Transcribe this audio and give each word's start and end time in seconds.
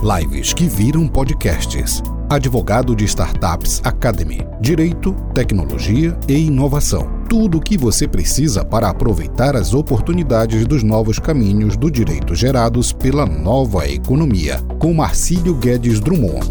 Lives 0.00 0.52
que 0.52 0.68
viram 0.68 1.08
podcasts. 1.08 2.00
Advogado 2.30 2.94
de 2.94 3.04
Startups 3.04 3.80
Academy. 3.82 4.46
Direito, 4.60 5.12
tecnologia 5.34 6.16
e 6.28 6.34
inovação. 6.46 7.24
Tudo 7.28 7.58
o 7.58 7.60
que 7.60 7.76
você 7.76 8.06
precisa 8.06 8.64
para 8.64 8.88
aproveitar 8.88 9.56
as 9.56 9.74
oportunidades 9.74 10.64
dos 10.68 10.84
novos 10.84 11.18
caminhos 11.18 11.76
do 11.76 11.90
direito 11.90 12.32
gerados 12.36 12.92
pela 12.92 13.26
nova 13.26 13.88
economia. 13.88 14.58
Com 14.78 14.94
Marcílio 14.94 15.56
Guedes 15.56 15.98
Drummond. 15.98 16.46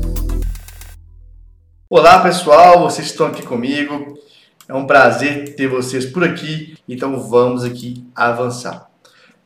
Olá 1.89 2.20
pessoal, 2.20 2.82
vocês 2.82 3.07
estão 3.07 3.27
aqui 3.27 3.43
comigo. 3.43 4.20
É 4.68 4.73
um 4.73 4.86
prazer 4.86 5.55
ter 5.55 5.70
vocês 5.70 6.05
por 6.05 6.21
aqui. 6.21 6.75
Então 6.86 7.18
vamos 7.18 7.64
aqui 7.64 8.05
avançar. 8.14 8.87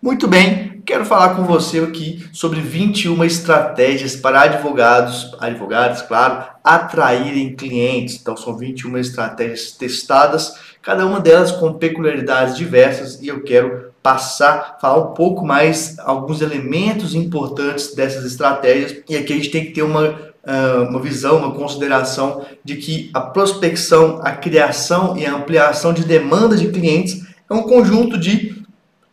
Muito 0.01 0.27
bem, 0.27 0.81
quero 0.83 1.05
falar 1.05 1.35
com 1.35 1.43
você 1.43 1.77
aqui 1.77 2.25
sobre 2.33 2.59
21 2.59 3.23
estratégias 3.23 4.15
para 4.15 4.41
advogados, 4.41 5.31
advogados, 5.39 6.01
claro, 6.01 6.43
atraírem 6.63 7.55
clientes. 7.55 8.17
Então 8.19 8.35
são 8.35 8.57
21 8.57 8.97
estratégias 8.97 9.73
testadas, 9.73 10.55
cada 10.81 11.05
uma 11.05 11.19
delas 11.19 11.51
com 11.51 11.73
peculiaridades 11.73 12.57
diversas 12.57 13.21
e 13.21 13.27
eu 13.27 13.43
quero 13.43 13.93
passar, 14.01 14.79
falar 14.81 15.11
um 15.11 15.13
pouco 15.13 15.45
mais 15.45 15.99
alguns 15.99 16.41
elementos 16.41 17.13
importantes 17.13 17.93
dessas 17.93 18.25
estratégias. 18.25 19.03
E 19.07 19.15
aqui 19.15 19.33
a 19.33 19.35
gente 19.35 19.51
tem 19.51 19.65
que 19.65 19.73
ter 19.73 19.83
uma 19.83 20.31
ah, 20.43 20.87
uma 20.89 20.99
visão, 20.99 21.37
uma 21.37 21.53
consideração 21.53 22.43
de 22.63 22.77
que 22.77 23.11
a 23.13 23.21
prospecção, 23.21 24.19
a 24.23 24.31
criação 24.31 25.15
e 25.15 25.27
a 25.27 25.35
ampliação 25.35 25.93
de 25.93 26.03
demanda 26.03 26.57
de 26.57 26.69
clientes 26.69 27.21
é 27.47 27.53
um 27.53 27.61
conjunto 27.61 28.17
de 28.17 28.60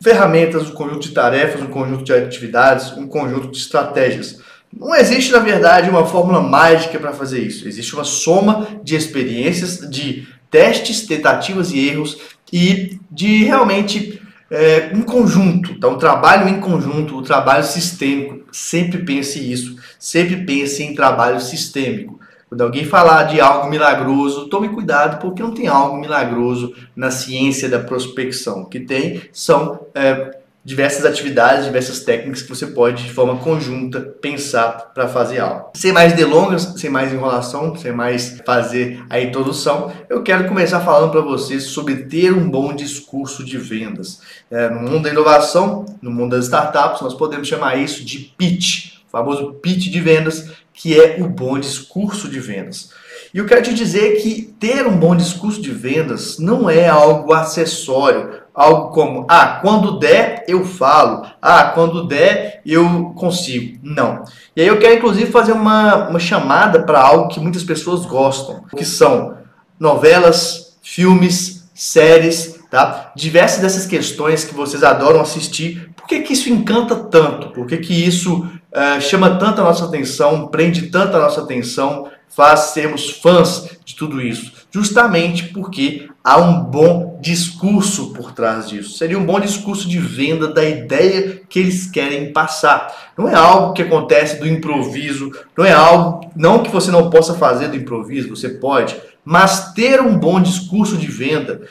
ferramentas, 0.00 0.68
um 0.68 0.72
conjunto 0.72 1.08
de 1.08 1.14
tarefas, 1.14 1.62
um 1.62 1.66
conjunto 1.66 2.04
de 2.04 2.12
atividades, 2.12 2.92
um 2.92 3.06
conjunto 3.06 3.50
de 3.50 3.58
estratégias. 3.58 4.38
Não 4.72 4.94
existe, 4.94 5.32
na 5.32 5.38
verdade, 5.38 5.88
uma 5.88 6.06
fórmula 6.06 6.40
mágica 6.40 6.98
para 6.98 7.12
fazer 7.12 7.40
isso. 7.40 7.66
Existe 7.66 7.94
uma 7.94 8.04
soma 8.04 8.68
de 8.82 8.94
experiências, 8.94 9.78
de 9.90 10.28
testes, 10.50 11.06
tentativas 11.06 11.72
e 11.72 11.88
erros 11.88 12.18
e 12.52 12.98
de 13.10 13.44
realmente 13.44 14.20
é, 14.50 14.90
um 14.94 15.02
conjunto. 15.02 15.72
Então, 15.72 15.94
o 15.94 15.98
trabalho 15.98 16.48
em 16.48 16.60
conjunto, 16.60 17.16
o 17.16 17.22
trabalho 17.22 17.64
sistêmico. 17.64 18.46
Sempre 18.52 18.98
pense 18.98 19.38
isso. 19.38 19.76
Sempre 19.98 20.44
pense 20.44 20.82
em 20.82 20.94
trabalho 20.94 21.40
sistêmico. 21.40 22.18
Quando 22.48 22.62
alguém 22.62 22.84
falar 22.84 23.24
de 23.24 23.40
algo 23.40 23.68
milagroso, 23.68 24.48
tome 24.48 24.70
cuidado, 24.70 25.20
porque 25.20 25.42
não 25.42 25.52
tem 25.52 25.66
algo 25.66 25.98
milagroso 25.98 26.74
na 26.96 27.10
ciência 27.10 27.68
da 27.68 27.78
prospecção. 27.78 28.62
O 28.62 28.66
que 28.66 28.80
tem 28.80 29.22
são 29.32 29.86
é, 29.94 30.38
diversas 30.68 31.06
atividades, 31.06 31.64
diversas 31.64 32.00
técnicas 32.00 32.42
que 32.42 32.48
você 32.50 32.66
pode, 32.66 33.04
de 33.04 33.12
forma 33.12 33.36
conjunta, 33.36 34.00
pensar 34.00 34.92
para 34.92 35.08
fazer 35.08 35.38
algo. 35.38 35.70
Sem 35.74 35.92
mais 35.92 36.12
delongas, 36.12 36.74
sem 36.76 36.90
mais 36.90 37.10
enrolação, 37.10 37.74
sem 37.74 37.90
mais 37.92 38.40
fazer 38.44 39.02
a 39.08 39.18
introdução, 39.18 39.90
eu 40.10 40.22
quero 40.22 40.46
começar 40.46 40.80
falando 40.80 41.10
para 41.10 41.22
vocês 41.22 41.64
sobre 41.64 42.04
ter 42.04 42.34
um 42.34 42.50
bom 42.50 42.74
discurso 42.74 43.42
de 43.44 43.56
vendas. 43.56 44.20
É, 44.50 44.68
no 44.68 44.80
mundo 44.80 45.04
da 45.04 45.10
inovação, 45.10 45.86
no 46.02 46.10
mundo 46.10 46.36
das 46.36 46.44
startups, 46.44 47.00
nós 47.00 47.14
podemos 47.14 47.48
chamar 47.48 47.76
isso 47.76 48.04
de 48.04 48.18
pitch, 48.36 48.97
o 49.08 49.10
famoso 49.10 49.54
pitch 49.54 49.90
de 49.90 50.00
vendas, 50.00 50.50
que 50.72 50.98
é 50.98 51.16
o 51.20 51.28
bom 51.28 51.58
discurso 51.58 52.28
de 52.28 52.38
vendas. 52.38 52.90
E 53.32 53.38
eu 53.38 53.46
quero 53.46 53.62
te 53.62 53.74
dizer 53.74 54.22
que 54.22 54.54
ter 54.60 54.86
um 54.86 54.96
bom 54.96 55.16
discurso 55.16 55.60
de 55.60 55.70
vendas 55.70 56.38
não 56.38 56.70
é 56.70 56.88
algo 56.88 57.32
acessório, 57.32 58.42
algo 58.54 58.90
como, 58.90 59.26
ah, 59.28 59.58
quando 59.60 59.98
der 59.98 60.44
eu 60.46 60.64
falo, 60.64 61.26
ah, 61.40 61.64
quando 61.74 62.06
der 62.06 62.60
eu 62.64 63.12
consigo. 63.16 63.78
Não. 63.82 64.24
E 64.54 64.60
aí 64.60 64.66
eu 64.66 64.78
quero 64.78 64.94
inclusive 64.94 65.30
fazer 65.30 65.52
uma, 65.52 66.08
uma 66.08 66.20
chamada 66.20 66.82
para 66.82 67.00
algo 67.00 67.28
que 67.28 67.40
muitas 67.40 67.64
pessoas 67.64 68.06
gostam, 68.06 68.64
que 68.76 68.84
são 68.84 69.36
novelas, 69.78 70.78
filmes, 70.82 71.68
séries, 71.74 72.58
tá? 72.70 73.12
Diversas 73.14 73.60
dessas 73.60 73.86
questões 73.86 74.44
que 74.44 74.54
vocês 74.54 74.82
adoram 74.82 75.20
assistir, 75.20 75.90
por 75.96 76.06
que, 76.06 76.20
que 76.20 76.32
isso 76.32 76.48
encanta 76.48 76.96
tanto? 76.96 77.50
Por 77.50 77.66
que, 77.66 77.76
que 77.76 77.92
isso 77.92 78.48
uh, 78.72 79.00
chama 79.00 79.36
tanto 79.36 79.60
a 79.60 79.64
nossa 79.64 79.84
atenção, 79.84 80.48
prende 80.48 80.88
tanto 80.88 81.16
a 81.16 81.20
nossa 81.20 81.42
atenção, 81.42 82.08
faz 82.28 82.60
sermos 82.70 83.10
fãs 83.10 83.78
de 83.84 83.96
tudo 83.96 84.20
isso? 84.20 84.52
Justamente 84.70 85.44
porque 85.44 86.08
há 86.22 86.38
um 86.38 86.62
bom 86.62 87.18
discurso 87.20 88.12
por 88.12 88.32
trás 88.32 88.68
disso. 88.68 88.96
Seria 88.96 89.18
um 89.18 89.24
bom 89.24 89.40
discurso 89.40 89.88
de 89.88 89.98
venda 89.98 90.46
da 90.46 90.62
ideia 90.62 91.40
que 91.48 91.58
eles 91.58 91.90
querem 91.90 92.32
passar. 92.32 93.12
Não 93.16 93.28
é 93.28 93.34
algo 93.34 93.72
que 93.72 93.82
acontece 93.82 94.38
do 94.38 94.46
improviso, 94.46 95.32
não 95.56 95.64
é 95.64 95.72
algo 95.72 96.30
não 96.36 96.62
que 96.62 96.70
você 96.70 96.90
não 96.90 97.10
possa 97.10 97.34
fazer 97.34 97.68
do 97.68 97.76
improviso, 97.76 98.28
você 98.28 98.50
pode, 98.50 98.94
mas 99.24 99.72
ter 99.72 100.00
um 100.00 100.18
bom 100.18 100.40
discurso 100.40 100.96
de 100.96 101.06
venda, 101.06 101.62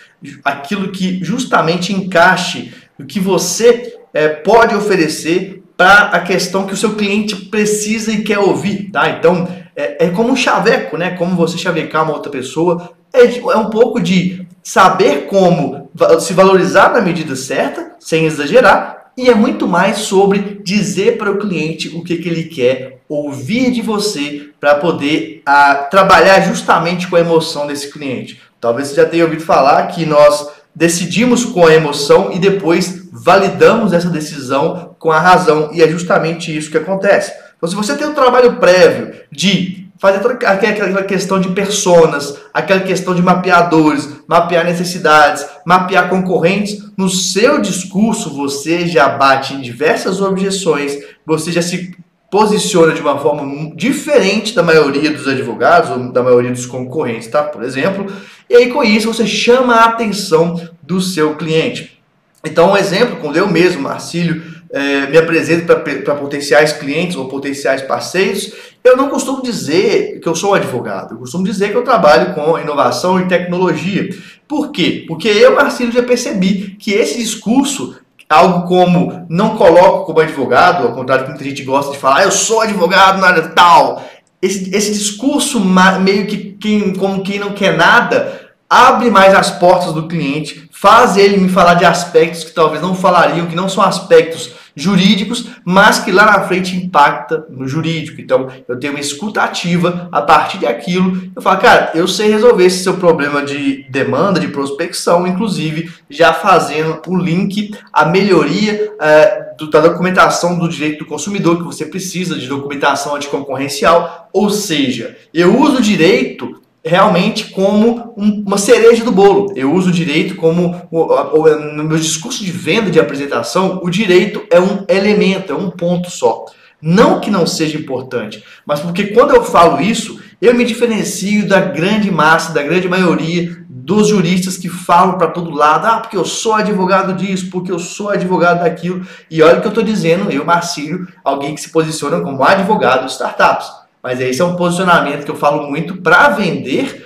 aquilo 0.44 0.92
que 0.92 1.24
justamente 1.24 1.94
encaixe 1.94 2.74
o 3.00 3.06
que 3.06 3.20
você 3.20 3.96
é, 4.14 4.28
pode 4.28 4.76
oferecer 4.76 5.64
para 5.78 6.10
a 6.10 6.20
questão 6.20 6.66
que 6.66 6.74
o 6.74 6.78
seu 6.78 6.96
cliente 6.96 7.36
precisa 7.36 8.12
e 8.12 8.24
quer 8.24 8.40
ouvir, 8.40 8.90
tá? 8.92 9.10
Então, 9.12 9.48
é, 9.76 10.08
é 10.08 10.10
como 10.10 10.32
um 10.32 10.36
chaveco, 10.36 10.98
né? 10.98 11.12
Como 11.12 11.36
você 11.36 11.58
chavecar 11.58 12.04
uma 12.04 12.16
outra 12.16 12.32
pessoa. 12.32 12.94
É, 13.14 13.24
é 13.24 13.58
um 13.58 13.70
pouco 13.70 14.02
de 14.02 14.46
saber 14.64 15.28
como 15.28 15.90
se 16.20 16.34
valorizar 16.34 16.92
na 16.92 17.00
medida 17.00 17.36
certa, 17.36 17.96
sem 18.00 18.26
exagerar, 18.26 19.12
e 19.16 19.30
é 19.30 19.36
muito 19.36 19.68
mais 19.68 20.00
sobre 20.00 20.62
dizer 20.64 21.18
para 21.18 21.32
o 21.32 21.40
cliente 21.40 21.90
o 21.96 22.04
que, 22.04 22.18
que 22.18 22.28
ele 22.28 22.44
quer, 22.44 23.00
ouvir 23.08 23.72
de 23.72 23.82
você 23.82 24.50
para 24.60 24.76
poder 24.76 25.42
a, 25.46 25.76
trabalhar 25.76 26.42
justamente 26.42 27.08
com 27.08 27.16
a 27.16 27.22
emoção 27.22 27.66
desse 27.66 27.92
cliente. 27.92 28.42
Talvez 28.60 28.90
você 28.90 28.96
já 28.96 29.06
tenha 29.06 29.24
ouvido 29.24 29.44
falar 29.44 29.88
que 29.88 30.06
nós 30.06 30.50
decidimos 30.76 31.46
com 31.46 31.66
a 31.66 31.74
emoção 31.74 32.32
e 32.32 32.38
depois 32.38 33.07
validamos 33.24 33.94
essa 33.94 34.10
decisão 34.10 34.96
com 35.00 35.12
a 35.12 35.20
razão, 35.20 35.70
e 35.74 35.82
é 35.82 35.88
justamente 35.88 36.56
isso 36.56 36.70
que 36.70 36.78
acontece. 36.78 37.34
Então, 37.58 37.68
se 37.68 37.76
você 37.76 37.96
tem 37.96 38.08
um 38.08 38.14
trabalho 38.14 38.58
prévio 38.58 39.14
de 39.32 39.88
fazer 40.00 40.20
toda 40.20 40.36
aquela 40.36 41.04
questão 41.04 41.40
de 41.40 41.50
personas, 41.50 42.38
aquela 42.54 42.82
questão 42.82 43.16
de 43.16 43.22
mapeadores, 43.22 44.08
mapear 44.28 44.64
necessidades, 44.64 45.46
mapear 45.66 46.08
concorrentes, 46.10 46.92
no 46.96 47.10
seu 47.10 47.60
discurso 47.60 48.30
você 48.30 48.88
já 48.88 49.10
bate 49.10 49.56
em 49.56 49.62
diversas 49.62 50.22
objeções, 50.22 50.98
você 51.26 51.52
já 51.52 51.64
se 51.64 51.96
posiciona 52.30 52.94
de 52.94 53.02
uma 53.02 53.18
forma 53.18 53.74
diferente 53.76 54.54
da 54.54 54.62
maioria 54.62 55.10
dos 55.10 55.28
advogados 55.28 55.90
ou 55.90 56.12
da 56.12 56.22
maioria 56.22 56.52
dos 56.52 56.66
concorrentes, 56.66 57.28
tá? 57.30 57.42
Por 57.42 57.64
exemplo, 57.64 58.06
e 58.50 58.56
aí 58.56 58.70
com 58.70 58.84
isso 58.84 59.12
você 59.12 59.26
chama 59.26 59.76
a 59.76 59.86
atenção 59.86 60.62
do 60.84 61.02
seu 61.02 61.36
cliente. 61.36 61.97
Então, 62.46 62.72
um 62.72 62.78
exemplo, 62.78 63.18
quando 63.18 63.38
eu 63.38 63.48
mesmo, 63.48 63.82
Marcílio, 63.82 64.44
é, 64.72 65.08
me 65.08 65.18
apresento 65.18 65.66
para 65.66 66.16
potenciais 66.16 66.74
clientes 66.74 67.16
ou 67.16 67.28
potenciais 67.28 67.82
parceiros, 67.82 68.52
eu 68.84 68.96
não 68.96 69.10
costumo 69.10 69.42
dizer 69.42 70.20
que 70.20 70.28
eu 70.28 70.36
sou 70.36 70.52
um 70.52 70.54
advogado, 70.54 71.14
eu 71.14 71.18
costumo 71.18 71.44
dizer 71.44 71.72
que 71.72 71.78
eu 71.78 71.84
trabalho 71.84 72.34
com 72.34 72.60
inovação 72.60 73.20
e 73.20 73.28
tecnologia. 73.28 74.10
Por 74.48 74.72
quê? 74.72 75.06
Porque 75.08 75.28
eu, 75.28 75.56
Marcílio, 75.56 75.92
já 75.92 76.04
percebi 76.04 76.76
que 76.80 76.92
esse 76.92 77.18
discurso 77.18 77.96
algo 78.30 78.68
como 78.68 79.26
não 79.30 79.56
coloco 79.56 80.06
como 80.06 80.20
advogado, 80.20 80.86
ao 80.86 80.94
contrário 80.94 81.24
que 81.24 81.32
muita 81.32 81.46
gente 81.46 81.64
gosta 81.64 81.94
de 81.94 81.98
falar, 81.98 82.24
eu 82.24 82.32
sou 82.32 82.62
advogado 82.62 83.20
na 83.20 83.28
área 83.28 83.48
tal. 83.50 84.04
Esse, 84.42 84.76
esse 84.76 84.92
discurso 84.92 85.60
meio 85.60 86.28
que 86.28 86.38
quem, 86.38 86.94
como 86.94 87.24
quem 87.24 87.40
não 87.40 87.54
quer 87.54 87.76
nada 87.76 88.48
abre 88.70 89.10
mais 89.10 89.34
as 89.34 89.50
portas 89.50 89.94
do 89.94 90.08
cliente, 90.08 90.67
faz 90.80 91.18
ele 91.18 91.38
me 91.38 91.50
falar 91.50 91.74
de 91.74 91.86
aspectos 91.86 92.44
que 92.44 92.52
talvez 92.52 92.82
não 92.82 92.94
falariam, 92.94 93.48
que 93.48 93.56
não 93.56 93.68
são 93.68 93.84
aspectos 93.84 94.54
jurídicos, 94.76 95.48
mas 95.66 95.98
que 95.98 96.12
lá 96.12 96.24
na 96.26 96.42
frente 96.42 96.76
impacta 96.76 97.48
no 97.50 97.68
jurídico. 97.68 98.22
Então, 98.22 98.48
eu 98.68 98.80
tenho 98.80 98.94
uma 98.94 99.00
escuta 99.00 99.42
ativa 99.42 100.08
a 100.12 100.22
partir 100.22 100.60
daquilo. 100.60 101.20
Eu 101.36 101.42
falo, 101.42 101.60
cara, 101.60 101.92
eu 101.96 102.08
sei 102.08 102.30
resolver 102.30 102.64
esse 102.64 102.84
seu 102.84 102.94
problema 102.98 103.44
de 103.44 103.90
demanda, 103.90 104.40
de 104.40 104.50
prospecção, 104.50 105.26
inclusive 105.26 105.92
já 106.08 106.32
fazendo 106.32 107.02
o 107.08 107.18
link 107.18 107.76
à 107.92 108.06
melhoria 108.06 108.94
uh, 108.94 109.70
da 109.72 109.82
documentação 109.82 110.60
do 110.60 110.70
direito 110.70 111.00
do 111.00 111.06
consumidor 111.08 111.58
que 111.58 111.64
você 111.64 111.88
precisa 111.88 112.38
de 112.38 112.46
documentação 112.46 113.16
anticoncorrencial. 113.16 114.30
Ou 114.32 114.52
seja, 114.52 115.18
eu 115.34 115.60
uso 115.60 115.78
o 115.78 115.82
direito 115.82 116.62
realmente 116.88 117.52
como 117.52 118.14
um, 118.18 118.44
uma 118.46 118.58
cereja 118.58 119.04
do 119.04 119.12
bolo. 119.12 119.52
Eu 119.56 119.74
uso 119.74 119.90
o 119.90 119.94
direito 119.94 120.36
como, 120.36 120.82
no 120.92 121.84
meu 121.84 121.98
discurso 121.98 122.44
de 122.44 122.52
venda, 122.52 122.90
de 122.90 123.00
apresentação, 123.00 123.80
o 123.84 123.90
direito 123.90 124.44
é 124.50 124.60
um 124.60 124.86
elemento, 124.88 125.52
é 125.52 125.56
um 125.56 125.70
ponto 125.70 126.10
só. 126.10 126.46
Não 126.82 127.20
que 127.20 127.32
não 127.32 127.48
seja 127.48 127.78
importante, 127.78 128.44
mas 128.66 128.80
porque 128.80 129.08
quando 129.08 129.36
eu 129.36 129.44
falo 129.44 129.82
isso, 129.82 130.20
eu 130.40 130.54
me 130.54 130.64
diferencio 130.64 131.48
da 131.48 131.60
grande 131.60 132.12
massa, 132.12 132.54
da 132.54 132.62
grande 132.62 132.88
maioria 132.88 133.66
dos 133.68 134.10
juristas 134.10 134.58
que 134.58 134.70
falam 134.70 135.18
para 135.18 135.30
todo 135.30 135.50
lado, 135.50 135.88
ah, 135.88 136.00
porque 136.02 136.18
eu 136.18 136.26
sou 136.26 136.54
advogado 136.54 137.14
disso, 137.14 137.50
porque 137.50 137.72
eu 137.72 137.80
sou 137.80 138.10
advogado 138.10 138.60
daquilo. 138.60 139.08
E 139.32 139.42
olha 139.42 139.58
o 139.58 139.62
que 139.62 139.68
eu 139.68 139.72
estou 139.72 139.84
dizendo, 139.84 140.30
eu, 140.30 140.46
Marcílio, 140.46 141.08
alguém 141.24 141.56
que 141.56 141.62
se 141.62 141.70
posiciona 141.70 142.20
como 142.20 142.44
advogado 142.44 143.06
de 143.06 143.12
startups. 143.14 143.77
Mas 144.02 144.20
esse 144.22 144.42
é 144.42 144.46
um 144.46 144.56
posicionamento 144.56 145.26
que 145.26 145.32
eu 145.32 145.36
falo 145.36 145.70
muito 145.70 146.02
para 146.02 146.30
vender 146.30 147.06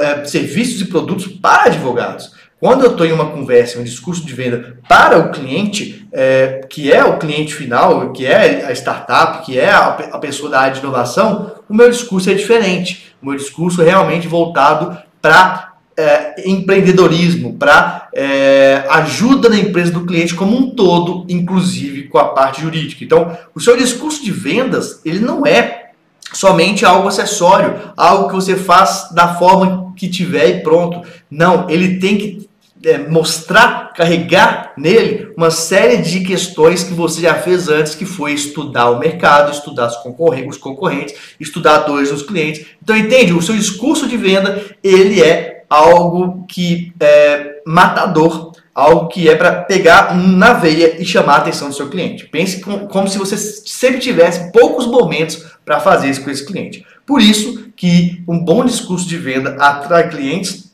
é, 0.00 0.24
serviços 0.24 0.80
e 0.80 0.86
produtos 0.86 1.26
para 1.26 1.64
advogados. 1.64 2.32
Quando 2.60 2.84
eu 2.84 2.90
estou 2.90 3.06
em 3.06 3.12
uma 3.12 3.30
conversa, 3.30 3.80
um 3.80 3.84
discurso 3.84 4.26
de 4.26 4.34
venda 4.34 4.76
para 4.86 5.18
o 5.18 5.30
cliente, 5.30 6.06
é, 6.12 6.60
que 6.68 6.92
é 6.92 7.02
o 7.02 7.18
cliente 7.18 7.54
final, 7.54 8.12
que 8.12 8.26
é 8.26 8.66
a 8.66 8.72
startup, 8.72 9.46
que 9.46 9.58
é 9.58 9.70
a, 9.70 9.86
a 10.12 10.18
pessoa 10.18 10.50
da 10.50 10.60
área 10.60 10.74
de 10.74 10.80
inovação, 10.80 11.52
o 11.66 11.74
meu 11.74 11.90
discurso 11.90 12.28
é 12.28 12.34
diferente. 12.34 13.14
O 13.22 13.26
meu 13.26 13.36
discurso 13.36 13.80
é 13.80 13.86
realmente 13.86 14.28
voltado 14.28 14.94
para 15.22 15.72
é, 15.96 16.48
empreendedorismo, 16.48 17.54
para 17.54 18.08
é, 18.14 18.84
ajuda 18.90 19.48
na 19.48 19.56
empresa 19.56 19.92
do 19.92 20.04
cliente 20.04 20.34
como 20.34 20.54
um 20.56 20.74
todo, 20.74 21.24
inclusive 21.30 22.08
com 22.08 22.18
a 22.18 22.28
parte 22.28 22.60
jurídica. 22.60 23.02
Então, 23.02 23.36
o 23.54 23.60
seu 23.60 23.74
discurso 23.76 24.22
de 24.22 24.32
vendas, 24.32 25.00
ele 25.04 25.20
não 25.20 25.46
é 25.46 25.89
somente 26.32 26.84
algo 26.84 27.08
acessório, 27.08 27.92
algo 27.96 28.28
que 28.28 28.34
você 28.34 28.56
faz 28.56 29.08
da 29.12 29.34
forma 29.34 29.92
que 29.96 30.08
tiver 30.08 30.48
e 30.48 30.62
pronto. 30.62 31.06
Não, 31.30 31.68
ele 31.68 31.98
tem 31.98 32.16
que 32.16 32.50
é, 32.84 32.96
mostrar, 32.98 33.92
carregar 33.92 34.72
nele 34.76 35.32
uma 35.36 35.50
série 35.50 35.98
de 35.98 36.20
questões 36.20 36.82
que 36.82 36.94
você 36.94 37.20
já 37.20 37.34
fez 37.34 37.68
antes, 37.68 37.94
que 37.94 38.06
foi 38.06 38.32
estudar 38.32 38.90
o 38.90 38.98
mercado, 38.98 39.50
estudar 39.50 39.88
os 39.88 39.96
concorrentes, 39.96 40.56
os 40.56 40.62
concorrentes 40.62 41.14
estudar 41.38 41.80
dois 41.80 42.10
dos 42.10 42.22
clientes. 42.22 42.66
Então 42.82 42.96
entende? 42.96 43.32
O 43.32 43.42
seu 43.42 43.54
discurso 43.54 44.08
de 44.08 44.16
venda 44.16 44.62
ele 44.82 45.22
é 45.22 45.64
algo 45.68 46.46
que 46.48 46.92
é 46.98 47.60
matador, 47.66 48.49
algo 48.80 49.08
que 49.08 49.28
é 49.28 49.36
para 49.36 49.62
pegar 49.62 50.16
na 50.16 50.54
veia 50.54 51.00
e 51.00 51.04
chamar 51.04 51.34
a 51.34 51.38
atenção 51.38 51.68
do 51.68 51.74
seu 51.74 51.90
cliente. 51.90 52.26
Pense 52.26 52.60
com, 52.60 52.86
como 52.86 53.08
se 53.08 53.18
você 53.18 53.36
sempre 53.36 54.00
tivesse 54.00 54.50
poucos 54.52 54.86
momentos 54.86 55.44
para 55.64 55.80
fazer 55.80 56.08
isso 56.08 56.22
com 56.24 56.30
esse 56.30 56.46
cliente. 56.46 56.86
Por 57.06 57.20
isso 57.20 57.70
que 57.76 58.22
um 58.26 58.42
bom 58.42 58.64
discurso 58.64 59.06
de 59.06 59.18
venda 59.18 59.56
atrai 59.58 60.08
clientes 60.08 60.72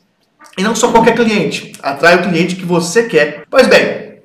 e 0.57 0.63
não 0.63 0.75
só 0.75 0.91
qualquer 0.91 1.15
cliente, 1.15 1.73
atrai 1.83 2.15
o 2.15 2.29
cliente 2.29 2.55
que 2.55 2.65
você 2.65 3.03
quer. 3.03 3.43
Pois 3.49 3.67
bem, 3.67 4.19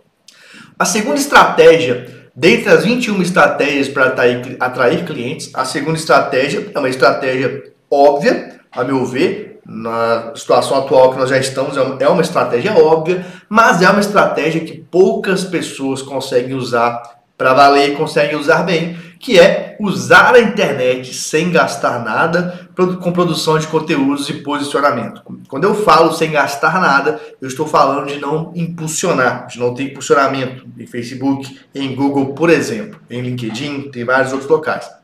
a 0.79 0.85
segunda 0.85 1.17
estratégia, 1.17 2.29
dentre 2.35 2.71
as 2.71 2.85
21 2.85 3.21
estratégias 3.21 3.89
para 3.89 4.07
atrair, 4.07 4.57
atrair 4.61 5.05
clientes, 5.05 5.51
a 5.55 5.65
segunda 5.65 5.99
estratégia 5.99 6.71
é 6.75 6.79
uma 6.79 6.89
estratégia 6.89 7.65
óbvia, 7.91 8.61
a 8.71 8.85
meu 8.85 9.05
ver, 9.05 9.52
na 9.65 10.33
situação 10.35 10.77
atual 10.77 11.13
que 11.13 11.19
nós 11.19 11.31
já 11.31 11.39
estamos, 11.39 11.77
é 11.77 12.09
uma 12.09 12.23
estratégia 12.23 12.77
óbvia, 12.77 13.25
mas 13.49 13.81
é 13.81 13.89
uma 13.89 14.01
estratégia 14.01 14.61
que 14.61 14.79
poucas 14.79 15.45
pessoas 15.45 16.03
conseguem 16.03 16.55
usar 16.55 17.03
para 17.39 17.55
valer 17.55 17.91
e 17.91 17.97
conseguem 17.97 18.37
usar 18.37 18.63
bem, 18.63 18.97
que 19.19 19.39
é 19.39 19.77
usar 19.81 20.35
a 20.35 20.41
internet 20.41 21.15
sem 21.15 21.51
gastar 21.51 22.05
nada 22.05 22.69
com 23.01 23.13
produção 23.13 23.59
de 23.59 23.67
conteúdos 23.67 24.29
e 24.29 24.35
posicionamento. 24.35 25.23
Quando 25.49 25.65
eu 25.65 25.75
falo 25.75 26.13
sem 26.13 26.31
gastar 26.31 26.81
nada, 26.81 27.21
eu 27.41 27.49
estou 27.49 27.67
falando 27.67 28.07
de 28.07 28.21
não 28.21 28.53
impulsionar, 28.55 29.47
de 29.47 29.59
não 29.59 29.75
ter 29.75 29.85
impulsionamento 29.85 30.67
em 30.79 30.87
Facebook, 30.87 31.59
em 31.75 31.95
Google, 31.95 32.35
por 32.35 32.51
exemplo, 32.51 33.01
em 33.11 33.21
LinkedIn, 33.21 33.91
tem 33.91 34.05
vários 34.05 34.33
outros 34.33 34.51
locais. 34.51 35.02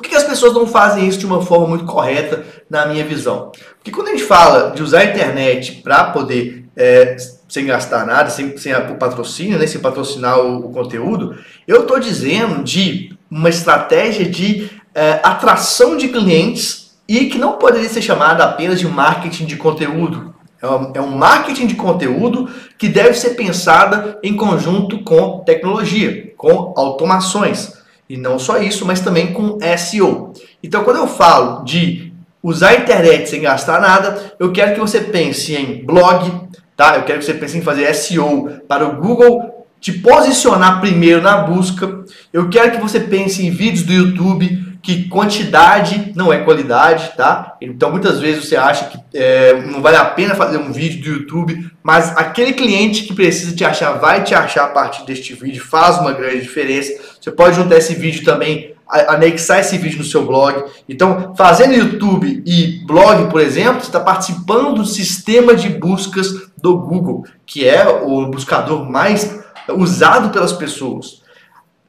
Por 0.00 0.08
que 0.08 0.16
as 0.16 0.24
pessoas 0.24 0.54
não 0.54 0.66
fazem 0.66 1.06
isso 1.06 1.18
de 1.18 1.26
uma 1.26 1.42
forma 1.42 1.66
muito 1.66 1.84
correta, 1.84 2.42
na 2.70 2.86
minha 2.86 3.04
visão? 3.04 3.52
Porque 3.76 3.90
quando 3.90 4.08
a 4.08 4.12
gente 4.12 4.24
fala 4.24 4.70
de 4.70 4.82
usar 4.82 5.00
a 5.00 5.04
internet 5.04 5.82
para 5.84 6.04
poder 6.04 6.64
é, 6.74 7.18
sem 7.46 7.66
gastar 7.66 8.06
nada, 8.06 8.30
sem, 8.30 8.56
sem 8.56 8.74
o 8.74 8.94
patrocínio, 8.94 9.58
né, 9.58 9.66
sem 9.66 9.78
patrocinar 9.78 10.40
o, 10.40 10.68
o 10.68 10.72
conteúdo, 10.72 11.36
eu 11.68 11.82
estou 11.82 12.00
dizendo 12.00 12.64
de 12.64 13.14
uma 13.30 13.50
estratégia 13.50 14.24
de 14.24 14.70
é, 14.94 15.20
atração 15.22 15.98
de 15.98 16.08
clientes 16.08 16.96
e 17.06 17.26
que 17.26 17.36
não 17.36 17.58
poderia 17.58 17.88
ser 17.90 18.00
chamada 18.00 18.42
apenas 18.42 18.80
de 18.80 18.88
marketing 18.88 19.44
de 19.44 19.56
conteúdo. 19.56 20.34
É 20.62 20.66
um, 20.66 20.92
é 20.94 21.00
um 21.02 21.10
marketing 21.10 21.66
de 21.66 21.74
conteúdo 21.74 22.48
que 22.78 22.88
deve 22.88 23.12
ser 23.12 23.30
pensada 23.30 24.18
em 24.22 24.34
conjunto 24.34 25.04
com 25.04 25.40
tecnologia, 25.40 26.32
com 26.38 26.72
automações. 26.74 27.79
E 28.10 28.16
não 28.16 28.40
só 28.40 28.58
isso, 28.58 28.84
mas 28.84 28.98
também 28.98 29.32
com 29.32 29.56
SEO. 29.78 30.32
Então, 30.60 30.82
quando 30.82 30.96
eu 30.96 31.06
falo 31.06 31.62
de 31.62 32.12
usar 32.42 32.70
a 32.70 32.74
internet 32.74 33.30
sem 33.30 33.40
gastar 33.40 33.80
nada, 33.80 34.34
eu 34.40 34.50
quero 34.50 34.74
que 34.74 34.80
você 34.80 35.00
pense 35.00 35.54
em 35.54 35.84
blog, 35.86 36.28
tá? 36.76 36.96
Eu 36.96 37.04
quero 37.04 37.20
que 37.20 37.24
você 37.24 37.34
pense 37.34 37.56
em 37.56 37.62
fazer 37.62 37.94
SEO 37.94 38.50
para 38.66 38.84
o 38.84 39.00
Google 39.00 39.64
te 39.80 39.92
posicionar 39.92 40.80
primeiro 40.80 41.22
na 41.22 41.36
busca. 41.36 42.04
Eu 42.32 42.48
quero 42.48 42.72
que 42.72 42.80
você 42.80 42.98
pense 42.98 43.46
em 43.46 43.50
vídeos 43.52 43.86
do 43.86 43.92
YouTube, 43.92 44.69
que 44.82 45.08
quantidade 45.08 46.12
não 46.16 46.32
é 46.32 46.38
qualidade, 46.38 47.12
tá? 47.16 47.56
Então 47.60 47.90
muitas 47.90 48.20
vezes 48.20 48.48
você 48.48 48.56
acha 48.56 48.86
que 48.86 48.98
é, 49.14 49.60
não 49.62 49.82
vale 49.82 49.96
a 49.96 50.04
pena 50.04 50.34
fazer 50.34 50.56
um 50.56 50.72
vídeo 50.72 51.02
do 51.02 51.20
YouTube, 51.20 51.70
mas 51.82 52.16
aquele 52.16 52.52
cliente 52.52 53.04
que 53.04 53.14
precisa 53.14 53.54
te 53.54 53.64
achar 53.64 53.92
vai 53.92 54.22
te 54.22 54.34
achar 54.34 54.64
a 54.64 54.68
partir 54.68 55.04
deste 55.04 55.34
vídeo, 55.34 55.64
faz 55.64 55.98
uma 55.98 56.12
grande 56.12 56.40
diferença. 56.40 56.92
Você 57.20 57.30
pode 57.30 57.56
juntar 57.56 57.76
esse 57.76 57.94
vídeo 57.94 58.24
também, 58.24 58.74
anexar 58.88 59.60
esse 59.60 59.76
vídeo 59.76 59.98
no 59.98 60.04
seu 60.04 60.24
blog. 60.24 60.64
Então, 60.88 61.34
fazendo 61.36 61.74
YouTube 61.74 62.42
e 62.46 62.84
blog, 62.86 63.30
por 63.30 63.40
exemplo, 63.40 63.80
você 63.80 63.86
está 63.86 64.00
participando 64.00 64.74
do 64.74 64.84
sistema 64.84 65.54
de 65.54 65.68
buscas 65.68 66.50
do 66.60 66.78
Google, 66.78 67.24
que 67.46 67.68
é 67.68 67.86
o 67.88 68.26
buscador 68.26 68.90
mais 68.90 69.38
usado 69.68 70.30
pelas 70.30 70.52
pessoas. 70.52 71.19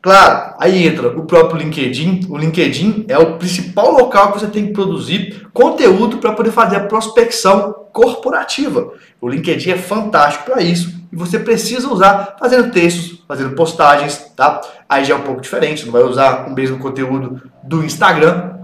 Claro, 0.01 0.55
aí 0.59 0.87
entra 0.87 1.09
o 1.09 1.25
próprio 1.25 1.61
LinkedIn. 1.61 2.25
O 2.27 2.35
LinkedIn 2.35 3.05
é 3.07 3.19
o 3.19 3.37
principal 3.37 3.91
local 3.91 4.31
que 4.31 4.39
você 4.39 4.47
tem 4.47 4.65
que 4.65 4.73
produzir 4.73 5.47
conteúdo 5.53 6.17
para 6.17 6.33
poder 6.33 6.51
fazer 6.51 6.77
a 6.77 6.85
prospecção 6.85 7.71
corporativa. 7.93 8.93
O 9.19 9.29
LinkedIn 9.29 9.71
é 9.71 9.77
fantástico 9.77 10.45
para 10.45 10.61
isso 10.63 10.91
e 11.13 11.15
você 11.15 11.37
precisa 11.37 11.87
usar 11.87 12.35
fazendo 12.39 12.71
textos, 12.71 13.23
fazendo 13.27 13.53
postagens, 13.53 14.31
tá? 14.35 14.61
Aí 14.89 15.05
já 15.05 15.13
é 15.13 15.17
um 15.17 15.21
pouco 15.21 15.41
diferente, 15.41 15.85
não 15.85 15.91
vai 15.91 16.03
usar 16.03 16.47
o 16.47 16.55
mesmo 16.55 16.79
conteúdo 16.79 17.39
do 17.63 17.83
Instagram. 17.83 18.55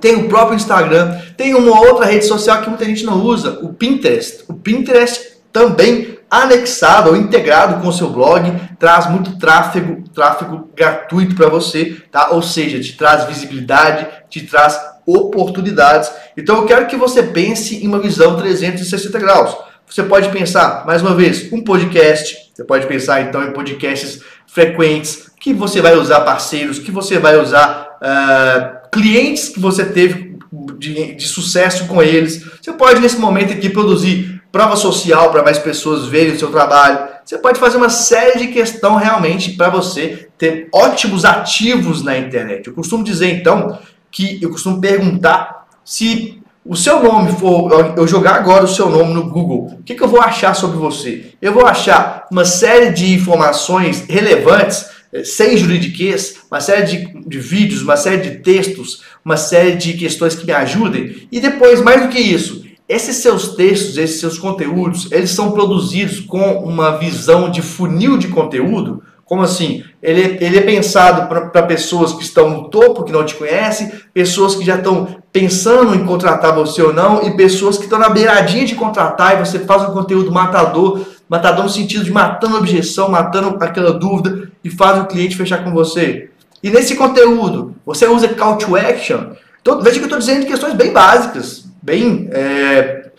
Tem 0.00 0.14
o 0.14 0.28
próprio 0.28 0.56
Instagram, 0.56 1.18
tem 1.36 1.54
uma 1.54 1.78
outra 1.78 2.06
rede 2.06 2.24
social 2.24 2.62
que 2.62 2.68
muita 2.68 2.84
gente 2.84 3.04
não 3.04 3.22
usa, 3.22 3.58
o 3.62 3.72
Pinterest. 3.72 4.44
O 4.48 4.54
Pinterest 4.54 5.36
também 5.52 6.15
anexado 6.30 7.10
ou 7.10 7.16
integrado 7.16 7.80
com 7.80 7.88
o 7.88 7.92
seu 7.92 8.10
blog, 8.10 8.52
traz 8.78 9.08
muito 9.08 9.38
tráfego, 9.38 10.02
tráfego 10.14 10.68
gratuito 10.74 11.34
para 11.34 11.48
você, 11.48 11.96
tá? 12.10 12.30
Ou 12.30 12.42
seja, 12.42 12.80
te 12.80 12.96
traz 12.96 13.24
visibilidade, 13.24 14.06
te 14.28 14.42
traz 14.42 14.78
oportunidades. 15.06 16.10
Então 16.36 16.56
eu 16.56 16.66
quero 16.66 16.86
que 16.86 16.96
você 16.96 17.22
pense 17.22 17.84
em 17.84 17.88
uma 17.88 18.00
visão 18.00 18.36
360 18.36 19.18
graus. 19.18 19.56
Você 19.88 20.02
pode 20.02 20.28
pensar, 20.30 20.84
mais 20.84 21.00
uma 21.00 21.14
vez, 21.14 21.50
um 21.52 21.62
podcast. 21.62 22.50
Você 22.52 22.64
pode 22.64 22.86
pensar 22.86 23.22
então 23.22 23.44
em 23.44 23.52
podcasts 23.52 24.20
frequentes, 24.46 25.30
que 25.40 25.54
você 25.54 25.80
vai 25.80 25.94
usar 25.96 26.20
parceiros, 26.20 26.78
que 26.78 26.90
você 26.90 27.18
vai 27.18 27.36
usar 27.40 27.98
uh, 28.02 28.90
clientes 28.90 29.48
que 29.48 29.60
você 29.60 29.84
teve 29.84 30.36
de, 30.78 31.14
de 31.14 31.28
sucesso 31.28 31.86
com 31.86 32.02
eles. 32.02 32.44
Você 32.60 32.72
pode 32.72 33.00
nesse 33.00 33.18
momento 33.18 33.52
aqui 33.52 33.68
produzir 33.68 34.35
prova 34.56 34.74
social 34.74 35.30
para 35.30 35.42
mais 35.42 35.58
pessoas 35.58 36.06
verem 36.06 36.32
o 36.32 36.38
seu 36.38 36.50
trabalho. 36.50 36.98
Você 37.22 37.36
pode 37.36 37.60
fazer 37.60 37.76
uma 37.76 37.90
série 37.90 38.38
de 38.38 38.46
questões 38.46 39.02
realmente 39.02 39.50
para 39.52 39.68
você 39.68 40.30
ter 40.38 40.68
ótimos 40.72 41.26
ativos 41.26 42.02
na 42.02 42.16
internet. 42.16 42.66
Eu 42.66 42.72
costumo 42.72 43.04
dizer 43.04 43.28
então 43.28 43.78
que 44.10 44.42
eu 44.42 44.48
costumo 44.48 44.80
perguntar 44.80 45.66
se 45.84 46.40
o 46.64 46.74
seu 46.74 47.02
nome 47.02 47.32
for, 47.32 47.70
eu 47.98 48.08
jogar 48.08 48.36
agora 48.36 48.64
o 48.64 48.68
seu 48.68 48.88
nome 48.88 49.12
no 49.12 49.28
Google, 49.28 49.76
o 49.78 49.82
que, 49.82 49.94
que 49.94 50.02
eu 50.02 50.08
vou 50.08 50.22
achar 50.22 50.54
sobre 50.54 50.78
você? 50.78 51.32
Eu 51.40 51.52
vou 51.52 51.66
achar 51.66 52.26
uma 52.32 52.46
série 52.46 52.90
de 52.90 53.12
informações 53.12 54.06
relevantes, 54.08 54.86
eh, 55.12 55.22
sem 55.22 55.58
juridiquês, 55.58 56.36
uma 56.50 56.60
série 56.60 56.86
de, 56.86 57.28
de 57.28 57.38
vídeos, 57.38 57.82
uma 57.82 57.96
série 57.96 58.22
de 58.22 58.38
textos, 58.38 59.02
uma 59.22 59.36
série 59.36 59.76
de 59.76 59.92
questões 59.92 60.34
que 60.34 60.46
me 60.46 60.52
ajudem. 60.52 61.28
E 61.30 61.40
depois, 61.40 61.82
mais 61.82 62.02
do 62.02 62.08
que 62.08 62.18
isso, 62.18 62.65
esses 62.88 63.16
seus 63.16 63.56
textos, 63.56 63.98
esses 63.98 64.20
seus 64.20 64.38
conteúdos, 64.38 65.10
eles 65.10 65.30
são 65.30 65.50
produzidos 65.50 66.20
com 66.20 66.58
uma 66.64 66.96
visão 66.98 67.50
de 67.50 67.60
funil 67.60 68.16
de 68.16 68.28
conteúdo? 68.28 69.02
Como 69.24 69.42
assim? 69.42 69.82
Ele, 70.00 70.38
ele 70.40 70.58
é 70.58 70.60
pensado 70.60 71.28
para 71.28 71.64
pessoas 71.64 72.12
que 72.12 72.22
estão 72.22 72.48
no 72.48 72.68
topo, 72.68 73.02
que 73.02 73.10
não 73.10 73.24
te 73.24 73.34
conhecem, 73.34 73.90
pessoas 74.14 74.54
que 74.54 74.64
já 74.64 74.76
estão 74.76 75.16
pensando 75.32 75.96
em 75.96 76.06
contratar 76.06 76.54
você 76.54 76.80
ou 76.80 76.92
não, 76.92 77.24
e 77.24 77.36
pessoas 77.36 77.76
que 77.76 77.84
estão 77.84 77.98
na 77.98 78.08
beiradinha 78.08 78.64
de 78.64 78.76
contratar 78.76 79.34
e 79.34 79.44
você 79.44 79.58
faz 79.58 79.82
um 79.82 79.92
conteúdo 79.92 80.30
matador, 80.30 81.04
matador 81.28 81.64
no 81.64 81.70
sentido 81.70 82.04
de 82.04 82.12
matando 82.12 82.54
a 82.54 82.60
objeção, 82.60 83.08
matando 83.08 83.56
aquela 83.60 83.92
dúvida 83.92 84.48
e 84.62 84.70
faz 84.70 85.02
o 85.02 85.06
cliente 85.06 85.36
fechar 85.36 85.64
com 85.64 85.72
você. 85.72 86.30
E 86.62 86.70
nesse 86.70 86.94
conteúdo, 86.94 87.74
você 87.84 88.06
usa 88.06 88.28
call 88.28 88.56
to 88.58 88.76
action. 88.76 89.32
Então, 89.60 89.82
veja 89.82 89.96
que 89.96 90.02
eu 90.02 90.06
estou 90.06 90.20
dizendo 90.20 90.46
questões 90.46 90.74
bem 90.74 90.92
básicas, 90.92 91.65
bem, 91.86 92.28
é, 92.32 93.10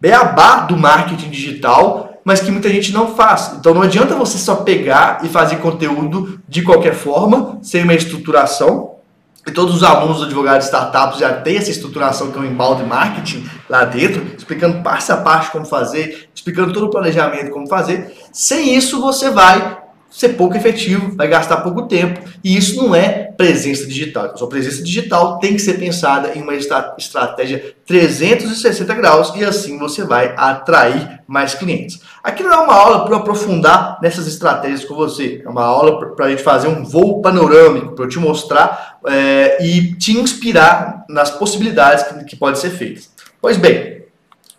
beabá 0.00 0.60
do 0.60 0.76
marketing 0.76 1.28
digital, 1.28 2.20
mas 2.24 2.38
que 2.38 2.52
muita 2.52 2.68
gente 2.68 2.92
não 2.92 3.16
faz. 3.16 3.56
Então 3.58 3.74
não 3.74 3.82
adianta 3.82 4.14
você 4.14 4.38
só 4.38 4.56
pegar 4.56 5.18
e 5.24 5.28
fazer 5.28 5.56
conteúdo 5.56 6.40
de 6.48 6.62
qualquer 6.62 6.94
forma, 6.94 7.58
sem 7.62 7.82
uma 7.82 7.94
estruturação, 7.94 8.94
e 9.44 9.50
todos 9.50 9.74
os 9.76 9.82
alunos 9.82 10.18
do 10.18 10.24
advogado 10.24 10.58
de 10.58 10.66
startups 10.66 11.18
já 11.18 11.32
têm 11.34 11.56
essa 11.56 11.70
estruturação 11.70 12.30
que 12.30 12.38
é 12.38 12.40
o 12.40 12.44
embalde 12.44 12.84
marketing 12.84 13.44
lá 13.68 13.84
dentro, 13.84 14.24
explicando 14.36 14.82
passo 14.82 15.12
a 15.12 15.16
passo 15.16 15.50
como 15.50 15.64
fazer, 15.64 16.28
explicando 16.32 16.72
todo 16.72 16.86
o 16.86 16.90
planejamento 16.90 17.50
como 17.50 17.68
fazer. 17.68 18.12
Sem 18.32 18.76
isso, 18.76 19.00
você 19.00 19.30
vai 19.30 19.78
ser 20.10 20.30
pouco 20.30 20.56
efetivo, 20.56 21.14
vai 21.14 21.28
gastar 21.28 21.58
pouco 21.58 21.82
tempo. 21.82 22.20
E 22.42 22.56
isso 22.56 22.76
não 22.76 22.94
é 22.94 23.32
presença 23.36 23.86
digital. 23.86 24.36
Sua 24.36 24.48
presença 24.48 24.82
digital 24.82 25.38
tem 25.38 25.54
que 25.54 25.60
ser 25.60 25.74
pensada 25.74 26.32
em 26.34 26.42
uma 26.42 26.54
estratégia 26.54 27.74
360 27.84 28.94
graus 28.94 29.32
e 29.36 29.44
assim 29.44 29.78
você 29.78 30.04
vai 30.04 30.34
atrair 30.36 31.20
mais 31.26 31.54
clientes. 31.54 32.00
Aqui 32.22 32.42
não 32.42 32.52
é 32.52 32.56
uma 32.56 32.74
aula 32.74 33.04
para 33.04 33.16
aprofundar 33.16 33.98
nessas 34.00 34.26
estratégias 34.26 34.84
com 34.84 34.94
você, 34.94 35.42
é 35.44 35.48
uma 35.48 35.64
aula 35.64 36.14
para 36.14 36.26
a 36.26 36.30
gente 36.30 36.42
fazer 36.42 36.68
um 36.68 36.84
voo 36.84 37.20
panorâmico, 37.20 37.94
para 37.94 38.04
eu 38.04 38.08
te 38.08 38.18
mostrar 38.18 38.98
é, 39.06 39.64
e 39.64 39.94
te 39.94 40.16
inspirar 40.16 41.04
nas 41.08 41.30
possibilidades 41.30 42.04
que, 42.04 42.24
que 42.24 42.36
podem 42.36 42.60
ser 42.60 42.70
feitas. 42.70 43.10
Pois 43.40 43.56
bem, 43.56 44.04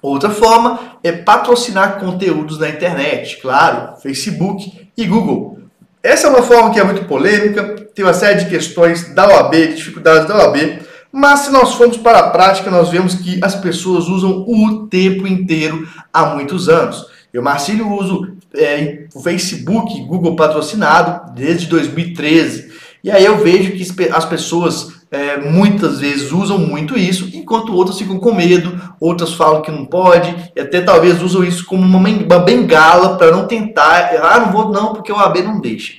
outra 0.02 0.30
forma 0.30 0.98
é 1.04 1.12
patrocinar 1.12 2.00
conteúdos 2.00 2.60
na 2.60 2.70
internet, 2.70 3.38
claro, 3.42 3.98
Facebook 4.02 4.87
e 4.98 5.06
Google. 5.06 5.60
Essa 6.02 6.28
é 6.28 6.30
uma 6.30 6.42
forma 6.42 6.74
que 6.74 6.80
é 6.80 6.84
muito 6.84 7.06
polêmica, 7.06 7.76
tem 7.94 8.04
uma 8.04 8.14
série 8.14 8.44
de 8.44 8.50
questões 8.50 9.14
da 9.14 9.28
OAB, 9.28 9.54
de 9.54 9.76
dificuldades 9.76 10.28
da 10.28 10.38
OAB, 10.38 10.80
mas 11.12 11.42
se 11.42 11.52
nós 11.52 11.76
formos 11.76 11.98
para 11.98 12.20
a 12.20 12.30
prática, 12.30 12.72
nós 12.72 12.90
vemos 12.90 13.16
que 13.16 13.40
as 13.44 13.56
pessoas 13.56 14.08
usam 14.08 14.44
o 14.48 14.88
tempo 14.88 15.28
inteiro 15.28 15.88
há 16.12 16.26
muitos 16.26 16.68
anos. 16.68 17.06
Eu, 17.32 17.44
Marcílio, 17.44 17.92
uso 17.92 18.36
é, 18.56 19.06
o 19.14 19.20
Facebook, 19.20 20.02
Google 20.06 20.36
patrocinado 20.36 21.34
desde 21.34 21.68
2013. 21.68 22.72
E 23.04 23.12
aí 23.12 23.24
eu 23.24 23.38
vejo 23.38 23.72
que 23.74 24.10
as 24.12 24.26
pessoas 24.26 24.97
é, 25.10 25.38
muitas 25.38 26.00
vezes 26.00 26.32
usam 26.32 26.58
muito 26.58 26.98
isso, 26.98 27.30
enquanto 27.34 27.74
outras 27.74 27.98
ficam 27.98 28.20
com 28.20 28.34
medo, 28.34 28.80
outras 29.00 29.34
falam 29.34 29.62
que 29.62 29.72
não 29.72 29.86
pode, 29.86 30.52
e 30.56 30.60
até 30.60 30.82
talvez 30.82 31.22
usam 31.22 31.44
isso 31.44 31.66
como 31.66 31.84
uma 31.84 32.40
bengala 32.40 33.18
para 33.18 33.32
não 33.32 33.48
tentar, 33.48 34.12
ah, 34.22 34.40
não 34.40 34.52
vou 34.52 34.70
não, 34.72 34.94
porque 34.94 35.12
o 35.12 35.16
AB 35.16 35.42
não 35.42 35.62
deixa. 35.62 35.94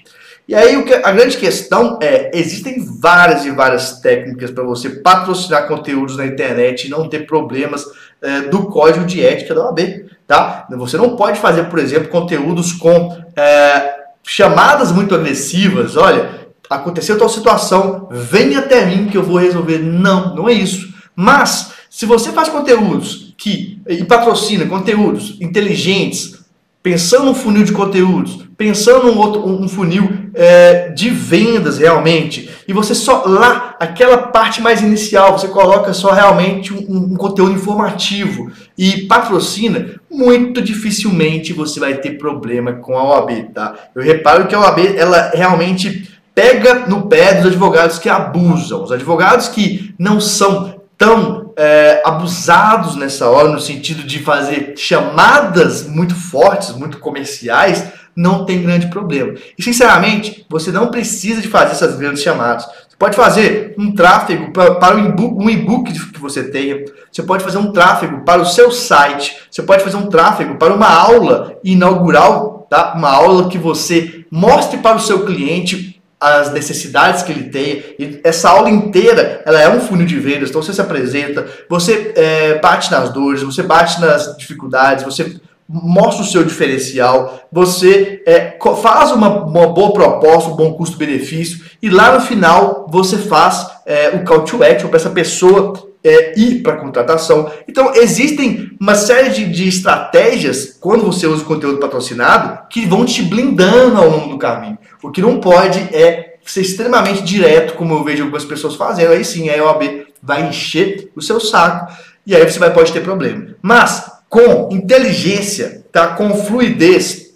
E 0.48 0.54
aí 0.54 0.82
a 1.04 1.12
grande 1.12 1.36
questão 1.36 1.98
é, 2.00 2.30
existem 2.32 2.82
várias 3.00 3.44
e 3.44 3.50
várias 3.50 4.00
técnicas 4.00 4.50
para 4.50 4.64
você 4.64 4.88
patrocinar 4.88 5.68
conteúdos 5.68 6.16
na 6.16 6.24
internet 6.24 6.86
e 6.86 6.90
não 6.90 7.06
ter 7.06 7.26
problemas 7.26 7.84
é, 8.22 8.40
do 8.42 8.64
código 8.64 9.04
de 9.04 9.22
ética 9.22 9.54
da 9.54 9.66
OAB, 9.66 10.06
tá? 10.26 10.66
Você 10.70 10.96
não 10.96 11.16
pode 11.16 11.38
fazer, 11.38 11.64
por 11.64 11.78
exemplo, 11.78 12.08
conteúdos 12.08 12.72
com 12.72 13.14
é, 13.36 13.94
chamadas 14.22 14.90
muito 14.90 15.14
agressivas, 15.14 15.98
olha, 15.98 16.47
aconteceu 16.68 17.18
tal 17.18 17.28
situação, 17.28 18.08
vem 18.10 18.56
até 18.56 18.84
mim 18.84 19.08
que 19.08 19.16
eu 19.16 19.22
vou 19.22 19.38
resolver. 19.38 19.78
Não, 19.78 20.34
não 20.34 20.48
é 20.48 20.52
isso. 20.52 20.92
Mas, 21.14 21.72
se 21.90 22.06
você 22.06 22.30
faz 22.30 22.48
conteúdos 22.48 23.34
que 23.36 23.80
e 23.88 24.04
patrocina 24.04 24.66
conteúdos 24.66 25.36
inteligentes, 25.40 26.38
pensando 26.82 27.24
num 27.24 27.34
funil 27.34 27.64
de 27.64 27.72
conteúdos, 27.72 28.38
pensando 28.56 29.06
num 29.06 29.18
outro 29.18 29.46
um 29.46 29.68
funil 29.68 30.10
é, 30.34 30.88
de 30.90 31.10
vendas 31.10 31.78
realmente, 31.78 32.50
e 32.66 32.72
você 32.72 32.94
só 32.94 33.24
lá, 33.24 33.76
aquela 33.80 34.18
parte 34.18 34.60
mais 34.60 34.82
inicial, 34.82 35.38
você 35.38 35.48
coloca 35.48 35.92
só 35.92 36.12
realmente 36.12 36.72
um, 36.72 37.12
um 37.12 37.16
conteúdo 37.16 37.52
informativo 37.52 38.50
e 38.76 39.02
patrocina, 39.02 40.00
muito 40.10 40.60
dificilmente 40.60 41.52
você 41.52 41.80
vai 41.80 41.94
ter 41.94 42.18
problema 42.18 42.72
com 42.72 42.96
a 42.96 43.04
OAB, 43.04 43.52
tá? 43.54 43.74
Eu 43.94 44.02
reparo 44.02 44.46
que 44.46 44.54
a 44.54 44.60
OAB, 44.60 44.96
ela 44.96 45.30
realmente 45.34 46.17
pega 46.38 46.86
no 46.86 47.08
pé 47.08 47.34
dos 47.34 47.46
advogados 47.46 47.98
que 47.98 48.08
abusam, 48.08 48.84
os 48.84 48.92
advogados 48.92 49.48
que 49.48 49.92
não 49.98 50.20
são 50.20 50.80
tão 50.96 51.52
é, 51.56 52.00
abusados 52.04 52.94
nessa 52.94 53.28
hora, 53.28 53.48
no 53.48 53.58
sentido 53.58 54.04
de 54.04 54.20
fazer 54.20 54.74
chamadas 54.76 55.88
muito 55.88 56.14
fortes, 56.14 56.70
muito 56.76 56.98
comerciais, 56.98 57.88
não 58.14 58.44
tem 58.44 58.62
grande 58.62 58.86
problema. 58.86 59.34
E 59.58 59.62
sinceramente, 59.64 60.46
você 60.48 60.70
não 60.70 60.92
precisa 60.92 61.42
de 61.42 61.48
fazer 61.48 61.72
essas 61.72 61.96
grandes 61.96 62.22
chamadas. 62.22 62.66
Você 62.88 62.96
pode 62.96 63.16
fazer 63.16 63.74
um 63.76 63.92
tráfego 63.92 64.52
para, 64.52 64.96
um 64.96 65.50
e-book 65.50 65.92
que 65.92 66.20
você 66.20 66.44
tenha, 66.44 66.84
você 67.10 67.24
pode 67.24 67.42
fazer 67.42 67.58
um 67.58 67.72
tráfego 67.72 68.20
para 68.24 68.40
o 68.40 68.46
seu 68.46 68.70
site, 68.70 69.36
você 69.50 69.62
pode 69.64 69.82
fazer 69.82 69.96
um 69.96 70.06
tráfego 70.06 70.54
para 70.54 70.72
uma 70.72 70.88
aula 70.88 71.58
inaugural, 71.64 72.64
tá? 72.70 72.94
uma 72.96 73.10
aula 73.10 73.48
que 73.48 73.58
você 73.58 74.24
mostre 74.30 74.78
para 74.78 74.96
o 74.96 75.00
seu 75.00 75.26
cliente 75.26 75.97
as 76.20 76.52
necessidades 76.52 77.22
que 77.22 77.32
ele 77.32 77.44
tem. 77.44 77.82
E 77.98 78.20
essa 78.24 78.50
aula 78.50 78.68
inteira, 78.68 79.42
ela 79.44 79.60
é 79.60 79.68
um 79.68 79.80
funil 79.80 80.06
de 80.06 80.18
vendas. 80.18 80.50
Então 80.50 80.62
você 80.62 80.72
se 80.72 80.80
apresenta, 80.80 81.46
você 81.68 82.12
é, 82.16 82.58
bate 82.58 82.90
nas 82.90 83.10
dores, 83.10 83.42
você 83.42 83.62
bate 83.62 84.00
nas 84.00 84.36
dificuldades, 84.36 85.04
você 85.04 85.36
mostra 85.68 86.22
o 86.22 86.26
seu 86.26 86.44
diferencial, 86.44 87.46
você 87.52 88.22
é, 88.26 88.56
faz 88.82 89.12
uma, 89.12 89.44
uma, 89.44 89.66
boa 89.66 89.92
proposta, 89.92 90.50
um 90.50 90.56
bom 90.56 90.72
custo-benefício 90.72 91.66
e 91.82 91.90
lá 91.90 92.14
no 92.14 92.22
final 92.22 92.86
você 92.88 93.18
faz 93.18 93.66
é, 93.84 94.08
o 94.08 94.24
call 94.24 94.44
to 94.44 94.64
action 94.64 94.88
para 94.88 94.96
essa 94.96 95.10
pessoa 95.10 95.87
é, 96.02 96.38
ir 96.38 96.62
para 96.62 96.76
contratação. 96.76 97.50
Então, 97.66 97.94
existem 97.94 98.70
uma 98.80 98.94
série 98.94 99.30
de, 99.30 99.44
de, 99.46 99.68
estratégias, 99.68 100.76
quando 100.80 101.04
você 101.04 101.26
usa 101.26 101.42
o 101.42 101.46
conteúdo 101.46 101.78
patrocinado, 101.78 102.66
que 102.68 102.86
vão 102.86 103.04
te 103.04 103.22
blindando 103.22 103.96
ao 103.96 104.08
longo 104.08 104.30
do 104.30 104.38
caminho. 104.38 104.78
O 105.02 105.10
que 105.10 105.20
não 105.20 105.40
pode 105.40 105.78
é 105.94 106.36
ser 106.44 106.62
extremamente 106.62 107.22
direto, 107.22 107.74
como 107.74 107.94
eu 107.94 108.04
vejo 108.04 108.22
algumas 108.22 108.44
pessoas 108.44 108.74
fazendo. 108.74 109.12
Aí 109.12 109.24
sim, 109.24 109.48
a 109.50 109.64
OAB 109.64 110.06
vai 110.22 110.48
encher 110.48 111.10
o 111.14 111.22
seu 111.22 111.40
saco 111.40 111.92
e 112.26 112.34
aí 112.34 112.44
você 112.44 112.58
vai, 112.58 112.72
pode 112.72 112.92
ter 112.92 113.00
problema. 113.00 113.54
Mas, 113.62 114.10
com 114.28 114.68
inteligência, 114.70 115.84
tá? 115.90 116.08
com 116.08 116.34
fluidez, 116.34 117.28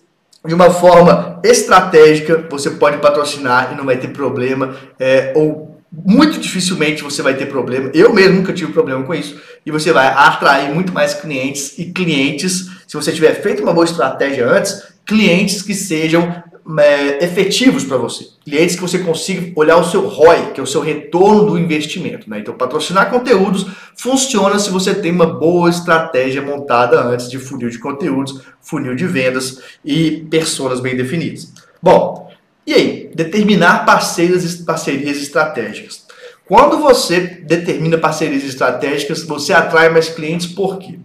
de 0.45 0.55
uma 0.55 0.71
forma 0.71 1.41
estratégica, 1.45 2.47
você 2.51 2.71
pode 2.71 2.99
patrocinar 2.99 3.73
e 3.73 3.77
não 3.77 3.85
vai 3.85 3.97
ter 3.97 4.09
problema, 4.09 4.77
é, 4.99 5.33
ou 5.37 5.72
muito 5.93 6.41
dificilmente 6.41 7.03
você 7.03 7.21
vai 7.21 7.35
ter 7.35 7.47
problema. 7.47 7.91
Eu 7.93 8.15
mesmo 8.15 8.37
nunca 8.37 8.53
tive 8.53 8.73
problema 8.73 9.05
com 9.05 9.15
isso. 9.15 9.39
E 9.65 9.71
você 9.71 9.93
vai 9.93 10.07
atrair 10.07 10.73
muito 10.73 10.93
mais 10.93 11.13
clientes 11.13 11.79
e 11.79 11.93
clientes, 11.93 12.71
se 12.87 12.95
você 12.95 13.13
tiver 13.13 13.35
feito 13.43 13.63
uma 13.63 13.75
boa 13.75 13.85
estratégia 13.85 14.49
antes, 14.49 14.83
clientes 15.05 15.61
que 15.61 15.75
sejam 15.75 16.43
é, 16.79 17.25
efetivos 17.25 17.85
para 17.85 17.99
você. 17.99 18.27
Clientes 18.43 18.77
que 18.77 18.81
você 18.81 19.01
consiga 19.01 19.53
olhar 19.55 19.77
o 19.77 19.85
seu 19.85 20.07
ROI, 20.07 20.53
que 20.53 20.61
é 20.61 20.63
o 20.63 20.67
seu 20.67 20.81
retorno 20.81 21.45
do 21.45 21.59
investimento. 21.59 22.31
Né? 22.31 22.39
Então, 22.39 22.55
patrocinar 22.55 23.11
conteúdos 23.11 23.67
funciona 23.95 24.59
se 24.59 24.71
você 24.71 24.95
tem 24.95 25.13
uma 25.13 25.27
boa 25.27 25.69
estratégia 25.69 26.41
montada 26.41 27.03
antes 27.05 27.29
de 27.29 27.39
funil 27.39 27.69
de 27.69 27.79
conteúdos, 27.79 28.41
funil 28.63 28.95
de 28.95 29.07
vendas 29.07 29.61
e 29.85 30.27
pessoas 30.31 30.81
bem 30.81 30.97
definidas. 30.97 31.53
Bom, 31.83 32.32
e 32.67 32.75
aí, 32.75 33.11
determinar 33.15 33.85
parceiras, 33.85 34.55
parcerias 34.57 35.19
estratégicas. 35.19 36.07
Quando 36.47 36.79
você 36.79 37.21
determina 37.21 37.99
parcerias 37.99 38.45
estratégicas, 38.45 39.23
você 39.25 39.53
atrai 39.53 39.89
mais 39.89 40.09
clientes, 40.09 40.47
por 40.47 40.79
quê? 40.79 40.99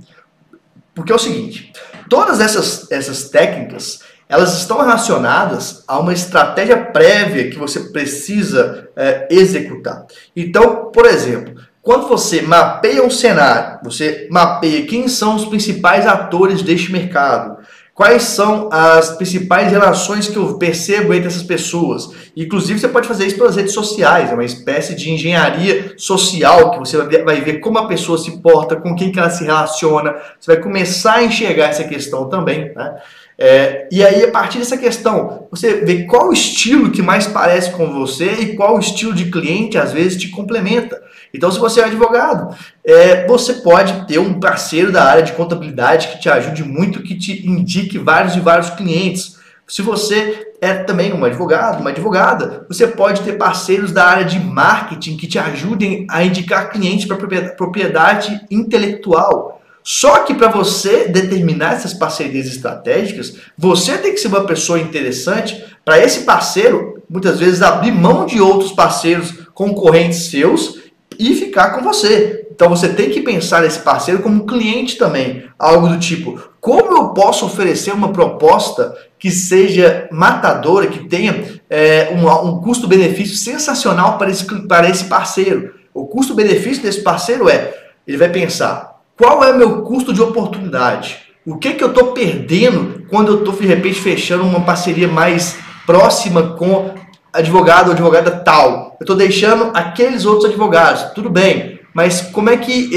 Porque 0.93 1.11
é 1.11 1.15
o 1.15 1.19
seguinte, 1.19 1.71
todas 2.09 2.39
essas, 2.39 2.91
essas 2.91 3.29
técnicas, 3.29 4.01
elas 4.29 4.57
estão 4.57 4.79
relacionadas 4.79 5.83
a 5.87 5.99
uma 5.99 6.11
estratégia 6.11 6.77
prévia 6.77 7.49
que 7.49 7.57
você 7.57 7.79
precisa 7.91 8.89
é, 8.95 9.27
executar. 9.31 10.05
Então, 10.35 10.91
por 10.91 11.05
exemplo, 11.05 11.55
quando 11.81 12.09
você 12.09 12.41
mapeia 12.41 13.01
um 13.01 13.09
cenário, 13.09 13.79
você 13.81 14.27
mapeia 14.29 14.85
quem 14.85 15.07
são 15.07 15.35
os 15.35 15.45
principais 15.45 16.05
atores 16.05 16.61
deste 16.61 16.91
mercado, 16.91 17.59
Quais 17.97 18.21
são 18.25 18.69
as 18.71 19.09
principais 19.15 19.71
relações 19.71 20.27
que 20.27 20.37
eu 20.37 20.59
percebo 20.59 21.15
entre 21.15 21.29
essas 21.29 21.41
pessoas? 21.41 22.11
Inclusive, 22.37 22.79
você 22.79 22.87
pode 22.87 23.07
fazer 23.07 23.25
isso 23.25 23.37
pelas 23.37 23.55
redes 23.55 23.73
sociais, 23.73 24.29
é 24.29 24.35
uma 24.35 24.45
espécie 24.45 24.93
de 24.93 25.09
engenharia 25.09 25.95
social 25.97 26.69
que 26.69 26.77
você 26.77 26.95
vai 27.23 27.41
ver 27.41 27.59
como 27.59 27.79
a 27.79 27.87
pessoa 27.87 28.19
se 28.19 28.39
porta, 28.39 28.75
com 28.75 28.95
quem 28.95 29.11
que 29.11 29.17
ela 29.17 29.31
se 29.31 29.43
relaciona. 29.43 30.15
Você 30.39 30.53
vai 30.53 30.61
começar 30.61 31.13
a 31.15 31.23
enxergar 31.23 31.69
essa 31.69 31.85
questão 31.85 32.29
também. 32.29 32.71
Né? 32.75 32.97
É, 33.35 33.87
e 33.91 34.05
aí, 34.05 34.25
a 34.25 34.31
partir 34.31 34.59
dessa 34.59 34.77
questão, 34.77 35.47
você 35.49 35.83
vê 35.83 36.03
qual 36.03 36.31
estilo 36.31 36.91
que 36.91 37.01
mais 37.01 37.25
parece 37.25 37.71
com 37.71 37.91
você 37.91 38.31
e 38.31 38.55
qual 38.55 38.77
estilo 38.77 39.11
de 39.11 39.31
cliente 39.31 39.75
às 39.75 39.91
vezes 39.91 40.21
te 40.21 40.29
complementa. 40.29 41.01
Então, 41.33 41.51
se 41.51 41.59
você 41.59 41.81
é 41.81 41.85
advogado, 41.85 42.55
é, 42.83 43.27
você 43.27 43.55
pode 43.55 44.05
ter 44.07 44.19
um 44.19 44.39
parceiro 44.39 44.91
da 44.91 45.03
área 45.03 45.23
de 45.23 45.33
contabilidade 45.33 46.07
que 46.07 46.19
te 46.19 46.29
ajude 46.29 46.63
muito, 46.63 47.03
que 47.03 47.15
te 47.15 47.47
indique 47.47 47.97
vários 47.97 48.35
e 48.35 48.39
vários 48.39 48.69
clientes. 48.71 49.37
Se 49.67 49.81
você 49.81 50.53
é 50.61 50.73
também 50.73 51.13
um 51.13 51.23
advogado, 51.25 51.81
uma 51.81 51.89
advogada, 51.89 52.65
você 52.67 52.87
pode 52.87 53.21
ter 53.21 53.33
parceiros 53.33 53.91
da 53.91 54.05
área 54.05 54.25
de 54.25 54.39
marketing 54.39 55.17
que 55.17 55.27
te 55.27 55.37
ajudem 55.37 56.07
a 56.09 56.23
indicar 56.23 56.71
clientes 56.71 57.05
para 57.05 57.17
propriedade 57.55 58.41
intelectual. 58.49 59.61
Só 59.83 60.19
que 60.19 60.33
para 60.33 60.49
você 60.49 61.07
determinar 61.07 61.73
essas 61.73 61.93
parcerias 61.93 62.47
estratégicas, 62.47 63.37
você 63.57 63.97
tem 63.97 64.13
que 64.13 64.19
ser 64.19 64.27
uma 64.27 64.45
pessoa 64.45 64.79
interessante 64.79 65.63
para 65.85 65.99
esse 65.99 66.25
parceiro, 66.25 67.01
muitas 67.09 67.39
vezes, 67.39 67.61
abrir 67.61 67.91
mão 67.91 68.25
de 68.25 68.41
outros 68.41 68.73
parceiros 68.73 69.31
concorrentes 69.53 70.29
seus 70.29 70.86
e 71.19 71.35
ficar 71.35 71.71
com 71.71 71.81
você. 71.81 72.47
Então 72.51 72.69
você 72.69 72.89
tem 72.89 73.09
que 73.09 73.21
pensar 73.21 73.61
nesse 73.61 73.79
parceiro 73.79 74.21
como 74.21 74.45
cliente 74.45 74.97
também. 74.97 75.43
Algo 75.59 75.87
do 75.87 75.99
tipo, 75.99 76.39
como 76.59 76.97
eu 76.97 77.09
posso 77.09 77.45
oferecer 77.45 77.93
uma 77.93 78.11
proposta 78.11 78.95
que 79.19 79.29
seja 79.29 80.07
matadora, 80.11 80.87
que 80.87 81.07
tenha 81.07 81.61
é, 81.69 82.09
um, 82.13 82.27
um 82.27 82.61
custo-benefício 82.61 83.35
sensacional 83.35 84.17
para 84.17 84.31
esse, 84.31 84.45
para 84.67 84.89
esse 84.89 85.05
parceiro? 85.05 85.75
O 85.93 86.05
custo-benefício 86.05 86.83
desse 86.83 87.01
parceiro 87.01 87.49
é, 87.49 87.73
ele 88.07 88.17
vai 88.17 88.29
pensar, 88.29 89.01
qual 89.17 89.43
é 89.43 89.51
o 89.51 89.57
meu 89.57 89.81
custo 89.81 90.13
de 90.13 90.21
oportunidade? 90.21 91.17
O 91.45 91.57
que, 91.57 91.73
que 91.73 91.83
eu 91.83 91.89
estou 91.89 92.11
perdendo 92.11 93.05
quando 93.09 93.31
eu 93.31 93.39
estou, 93.39 93.53
de 93.53 93.65
repente, 93.65 94.01
fechando 94.01 94.43
uma 94.43 94.61
parceria 94.61 95.07
mais 95.07 95.57
próxima 95.85 96.55
com 96.55 96.93
advogado 97.33 97.87
ou 97.87 97.93
advogada 97.93 98.31
tal? 98.31 98.95
Eu 98.99 99.03
estou 99.03 99.15
deixando 99.15 99.71
aqueles 99.73 100.25
outros 100.25 100.45
advogados. 100.45 101.11
Tudo 101.13 101.29
bem, 101.29 101.79
mas 101.93 102.21
como 102.21 102.49
é 102.49 102.57
que 102.57 102.89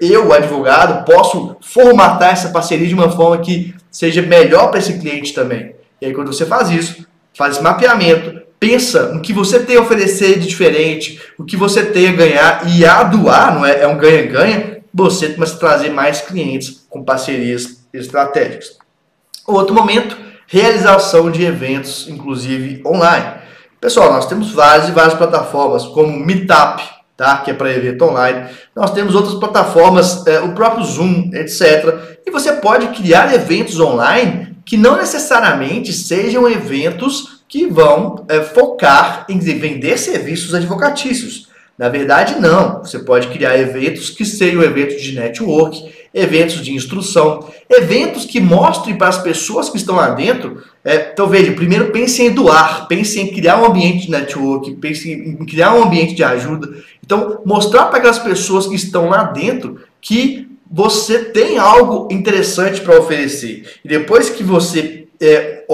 eu, 0.00 0.32
advogado, 0.32 1.04
posso 1.04 1.56
formatar 1.62 2.32
essa 2.32 2.50
parceria 2.50 2.86
de 2.86 2.94
uma 2.94 3.10
forma 3.10 3.38
que 3.38 3.74
seja 3.90 4.22
melhor 4.22 4.70
para 4.70 4.78
esse 4.78 4.98
cliente 4.98 5.32
também? 5.32 5.74
E 6.00 6.06
aí, 6.06 6.12
quando 6.12 6.32
você 6.32 6.44
faz 6.44 6.70
isso, 6.70 7.06
faz 7.36 7.54
esse 7.54 7.62
mapeamento, 7.62 8.42
pensa 8.58 9.12
no 9.12 9.20
que 9.20 9.32
você 9.32 9.60
tem 9.60 9.76
a 9.76 9.80
oferecer 9.80 10.38
de 10.38 10.46
diferente, 10.46 11.20
o 11.38 11.44
que 11.44 11.56
você 11.56 11.84
tem 11.84 12.08
a 12.08 12.12
ganhar 12.12 12.62
e 12.68 12.84
a 12.84 13.02
doar, 13.02 13.54
não 13.54 13.64
é? 13.64 13.80
É 13.80 13.86
um 13.86 13.96
ganha-ganha 13.96 14.74
você 14.94 15.30
começa 15.30 15.56
a 15.56 15.58
trazer 15.58 15.90
mais 15.90 16.20
clientes 16.20 16.86
com 16.88 17.02
parcerias 17.02 17.84
estratégicas. 17.92 18.78
Outro 19.44 19.74
momento, 19.74 20.16
realização 20.46 21.32
de 21.32 21.44
eventos, 21.44 22.08
inclusive 22.08 22.80
online. 22.86 23.42
Pessoal, 23.84 24.14
nós 24.14 24.24
temos 24.24 24.50
várias 24.50 24.88
e 24.88 24.92
várias 24.92 25.12
plataformas, 25.12 25.84
como 25.84 26.18
Meetup, 26.18 26.82
tá? 27.14 27.36
que 27.36 27.50
é 27.50 27.54
para 27.54 27.70
evento 27.70 28.06
online. 28.06 28.46
Nós 28.74 28.90
temos 28.92 29.14
outras 29.14 29.34
plataformas, 29.34 30.26
é, 30.26 30.40
o 30.40 30.54
próprio 30.54 30.82
Zoom, 30.82 31.28
etc. 31.34 31.94
E 32.24 32.30
você 32.30 32.54
pode 32.54 32.86
criar 32.98 33.34
eventos 33.34 33.78
online 33.78 34.56
que 34.64 34.78
não 34.78 34.96
necessariamente 34.96 35.92
sejam 35.92 36.48
eventos 36.48 37.42
que 37.46 37.66
vão 37.66 38.24
é, 38.26 38.40
focar 38.40 39.26
em 39.28 39.38
vender 39.38 39.98
serviços 39.98 40.54
advocatícios. 40.54 41.48
Na 41.76 41.90
verdade, 41.90 42.40
não. 42.40 42.78
Você 42.78 43.00
pode 43.00 43.28
criar 43.28 43.58
eventos 43.58 44.08
que 44.08 44.24
sejam 44.24 44.62
eventos 44.62 45.02
de 45.02 45.14
network, 45.14 45.92
eventos 46.14 46.62
de 46.62 46.72
instrução, 46.72 47.48
eventos 47.68 48.24
que 48.24 48.40
mostrem 48.40 48.96
para 48.96 49.08
as 49.08 49.18
pessoas 49.18 49.68
que 49.68 49.76
estão 49.76 49.96
lá 49.96 50.10
dentro. 50.10 50.62
É, 50.84 51.10
então, 51.12 51.26
veja, 51.26 51.52
primeiro 51.52 51.90
pense 51.90 52.22
em 52.22 52.30
doar, 52.30 52.86
pense 52.86 53.20
em 53.20 53.26
criar 53.26 53.60
um 53.60 53.66
ambiente 53.66 54.06
de 54.06 54.12
network, 54.12 54.72
pense 54.76 55.10
em 55.10 55.44
criar 55.44 55.74
um 55.74 55.82
ambiente 55.82 56.14
de 56.14 56.22
ajuda. 56.22 56.68
Então, 57.04 57.40
mostrar 57.44 57.86
para 57.86 57.98
aquelas 57.98 58.20
pessoas 58.20 58.68
que 58.68 58.76
estão 58.76 59.08
lá 59.08 59.24
dentro 59.24 59.80
que 60.00 60.48
você 60.70 61.18
tem 61.18 61.58
algo 61.58 62.08
interessante 62.12 62.80
para 62.80 62.98
oferecer. 62.98 63.64
E 63.84 63.88
depois 63.88 64.30
que 64.30 64.42
você 64.42 65.06
é, 65.20 65.64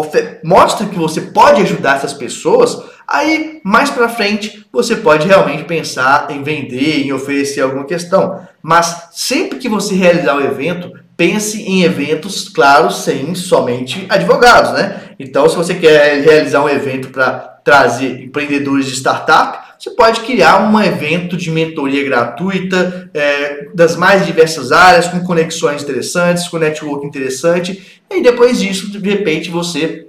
mostra 0.44 0.86
que 0.86 0.96
você 0.96 1.20
pode 1.20 1.62
ajudar 1.62 1.96
essas 1.96 2.12
pessoas, 2.12 2.82
Aí, 3.12 3.60
mais 3.64 3.90
para 3.90 4.08
frente, 4.08 4.64
você 4.72 4.94
pode 4.94 5.26
realmente 5.26 5.64
pensar 5.64 6.30
em 6.30 6.44
vender, 6.44 7.04
em 7.04 7.12
oferecer 7.12 7.60
alguma 7.60 7.84
questão. 7.84 8.46
Mas 8.62 9.08
sempre 9.10 9.58
que 9.58 9.68
você 9.68 9.96
realizar 9.96 10.36
o 10.36 10.40
evento, 10.40 10.92
pense 11.16 11.60
em 11.60 11.82
eventos, 11.82 12.48
claro, 12.48 12.88
sem 12.92 13.34
somente 13.34 14.06
advogados, 14.08 14.72
né? 14.74 15.10
Então, 15.18 15.48
se 15.48 15.56
você 15.56 15.74
quer 15.74 16.22
realizar 16.22 16.62
um 16.62 16.68
evento 16.68 17.08
para 17.08 17.30
trazer 17.64 18.22
empreendedores 18.22 18.86
de 18.86 18.92
startup, 18.92 19.58
você 19.76 19.90
pode 19.90 20.20
criar 20.20 20.62
um 20.62 20.80
evento 20.80 21.36
de 21.36 21.50
mentoria 21.50 22.04
gratuita 22.04 23.10
é, 23.12 23.70
das 23.74 23.96
mais 23.96 24.24
diversas 24.24 24.70
áreas, 24.70 25.08
com 25.08 25.18
conexões 25.24 25.82
interessantes, 25.82 26.46
com 26.46 26.58
network 26.58 27.04
interessante, 27.04 28.00
e 28.08 28.22
depois 28.22 28.60
disso, 28.60 28.88
de 28.88 29.08
repente, 29.08 29.50
você 29.50 30.06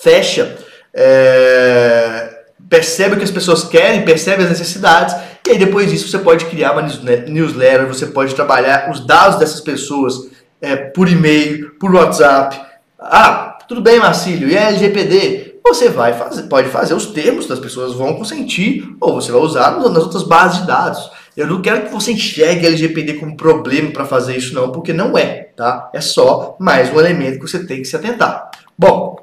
fecha 0.00 0.56
é, 0.94 2.42
percebe 2.68 3.14
o 3.14 3.18
que 3.18 3.24
as 3.24 3.30
pessoas 3.30 3.64
querem, 3.64 4.04
percebe 4.04 4.42
as 4.42 4.48
necessidades, 4.48 5.14
e 5.46 5.50
aí 5.50 5.58
depois 5.58 5.90
disso 5.90 6.08
você 6.08 6.18
pode 6.18 6.44
criar 6.46 6.72
uma 6.72 6.82
newsletter, 6.82 7.86
você 7.86 8.06
pode 8.06 8.34
trabalhar 8.34 8.90
os 8.90 9.06
dados 9.06 9.38
dessas 9.38 9.60
pessoas 9.60 10.30
é, 10.60 10.76
por 10.76 11.08
e-mail, 11.08 11.74
por 11.78 11.94
WhatsApp. 11.94 12.60
Ah, 12.98 13.58
tudo 13.68 13.80
bem, 13.80 13.98
Marcílio, 13.98 14.48
e 14.48 14.56
a 14.56 14.68
LGPD? 14.68 15.60
Você 15.64 15.88
vai 15.88 16.12
fazer, 16.12 16.42
pode 16.42 16.68
fazer 16.68 16.94
os 16.94 17.06
termos, 17.06 17.50
as 17.50 17.58
pessoas 17.58 17.94
vão 17.94 18.14
consentir, 18.14 18.94
ou 19.00 19.14
você 19.14 19.30
vai 19.32 19.40
usar 19.40 19.78
nas 19.78 20.02
outras 20.02 20.22
bases 20.22 20.60
de 20.60 20.66
dados. 20.66 21.10
Eu 21.36 21.46
não 21.46 21.62
quero 21.62 21.82
que 21.82 21.92
você 21.92 22.12
enxergue 22.12 22.66
a 22.66 22.68
LGPD 22.68 23.14
como 23.14 23.36
problema 23.36 23.90
para 23.90 24.04
fazer 24.04 24.36
isso, 24.36 24.54
não, 24.54 24.70
porque 24.70 24.92
não 24.92 25.16
é, 25.16 25.48
tá? 25.56 25.90
É 25.94 26.00
só 26.00 26.56
mais 26.60 26.92
um 26.92 27.00
elemento 27.00 27.38
que 27.38 27.48
você 27.48 27.64
tem 27.64 27.78
que 27.78 27.86
se 27.86 27.96
atentar. 27.96 28.50
Bom, 28.76 29.21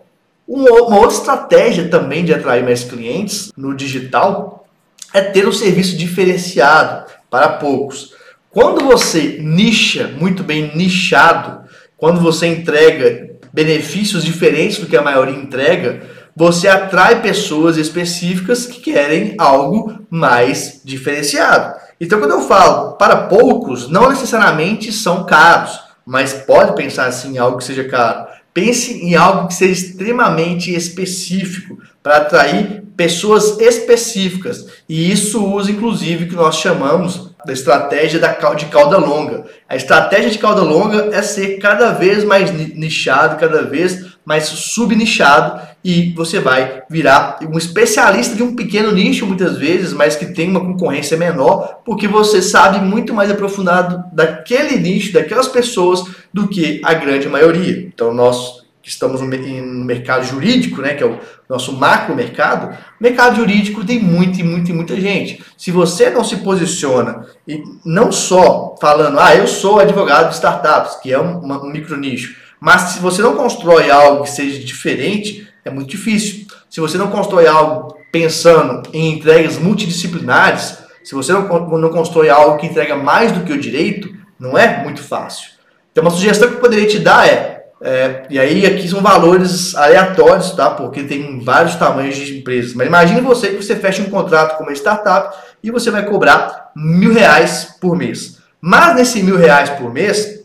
uma 0.49 0.97
outra 0.97 1.15
estratégia 1.15 1.89
também 1.89 2.25
de 2.25 2.33
atrair 2.33 2.63
mais 2.63 2.83
clientes 2.83 3.51
no 3.55 3.75
digital 3.75 4.65
é 5.13 5.21
ter 5.21 5.47
um 5.47 5.51
serviço 5.51 5.95
diferenciado 5.95 7.05
para 7.29 7.49
poucos. 7.49 8.15
Quando 8.49 8.83
você 8.83 9.37
nicha, 9.39 10.07
muito 10.19 10.43
bem 10.43 10.75
nichado, 10.75 11.69
quando 11.95 12.19
você 12.19 12.47
entrega 12.47 13.29
benefícios 13.53 14.25
diferentes 14.25 14.79
do 14.79 14.87
que 14.87 14.97
a 14.97 15.03
maioria 15.03 15.35
entrega, 15.35 16.01
você 16.35 16.67
atrai 16.67 17.21
pessoas 17.21 17.77
específicas 17.77 18.65
que 18.65 18.81
querem 18.81 19.35
algo 19.37 19.99
mais 20.09 20.81
diferenciado. 20.83 21.75
Então, 22.01 22.17
quando 22.17 22.31
eu 22.31 22.41
falo 22.41 22.93
para 22.93 23.27
poucos, 23.27 23.87
não 23.87 24.09
necessariamente 24.09 24.91
são 24.91 25.25
caros, 25.25 25.79
mas 26.03 26.33
pode 26.33 26.75
pensar 26.75 27.05
assim 27.05 27.37
algo 27.37 27.59
que 27.59 27.63
seja 27.63 27.83
caro. 27.83 28.38
Pense 28.59 28.91
em 28.91 29.15
algo 29.15 29.47
que 29.47 29.53
seja 29.53 29.71
extremamente 29.71 30.75
específico 30.75 31.77
para 32.03 32.17
atrair 32.17 32.83
pessoas 32.97 33.57
específicas. 33.57 34.67
E 34.89 35.09
isso 35.09 35.41
usa, 35.45 35.71
inclusive, 35.71 36.25
o 36.25 36.27
que 36.27 36.35
nós 36.35 36.55
chamamos 36.57 37.29
da 37.45 37.53
estratégia 37.53 38.19
de 38.19 38.65
cauda 38.65 38.97
longa. 38.97 39.45
A 39.69 39.77
estratégia 39.77 40.29
de 40.29 40.37
cauda 40.37 40.61
longa 40.61 41.15
é 41.15 41.21
ser 41.21 41.57
cada 41.59 41.91
vez 41.91 42.25
mais 42.25 42.51
nichado, 42.51 43.39
cada 43.39 43.61
vez 43.61 44.07
mais 44.29 44.45
subnichado 44.45 45.59
e 45.83 46.13
você 46.13 46.39
vai 46.39 46.83
virar 46.87 47.39
um 47.51 47.57
especialista 47.57 48.35
de 48.35 48.43
um 48.43 48.55
pequeno 48.55 48.91
nicho 48.91 49.25
muitas 49.25 49.57
vezes, 49.57 49.91
mas 49.91 50.15
que 50.15 50.27
tem 50.27 50.51
uma 50.51 50.59
concorrência 50.59 51.17
menor, 51.17 51.81
porque 51.83 52.07
você 52.07 52.39
sabe 52.39 52.77
muito 52.77 53.11
mais 53.11 53.31
aprofundado 53.31 54.03
daquele 54.13 54.77
nicho, 54.77 55.11
daquelas 55.11 55.47
pessoas, 55.47 56.03
do 56.31 56.47
que 56.47 56.79
a 56.85 56.93
grande 56.93 57.27
maioria. 57.27 57.87
Então 57.91 58.13
nós 58.13 58.59
estamos 58.83 59.19
no 59.19 59.27
mercado 59.27 60.23
jurídico, 60.27 60.79
né, 60.79 60.93
que 60.93 61.03
é 61.03 61.07
o 61.07 61.17
nosso 61.49 61.73
macro 61.73 62.15
mercado, 62.15 62.77
mercado 63.01 63.37
jurídico 63.37 63.83
tem 63.83 63.99
muita 63.99 64.41
e 64.41 64.43
muita 64.43 64.69
e 64.69 64.75
muita 64.75 65.01
gente. 65.01 65.43
Se 65.57 65.71
você 65.71 66.11
não 66.11 66.23
se 66.23 66.37
posiciona 66.37 67.25
e 67.47 67.63
não 67.83 68.11
só 68.11 68.75
falando, 68.79 69.19
ah, 69.19 69.35
eu 69.35 69.47
sou 69.47 69.79
advogado 69.79 70.29
de 70.29 70.35
startups, 70.35 70.97
que 70.97 71.11
é 71.11 71.19
um, 71.19 71.43
um 71.43 71.71
micro 71.71 71.97
nicho, 71.97 72.38
mas 72.59 72.81
se 72.81 72.99
você 72.99 73.21
não 73.21 73.35
constrói 73.35 73.89
algo 73.89 74.23
que 74.23 74.29
seja 74.29 74.59
diferente, 74.59 75.47
é 75.63 75.69
muito 75.69 75.89
difícil. 75.89 76.45
Se 76.69 76.79
você 76.79 76.97
não 76.97 77.09
constrói 77.09 77.47
algo 77.47 77.97
pensando 78.11 78.83
em 78.93 79.13
entregas 79.13 79.57
multidisciplinares, 79.57 80.77
se 81.03 81.15
você 81.15 81.31
não, 81.31 81.47
não 81.47 81.89
constrói 81.89 82.29
algo 82.29 82.57
que 82.57 82.67
entrega 82.67 82.95
mais 82.95 83.31
do 83.31 83.43
que 83.43 83.53
o 83.53 83.59
direito, 83.59 84.13
não 84.39 84.57
é 84.57 84.83
muito 84.83 85.01
fácil. 85.01 85.49
Então, 85.91 86.03
uma 86.03 86.11
sugestão 86.11 86.47
que 86.47 86.55
eu 86.55 86.59
poderia 86.59 86.87
te 86.87 86.99
dar 86.99 87.27
é, 87.27 87.59
é, 87.81 88.23
e 88.29 88.37
aí 88.37 88.65
aqui 88.65 88.87
são 88.87 89.01
valores 89.01 89.73
aleatórios, 89.75 90.51
tá? 90.51 90.69
Porque 90.69 91.03
tem 91.03 91.39
vários 91.39 91.75
tamanhos 91.75 92.15
de 92.15 92.39
empresas. 92.39 92.73
Mas 92.73 92.87
imagine 92.87 93.21
você 93.21 93.49
que 93.49 93.63
você 93.63 93.75
fecha 93.75 94.01
um 94.01 94.09
contrato 94.09 94.57
com 94.57 94.63
uma 94.63 94.73
startup 94.73 95.35
e 95.63 95.71
você 95.71 95.89
vai 95.89 96.05
cobrar 96.05 96.71
mil 96.75 97.13
reais 97.13 97.75
por 97.79 97.95
mês. 97.95 98.37
Mas 98.61 98.95
nesse 98.95 99.23
mil 99.23 99.37
reais 99.37 99.69
por 99.69 99.93
mês, 99.93 100.38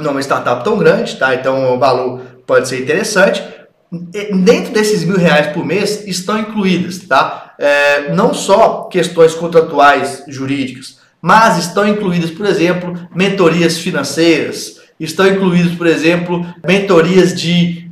não 0.00 0.12
uma 0.12 0.20
startup 0.20 0.62
tão 0.62 0.78
grande, 0.78 1.16
tá? 1.16 1.34
Então 1.34 1.74
o 1.74 1.78
valor 1.78 2.20
pode 2.46 2.68
ser 2.68 2.80
interessante. 2.80 3.42
Dentro 3.90 4.72
desses 4.72 5.02
mil 5.02 5.16
reais 5.16 5.48
por 5.48 5.66
mês 5.66 6.06
estão 6.06 6.38
incluídas, 6.38 6.98
tá? 7.00 7.54
É, 7.58 8.14
não 8.14 8.32
só 8.32 8.84
questões 8.84 9.34
contratuais 9.34 10.22
jurídicas, 10.28 10.98
mas 11.20 11.58
estão 11.58 11.88
incluídas, 11.88 12.30
por 12.30 12.46
exemplo, 12.46 12.94
mentorias 13.12 13.78
financeiras, 13.78 14.80
estão 15.00 15.26
incluídas, 15.26 15.72
por 15.72 15.88
exemplo, 15.88 16.46
mentorias 16.64 17.34
de 17.34 17.90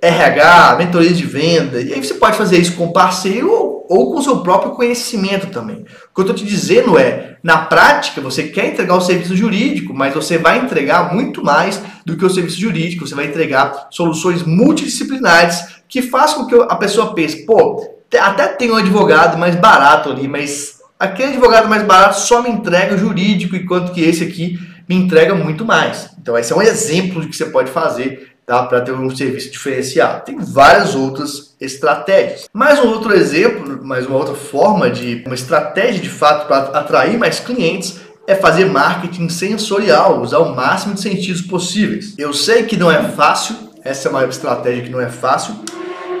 RH, 0.00 0.76
mentorias 0.78 1.18
de 1.18 1.26
venda. 1.26 1.82
E 1.82 1.92
aí 1.92 2.02
você 2.02 2.14
pode 2.14 2.38
fazer 2.38 2.56
isso 2.56 2.76
com 2.76 2.92
parceiro 2.92 3.50
ou, 3.92 4.10
com 4.10 4.20
o 4.20 4.22
seu 4.22 4.40
próprio 4.40 4.72
conhecimento 4.72 5.48
também. 5.48 5.80
O 5.80 6.14
que 6.14 6.20
eu 6.20 6.22
estou 6.22 6.34
te 6.34 6.46
dizendo 6.46 6.98
é, 6.98 7.36
na 7.42 7.58
prática, 7.58 8.22
você 8.22 8.44
quer 8.44 8.68
entregar 8.68 8.96
o 8.96 9.02
serviço 9.02 9.36
jurídico, 9.36 9.92
mas 9.92 10.14
você 10.14 10.38
vai 10.38 10.60
entregar 10.60 11.12
muito 11.12 11.44
mais 11.44 11.82
do 12.06 12.16
que 12.16 12.24
o 12.24 12.30
serviço 12.30 12.58
jurídico. 12.58 13.06
Você 13.06 13.14
vai 13.14 13.26
entregar 13.26 13.88
soluções 13.90 14.44
multidisciplinares 14.44 15.82
que 15.86 16.00
façam 16.00 16.38
com 16.38 16.46
que 16.46 16.72
a 16.72 16.76
pessoa 16.76 17.14
pense, 17.14 17.44
pô, 17.44 17.86
até 18.18 18.48
tem 18.48 18.70
um 18.70 18.76
advogado 18.76 19.36
mais 19.36 19.56
barato 19.56 20.08
ali, 20.08 20.26
mas 20.26 20.80
aquele 20.98 21.32
advogado 21.32 21.68
mais 21.68 21.82
barato 21.82 22.18
só 22.18 22.42
me 22.42 22.48
entrega 22.48 22.94
o 22.94 22.98
jurídico, 22.98 23.56
enquanto 23.56 23.92
que 23.92 24.00
esse 24.00 24.24
aqui 24.24 24.58
me 24.88 24.94
entrega 24.94 25.34
muito 25.34 25.66
mais. 25.66 26.08
Então, 26.18 26.38
esse 26.38 26.50
é 26.50 26.56
um 26.56 26.62
exemplo 26.62 27.20
de 27.20 27.28
que 27.28 27.36
você 27.36 27.44
pode 27.46 27.70
fazer 27.70 28.31
tá? 28.46 28.64
para 28.64 28.80
ter 28.80 28.92
um 28.92 29.14
serviço 29.14 29.50
diferenciado. 29.50 30.24
Tem 30.24 30.38
várias 30.38 30.94
outras 30.94 31.54
estratégias. 31.60 32.48
Mais 32.52 32.78
um 32.78 32.88
outro 32.88 33.14
exemplo, 33.14 33.84
mais 33.84 34.06
uma 34.06 34.16
outra 34.16 34.34
forma 34.34 34.90
de 34.90 35.22
uma 35.26 35.34
estratégia 35.34 36.00
de 36.00 36.08
fato 36.08 36.46
para 36.46 36.78
atrair 36.78 37.18
mais 37.18 37.40
clientes 37.40 38.00
é 38.26 38.34
fazer 38.34 38.66
marketing 38.66 39.28
sensorial, 39.28 40.20
usar 40.20 40.38
o 40.38 40.54
máximo 40.54 40.94
de 40.94 41.00
sentidos 41.00 41.42
possíveis. 41.42 42.14
Eu 42.16 42.32
sei 42.32 42.64
que 42.64 42.76
não 42.76 42.90
é 42.90 43.02
fácil, 43.02 43.56
essa 43.84 44.08
é 44.08 44.10
uma 44.10 44.24
estratégia 44.24 44.84
que 44.84 44.90
não 44.90 45.00
é 45.00 45.08
fácil, 45.08 45.56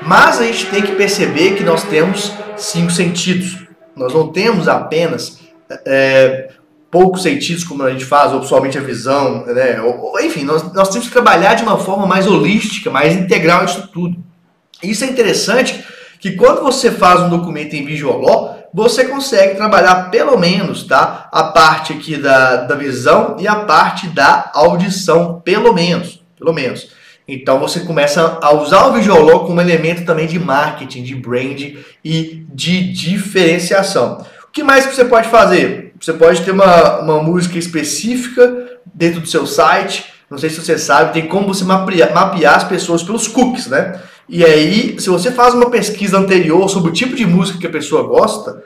mas 0.04 0.40
a 0.40 0.44
gente 0.44 0.66
tem 0.66 0.82
que 0.82 0.92
perceber 0.92 1.54
que 1.54 1.62
nós 1.62 1.84
temos 1.84 2.32
cinco 2.56 2.90
sentidos. 2.90 3.58
Nós 3.94 4.12
não 4.12 4.32
temos 4.32 4.66
apenas 4.66 5.38
é, 5.86 6.50
poucos 6.92 7.22
sentidos, 7.22 7.64
como 7.64 7.82
a 7.82 7.90
gente 7.90 8.04
faz, 8.04 8.34
ou 8.34 8.40
pessoalmente 8.40 8.76
a 8.76 8.82
visão, 8.82 9.46
né? 9.46 9.78
Enfim, 10.20 10.44
nós, 10.44 10.70
nós 10.74 10.90
temos 10.90 11.06
que 11.06 11.12
trabalhar 11.12 11.54
de 11.54 11.62
uma 11.62 11.78
forma 11.78 12.06
mais 12.06 12.26
holística, 12.26 12.90
mais 12.90 13.16
integral 13.16 13.64
isso 13.64 13.88
tudo. 13.88 14.22
Isso 14.82 15.02
é 15.02 15.06
interessante 15.08 15.82
que 16.20 16.32
quando 16.32 16.60
você 16.60 16.90
faz 16.90 17.22
um 17.22 17.30
documento 17.30 17.72
em 17.74 17.84
Visual 17.84 18.58
você 18.74 19.04
consegue 19.04 19.54
trabalhar 19.54 20.10
pelo 20.10 20.38
menos 20.38 20.84
tá, 20.84 21.28
a 21.32 21.44
parte 21.44 21.92
aqui 21.92 22.16
da, 22.16 22.56
da 22.56 22.74
visão 22.74 23.36
e 23.38 23.46
a 23.46 23.56
parte 23.56 24.08
da 24.08 24.50
audição, 24.54 25.40
pelo 25.44 25.72
menos. 25.72 26.22
Pelo 26.38 26.52
menos. 26.52 26.90
Então 27.26 27.58
você 27.58 27.80
começa 27.80 28.38
a 28.42 28.52
usar 28.52 28.86
o 28.86 28.92
Visual 28.92 29.46
como 29.46 29.60
elemento 29.60 30.04
também 30.04 30.26
de 30.26 30.38
marketing, 30.38 31.02
de 31.02 31.14
brand 31.14 31.60
e 32.04 32.46
de 32.52 32.92
diferenciação. 32.92 34.24
O 34.48 34.52
que 34.52 34.62
mais 34.62 34.86
que 34.86 34.94
você 34.94 35.04
pode 35.04 35.28
fazer? 35.28 35.81
Você 36.02 36.12
pode 36.12 36.42
ter 36.42 36.50
uma, 36.50 36.98
uma 36.98 37.22
música 37.22 37.56
específica 37.56 38.80
dentro 38.92 39.20
do 39.20 39.28
seu 39.28 39.46
site. 39.46 40.12
Não 40.28 40.36
sei 40.36 40.50
se 40.50 40.60
você 40.60 40.76
sabe, 40.76 41.12
tem 41.12 41.28
como 41.28 41.54
você 41.54 41.62
mapear, 41.62 42.12
mapear 42.12 42.56
as 42.56 42.64
pessoas 42.64 43.04
pelos 43.04 43.28
cookies, 43.28 43.68
né? 43.68 44.00
E 44.28 44.44
aí, 44.44 44.98
se 44.98 45.08
você 45.08 45.30
faz 45.30 45.54
uma 45.54 45.70
pesquisa 45.70 46.18
anterior 46.18 46.68
sobre 46.68 46.90
o 46.90 46.92
tipo 46.92 47.14
de 47.14 47.24
música 47.24 47.58
que 47.58 47.66
a 47.68 47.70
pessoa 47.70 48.02
gosta, 48.02 48.64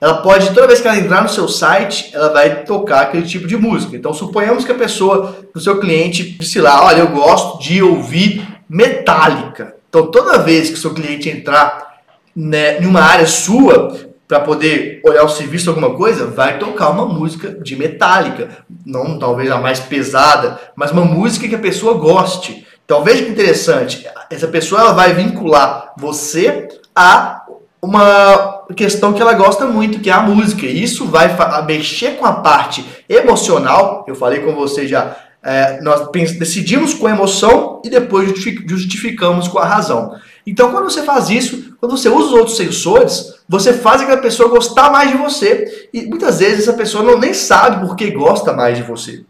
ela 0.00 0.22
pode, 0.22 0.54
toda 0.54 0.66
vez 0.66 0.80
que 0.80 0.88
ela 0.88 0.96
entrar 0.96 1.22
no 1.22 1.28
seu 1.28 1.46
site, 1.46 2.10
ela 2.14 2.32
vai 2.32 2.62
tocar 2.64 3.02
aquele 3.02 3.26
tipo 3.26 3.46
de 3.46 3.56
música. 3.56 3.94
Então, 3.94 4.14
suponhamos 4.14 4.64
que 4.64 4.72
a 4.72 4.76
pessoa, 4.76 5.36
o 5.54 5.60
seu 5.60 5.78
cliente, 5.78 6.38
disse 6.38 6.58
lá, 6.58 6.84
olha, 6.84 7.00
eu 7.00 7.08
gosto 7.08 7.58
de 7.58 7.82
ouvir 7.82 8.46
metálica. 8.66 9.74
Então, 9.90 10.10
toda 10.10 10.38
vez 10.38 10.68
que 10.68 10.76
o 10.76 10.80
seu 10.80 10.94
cliente 10.94 11.28
entrar 11.28 11.98
né, 12.34 12.80
em 12.80 12.86
uma 12.86 13.02
área 13.02 13.26
sua, 13.26 14.07
para 14.28 14.40
poder 14.40 15.00
olhar 15.02 15.24
o 15.24 15.28
serviço 15.28 15.70
alguma 15.70 15.96
coisa, 15.96 16.26
vai 16.26 16.58
tocar 16.58 16.90
uma 16.90 17.06
música 17.06 17.50
de 17.50 17.74
metálica. 17.74 18.50
Não 18.84 19.18
talvez 19.18 19.50
a 19.50 19.58
mais 19.58 19.80
pesada, 19.80 20.60
mas 20.76 20.92
uma 20.92 21.04
música 21.04 21.48
que 21.48 21.54
a 21.54 21.58
pessoa 21.58 21.94
goste. 21.94 22.66
Então, 22.84 23.02
veja 23.02 23.24
que 23.24 23.30
interessante. 23.30 24.06
Essa 24.30 24.46
pessoa 24.46 24.82
ela 24.82 24.92
vai 24.92 25.14
vincular 25.14 25.94
você 25.96 26.68
a 26.94 27.42
uma 27.80 28.64
questão 28.76 29.14
que 29.14 29.22
ela 29.22 29.32
gosta 29.32 29.66
muito, 29.66 30.00
que 30.00 30.10
é 30.10 30.12
a 30.12 30.20
música. 30.20 30.66
E 30.66 30.82
isso 30.82 31.06
vai 31.06 31.34
mexer 31.66 32.16
com 32.16 32.26
a 32.26 32.32
parte 32.32 32.84
emocional. 33.08 34.04
Eu 34.06 34.14
falei 34.14 34.40
com 34.40 34.54
você 34.54 34.86
já. 34.86 35.16
É, 35.42 35.80
nós 35.80 36.08
decidimos 36.38 36.92
com 36.92 37.06
a 37.06 37.12
emoção 37.12 37.80
e 37.84 37.88
depois 37.88 38.28
justificamos 38.66 39.48
com 39.48 39.58
a 39.58 39.64
razão. 39.64 40.14
Então, 40.50 40.70
quando 40.72 40.90
você 40.90 41.02
faz 41.02 41.28
isso, 41.28 41.74
quando 41.78 41.94
você 41.96 42.08
usa 42.08 42.28
os 42.28 42.32
outros 42.32 42.56
sensores, 42.56 43.34
você 43.46 43.72
faz 43.72 44.00
aquela 44.00 44.16
pessoa 44.16 44.48
gostar 44.48 44.90
mais 44.90 45.10
de 45.10 45.18
você. 45.18 45.88
E 45.92 46.06
muitas 46.06 46.38
vezes 46.38 46.60
essa 46.60 46.72
pessoa 46.72 47.04
não 47.04 47.18
nem 47.18 47.34
sabe 47.34 47.86
por 47.86 47.94
que 47.94 48.10
gosta 48.10 48.54
mais 48.54 48.78
de 48.78 48.82
você. 48.82 49.24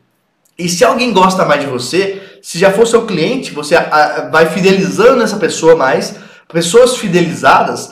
E 0.57 0.69
se 0.69 0.85
alguém 0.85 1.13
gosta 1.13 1.45
mais 1.45 1.61
de 1.61 1.67
você, 1.67 2.23
se 2.41 2.57
já 2.57 2.71
for 2.71 2.87
seu 2.87 3.05
cliente, 3.05 3.53
você 3.53 3.75
vai 4.31 4.47
fidelizando 4.47 5.23
essa 5.23 5.37
pessoa 5.37 5.75
mais. 5.75 6.15
Pessoas 6.53 6.97
fidelizadas 6.97 7.91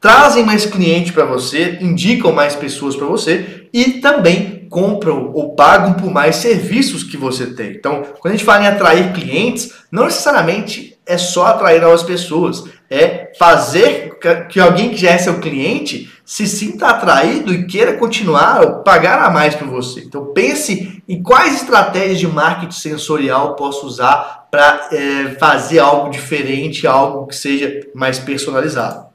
trazem 0.00 0.44
mais 0.44 0.66
cliente 0.66 1.12
para 1.12 1.24
você, 1.24 1.78
indicam 1.80 2.32
mais 2.32 2.56
pessoas 2.56 2.96
para 2.96 3.06
você 3.06 3.68
e 3.72 4.00
também 4.00 4.66
compram 4.68 5.30
ou 5.32 5.54
pagam 5.54 5.94
por 5.94 6.10
mais 6.10 6.36
serviços 6.36 7.04
que 7.04 7.16
você 7.16 7.46
tem. 7.46 7.70
Então, 7.70 8.02
quando 8.20 8.34
a 8.34 8.36
gente 8.36 8.44
fala 8.44 8.64
em 8.64 8.66
atrair 8.66 9.12
clientes, 9.12 9.72
não 9.92 10.04
necessariamente 10.06 10.93
é 11.06 11.18
só 11.18 11.46
atrair 11.46 11.80
novas 11.80 12.02
pessoas, 12.02 12.64
é 12.90 13.32
fazer 13.38 14.18
que 14.48 14.58
alguém 14.58 14.90
que 14.90 14.96
já 14.96 15.10
é 15.10 15.18
seu 15.18 15.38
cliente 15.38 16.10
se 16.24 16.46
sinta 16.46 16.88
atraído 16.88 17.52
e 17.52 17.66
queira 17.66 17.94
continuar 17.94 18.62
ou 18.62 18.82
pagar 18.82 19.22
a 19.22 19.30
mais 19.30 19.54
por 19.54 19.68
você. 19.68 20.00
Então 20.00 20.32
pense 20.32 21.02
em 21.06 21.22
quais 21.22 21.56
estratégias 21.56 22.18
de 22.18 22.26
marketing 22.26 22.72
sensorial 22.72 23.54
posso 23.56 23.86
usar 23.86 24.46
para 24.50 24.88
é, 24.92 25.36
fazer 25.38 25.80
algo 25.80 26.10
diferente, 26.10 26.86
algo 26.86 27.26
que 27.26 27.36
seja 27.36 27.80
mais 27.94 28.18
personalizado. 28.18 29.06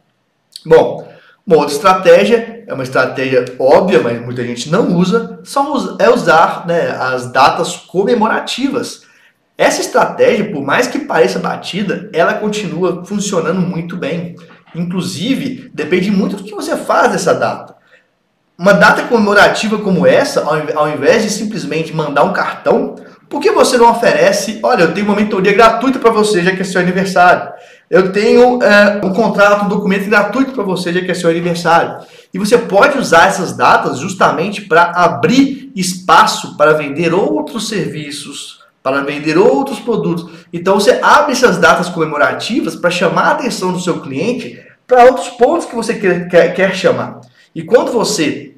Bom, 0.66 1.08
uma 1.48 1.58
outra 1.58 1.74
estratégia, 1.74 2.64
é 2.68 2.74
uma 2.74 2.84
estratégia 2.84 3.44
óbvia, 3.58 4.02
mas 4.02 4.22
muita 4.22 4.46
gente 4.46 4.70
não 4.70 4.96
usa, 4.96 5.40
é 5.98 6.10
usar 6.10 6.68
né, 6.68 6.92
as 6.92 7.32
datas 7.32 7.76
comemorativas. 7.76 9.02
Essa 9.60 9.82
estratégia, 9.82 10.54
por 10.54 10.66
mais 10.66 10.88
que 10.88 11.00
pareça 11.00 11.38
batida, 11.38 12.10
ela 12.14 12.36
continua 12.36 13.04
funcionando 13.04 13.60
muito 13.60 13.98
bem. 13.98 14.38
Inclusive, 14.74 15.70
depende 15.74 16.10
muito 16.10 16.38
do 16.38 16.46
que 16.46 16.56
você 16.56 16.78
faz 16.78 17.12
dessa 17.12 17.34
data. 17.34 17.76
Uma 18.58 18.72
data 18.72 19.04
comemorativa 19.04 19.78
como 19.80 20.08
essa, 20.08 20.46
ao 20.46 20.88
invés 20.88 21.24
de 21.24 21.30
simplesmente 21.30 21.94
mandar 21.94 22.24
um 22.24 22.32
cartão, 22.32 22.96
por 23.28 23.42
que 23.42 23.52
você 23.52 23.78
não 23.78 23.92
oferece, 23.92 24.62
olha, 24.64 24.84
eu 24.84 24.94
tenho 24.94 25.08
uma 25.08 25.16
mentoria 25.18 25.52
gratuita 25.52 26.00
para 26.00 26.10
você, 26.10 26.42
já 26.42 26.56
que 26.56 26.62
é 26.62 26.64
seu 26.64 26.80
aniversário. 26.80 27.52
Eu 27.90 28.14
tenho 28.14 28.64
é, 28.64 29.02
um 29.04 29.12
contrato, 29.12 29.66
um 29.66 29.68
documento 29.70 30.10
gratuito 30.10 30.54
para 30.54 30.64
você, 30.64 30.94
já 30.94 31.02
que 31.02 31.12
é 31.12 31.14
seu 31.14 31.30
aniversário. 31.30 31.98
E 32.34 32.40
você 32.40 32.58
pode 32.58 32.98
usar 32.98 33.28
essas 33.28 33.58
datas 33.58 34.00
justamente 34.00 34.62
para 34.62 34.84
abrir 34.96 35.70
espaço 35.76 36.56
para 36.56 36.72
vender 36.72 37.14
outros 37.14 37.68
serviços, 37.68 38.59
para 38.92 39.04
vender 39.04 39.38
outros 39.38 39.80
produtos. 39.80 40.30
Então 40.52 40.80
você 40.80 41.00
abre 41.02 41.34
essas 41.34 41.58
datas 41.58 41.90
comemorativas 41.90 42.76
para 42.76 42.90
chamar 42.90 43.24
a 43.24 43.32
atenção 43.32 43.72
do 43.72 43.80
seu 43.80 44.02
cliente 44.02 44.62
para 44.88 45.06
outros 45.06 45.30
pontos 45.30 45.68
que 45.68 45.76
você 45.76 45.94
quer, 45.94 46.28
quer, 46.28 46.54
quer 46.54 46.76
chamar. 46.76 47.22
E 47.54 47.64
quando 47.64 47.92
você 47.92 48.56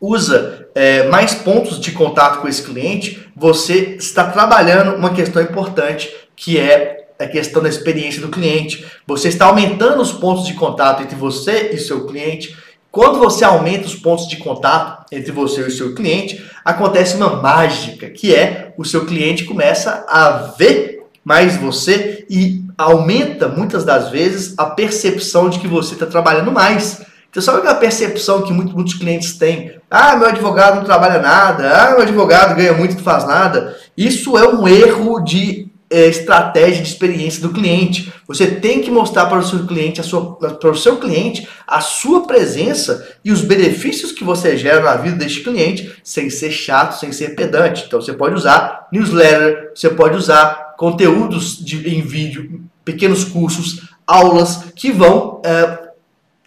usa 0.00 0.68
é, 0.74 1.08
mais 1.08 1.34
pontos 1.34 1.80
de 1.80 1.92
contato 1.92 2.40
com 2.40 2.48
esse 2.48 2.62
cliente, 2.62 3.28
você 3.36 3.96
está 3.98 4.24
trabalhando 4.24 4.96
uma 4.96 5.12
questão 5.12 5.42
importante 5.42 6.10
que 6.36 6.58
é 6.58 7.08
a 7.18 7.26
questão 7.26 7.62
da 7.62 7.68
experiência 7.68 8.20
do 8.20 8.28
cliente. 8.28 8.84
Você 9.06 9.28
está 9.28 9.46
aumentando 9.46 10.00
os 10.00 10.12
pontos 10.12 10.46
de 10.46 10.54
contato 10.54 11.02
entre 11.02 11.16
você 11.16 11.70
e 11.72 11.78
seu 11.78 12.06
cliente. 12.06 12.56
Quando 12.90 13.18
você 13.18 13.44
aumenta 13.44 13.86
os 13.86 13.94
pontos 13.94 14.28
de 14.28 14.36
contato 14.36 15.06
entre 15.12 15.32
você 15.32 15.62
e 15.62 15.64
o 15.64 15.70
seu 15.70 15.94
cliente, 15.94 16.44
acontece 16.64 17.16
uma 17.16 17.36
mágica, 17.36 18.10
que 18.10 18.34
é 18.34 18.61
o 18.76 18.84
seu 18.84 19.04
cliente 19.06 19.44
começa 19.44 20.04
a 20.08 20.54
ver 20.58 21.02
mais 21.24 21.56
você 21.56 22.26
e 22.28 22.64
aumenta 22.76 23.48
muitas 23.48 23.84
das 23.84 24.10
vezes 24.10 24.54
a 24.58 24.66
percepção 24.66 25.48
de 25.48 25.58
que 25.58 25.68
você 25.68 25.94
está 25.94 26.06
trabalhando 26.06 26.50
mais. 26.50 27.00
Então, 27.30 27.42
sabe 27.42 27.58
aquela 27.58 27.76
percepção 27.76 28.42
que 28.42 28.52
muitos, 28.52 28.74
muitos 28.74 28.94
clientes 28.94 29.38
têm? 29.38 29.72
Ah, 29.90 30.16
meu 30.16 30.28
advogado 30.28 30.76
não 30.76 30.84
trabalha 30.84 31.18
nada. 31.18 31.70
Ah, 31.70 31.90
meu 31.92 32.02
advogado 32.02 32.54
ganha 32.54 32.74
muito 32.74 32.92
e 32.92 32.96
não 32.96 33.02
faz 33.02 33.26
nada. 33.26 33.74
Isso 33.96 34.36
é 34.36 34.46
um 34.46 34.68
erro 34.68 35.20
de 35.20 35.71
é, 35.92 36.08
estratégia 36.08 36.82
de 36.82 36.88
experiência 36.88 37.42
do 37.42 37.52
cliente. 37.52 38.10
Você 38.26 38.46
tem 38.46 38.80
que 38.80 38.90
mostrar 38.90 39.26
para 39.26 39.38
o 39.38 39.44
seu 39.44 39.66
cliente, 39.66 40.00
a 40.00 40.04
sua, 40.04 40.36
para 40.36 40.70
o 40.70 40.76
seu 40.76 40.96
cliente, 40.96 41.46
a 41.66 41.80
sua 41.80 42.26
presença 42.26 43.06
e 43.22 43.30
os 43.30 43.42
benefícios 43.42 44.10
que 44.10 44.24
você 44.24 44.56
gera 44.56 44.80
na 44.80 44.96
vida 44.96 45.16
deste 45.16 45.40
cliente, 45.40 45.92
sem 46.02 46.30
ser 46.30 46.50
chato, 46.50 46.98
sem 46.98 47.12
ser 47.12 47.36
pedante. 47.36 47.84
Então 47.86 48.00
você 48.00 48.14
pode 48.14 48.34
usar 48.34 48.88
newsletter, 48.90 49.72
você 49.74 49.90
pode 49.90 50.16
usar 50.16 50.74
conteúdos 50.78 51.62
de, 51.62 51.88
em 51.94 52.00
vídeo, 52.00 52.64
pequenos 52.84 53.22
cursos, 53.22 53.82
aulas 54.06 54.64
que 54.74 54.90
vão 54.90 55.42
é, 55.44 55.90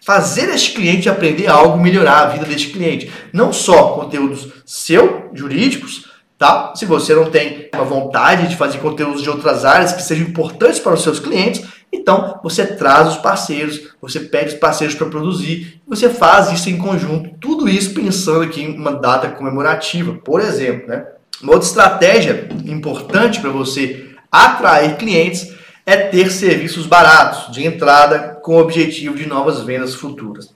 fazer 0.04 0.48
este 0.50 0.72
cliente 0.72 1.08
aprender 1.08 1.46
algo, 1.46 1.78
melhorar 1.78 2.20
a 2.20 2.26
vida 2.26 2.46
deste 2.46 2.68
cliente. 2.68 3.10
Não 3.32 3.52
só 3.52 3.90
conteúdos 3.90 4.48
seu, 4.64 5.30
jurídicos, 5.32 6.06
tá? 6.38 6.72
Se 6.74 6.84
você 6.84 7.14
não 7.14 7.30
tem 7.30 7.68
uma 7.74 7.84
vontade 7.84 8.48
de 8.48 8.56
fazer 8.56 8.78
conteúdos 8.78 9.22
de 9.22 9.30
outras 9.30 9.64
áreas 9.64 9.92
que 9.92 10.02
sejam 10.02 10.28
importantes 10.28 10.78
para 10.78 10.94
os 10.94 11.02
seus 11.02 11.18
clientes, 11.18 11.64
Então, 11.92 12.38
você 12.42 12.66
traz 12.66 13.08
os 13.08 13.16
parceiros, 13.16 13.94
você 14.02 14.20
pede 14.20 14.54
os 14.54 14.60
parceiros 14.60 14.94
para 14.94 15.06
produzir, 15.06 15.80
você 15.86 16.10
faz 16.10 16.52
isso 16.52 16.68
em 16.68 16.76
conjunto, 16.76 17.30
tudo 17.40 17.68
isso 17.68 17.94
pensando 17.94 18.42
aqui 18.42 18.60
em 18.62 18.76
uma 18.76 18.92
data 18.92 19.28
comemorativa, 19.28 20.12
por 20.12 20.40
exemplo. 20.40 20.88
Né? 20.88 21.06
Uma 21.42 21.54
outra 21.54 21.68
estratégia 21.68 22.48
importante 22.64 23.40
para 23.40 23.50
você 23.50 24.10
atrair 24.30 24.96
clientes 24.96 25.54
é 25.86 25.96
ter 25.96 26.30
serviços 26.30 26.86
baratos 26.86 27.52
de 27.52 27.64
entrada 27.64 28.40
com 28.42 28.56
o 28.56 28.60
objetivo 28.60 29.16
de 29.16 29.26
novas 29.26 29.60
vendas 29.60 29.94
futuras. 29.94 30.54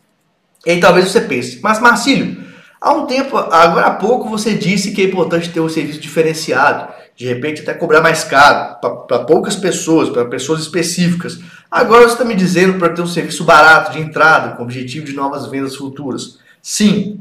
E 0.66 0.72
aí 0.72 0.80
talvez 0.80 1.08
você 1.08 1.20
pense, 1.20 1.60
mas 1.62 1.80
Marcílio, 1.80 2.44
há 2.80 2.92
um 2.92 3.06
tempo, 3.06 3.36
agora 3.36 3.86
há 3.86 3.94
pouco 3.94 4.28
você 4.28 4.54
disse 4.54 4.92
que 4.92 5.02
é 5.02 5.04
importante 5.04 5.50
ter 5.50 5.60
um 5.60 5.68
serviço 5.68 6.00
diferenciado 6.00 7.00
de 7.20 7.26
repente 7.26 7.60
até 7.60 7.74
cobrar 7.74 8.00
mais 8.00 8.24
caro 8.24 8.76
para 9.06 9.18
poucas 9.26 9.54
pessoas, 9.54 10.08
para 10.08 10.24
pessoas 10.24 10.62
específicas. 10.62 11.38
Agora 11.70 12.04
você 12.04 12.14
está 12.14 12.24
me 12.24 12.34
dizendo 12.34 12.78
para 12.78 12.94
ter 12.94 13.02
um 13.02 13.06
serviço 13.06 13.44
barato 13.44 13.92
de 13.92 14.00
entrada, 14.00 14.56
com 14.56 14.62
objetivo 14.62 15.04
de 15.04 15.12
novas 15.12 15.46
vendas 15.46 15.76
futuras. 15.76 16.38
Sim, 16.62 17.20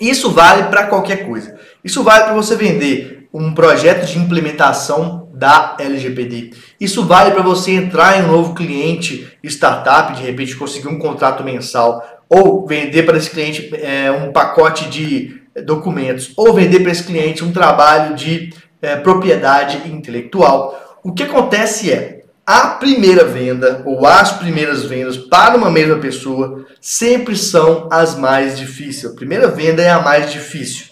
isso 0.00 0.30
vale 0.30 0.68
para 0.68 0.86
qualquer 0.86 1.26
coisa. 1.26 1.58
Isso 1.82 2.04
vale 2.04 2.22
para 2.22 2.34
você 2.34 2.54
vender 2.54 3.28
um 3.34 3.52
projeto 3.52 4.06
de 4.06 4.16
implementação 4.16 5.28
da 5.34 5.76
LGPD. 5.80 6.52
Isso 6.80 7.04
vale 7.04 7.32
para 7.32 7.42
você 7.42 7.72
entrar 7.72 8.20
em 8.20 8.26
um 8.26 8.28
novo 8.28 8.54
cliente 8.54 9.26
startup, 9.42 10.14
de 10.14 10.22
repente 10.22 10.54
conseguir 10.54 10.86
um 10.86 11.00
contrato 11.00 11.42
mensal, 11.42 12.15
ou 12.28 12.66
vender 12.66 13.04
para 13.04 13.16
esse 13.16 13.30
cliente 13.30 13.70
é, 13.74 14.10
um 14.10 14.32
pacote 14.32 14.88
de 14.88 15.42
documentos, 15.64 16.32
ou 16.36 16.52
vender 16.52 16.80
para 16.80 16.92
esse 16.92 17.04
cliente 17.04 17.44
um 17.44 17.52
trabalho 17.52 18.14
de 18.14 18.52
é, 18.82 18.96
propriedade 18.96 19.88
intelectual. 19.88 20.98
O 21.02 21.12
que 21.12 21.22
acontece 21.22 21.92
é, 21.92 22.16
a 22.46 22.68
primeira 22.68 23.24
venda 23.24 23.82
ou 23.84 24.06
as 24.06 24.32
primeiras 24.32 24.84
vendas 24.84 25.16
para 25.16 25.56
uma 25.56 25.70
mesma 25.70 25.96
pessoa 25.96 26.64
sempre 26.80 27.36
são 27.36 27.88
as 27.90 28.16
mais 28.16 28.56
difíceis. 28.56 29.12
A 29.12 29.16
primeira 29.16 29.48
venda 29.48 29.82
é 29.82 29.90
a 29.90 30.00
mais 30.00 30.30
difícil. 30.30 30.86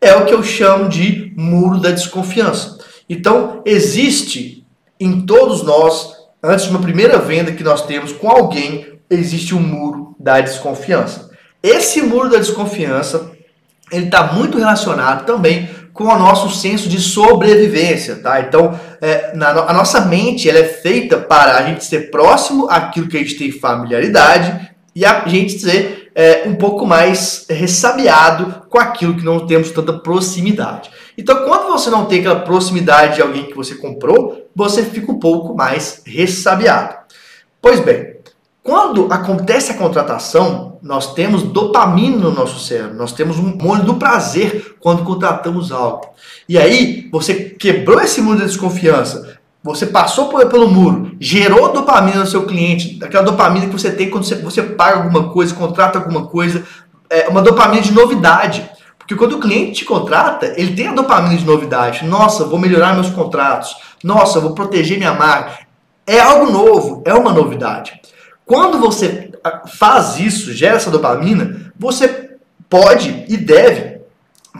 É 0.00 0.14
o 0.14 0.24
que 0.24 0.34
eu 0.34 0.42
chamo 0.42 0.88
de 0.88 1.32
muro 1.36 1.80
da 1.80 1.90
desconfiança. 1.90 2.78
Então, 3.08 3.62
existe 3.64 4.66
em 4.98 5.24
todos 5.24 5.62
nós, 5.62 6.12
antes 6.42 6.64
de 6.64 6.70
uma 6.70 6.82
primeira 6.82 7.18
venda 7.18 7.52
que 7.52 7.62
nós 7.62 7.86
temos 7.86 8.12
com 8.12 8.28
alguém, 8.28 8.95
existe 9.10 9.54
um 9.54 9.60
muro 9.60 10.14
da 10.18 10.40
desconfiança. 10.40 11.30
Esse 11.62 12.02
muro 12.02 12.28
da 12.28 12.38
desconfiança, 12.38 13.32
ele 13.90 14.06
está 14.06 14.32
muito 14.32 14.58
relacionado 14.58 15.24
também 15.24 15.68
com 15.92 16.04
o 16.04 16.18
nosso 16.18 16.50
senso 16.50 16.88
de 16.88 17.00
sobrevivência, 17.00 18.16
tá? 18.16 18.40
Então, 18.40 18.78
é, 19.00 19.34
na, 19.34 19.50
a 19.50 19.72
nossa 19.72 20.02
mente 20.02 20.48
ela 20.48 20.58
é 20.58 20.64
feita 20.64 21.16
para 21.16 21.56
a 21.56 21.62
gente 21.62 21.84
ser 21.84 22.10
próximo 22.10 22.68
àquilo 22.68 23.08
que 23.08 23.16
a 23.16 23.20
gente 23.20 23.36
tem 23.36 23.50
familiaridade 23.50 24.70
e 24.94 25.06
a 25.06 25.26
gente 25.26 25.58
ser 25.58 26.10
é, 26.14 26.44
um 26.46 26.54
pouco 26.54 26.86
mais 26.86 27.46
ressabiado 27.48 28.62
com 28.68 28.78
aquilo 28.78 29.16
que 29.16 29.24
não 29.24 29.46
temos 29.46 29.70
tanta 29.70 29.94
proximidade. 29.94 30.90
Então, 31.16 31.44
quando 31.44 31.70
você 31.70 31.88
não 31.88 32.04
tem 32.04 32.20
aquela 32.20 32.40
proximidade 32.40 33.16
de 33.16 33.22
alguém 33.22 33.46
que 33.46 33.54
você 33.54 33.74
comprou, 33.74 34.48
você 34.54 34.82
fica 34.82 35.10
um 35.10 35.18
pouco 35.18 35.54
mais 35.54 36.02
ressabiado. 36.06 36.94
Pois 37.60 37.80
bem, 37.80 38.15
quando 38.66 39.06
acontece 39.12 39.70
a 39.70 39.76
contratação, 39.76 40.78
nós 40.82 41.14
temos 41.14 41.44
dopamina 41.44 42.16
no 42.16 42.32
nosso 42.32 42.58
cérebro, 42.58 42.96
nós 42.96 43.12
temos 43.12 43.38
um 43.38 43.56
molho 43.56 43.84
do 43.84 43.94
prazer 43.94 44.74
quando 44.80 45.04
contratamos 45.04 45.70
algo. 45.70 46.08
E 46.48 46.58
aí, 46.58 47.08
você 47.12 47.34
quebrou 47.34 48.00
esse 48.00 48.20
muro 48.20 48.40
de 48.40 48.46
desconfiança, 48.46 49.38
você 49.62 49.86
passou 49.86 50.28
pelo 50.48 50.68
muro, 50.68 51.12
gerou 51.20 51.72
dopamina 51.72 52.18
no 52.18 52.26
seu 52.26 52.44
cliente, 52.44 52.98
aquela 53.04 53.22
dopamina 53.22 53.66
que 53.66 53.72
você 53.72 53.92
tem 53.92 54.10
quando 54.10 54.24
você, 54.24 54.34
você 54.34 54.62
paga 54.62 54.96
alguma 54.96 55.28
coisa, 55.30 55.54
contrata 55.54 56.00
alguma 56.00 56.26
coisa, 56.26 56.64
é 57.08 57.28
uma 57.28 57.42
dopamina 57.42 57.80
de 57.80 57.92
novidade. 57.92 58.68
Porque 58.98 59.14
quando 59.14 59.34
o 59.34 59.40
cliente 59.40 59.72
te 59.74 59.84
contrata, 59.84 60.54
ele 60.56 60.74
tem 60.74 60.88
a 60.88 60.92
dopamina 60.92 61.36
de 61.36 61.44
novidade. 61.44 62.04
Nossa, 62.04 62.44
vou 62.44 62.58
melhorar 62.58 62.94
meus 62.94 63.10
contratos. 63.10 63.76
Nossa, 64.02 64.40
vou 64.40 64.54
proteger 64.54 64.98
minha 64.98 65.14
marca. 65.14 65.64
É 66.04 66.18
algo 66.18 66.50
novo, 66.50 67.02
é 67.04 67.14
uma 67.14 67.32
novidade. 67.32 68.00
Quando 68.46 68.78
você 68.78 69.32
ah, 69.42 69.64
faz 69.66 70.20
isso, 70.20 70.52
gera 70.52 70.76
essa 70.76 70.90
dopamina, 70.90 71.72
você 71.76 72.30
pode 72.70 73.24
e 73.28 73.36
deve 73.36 73.96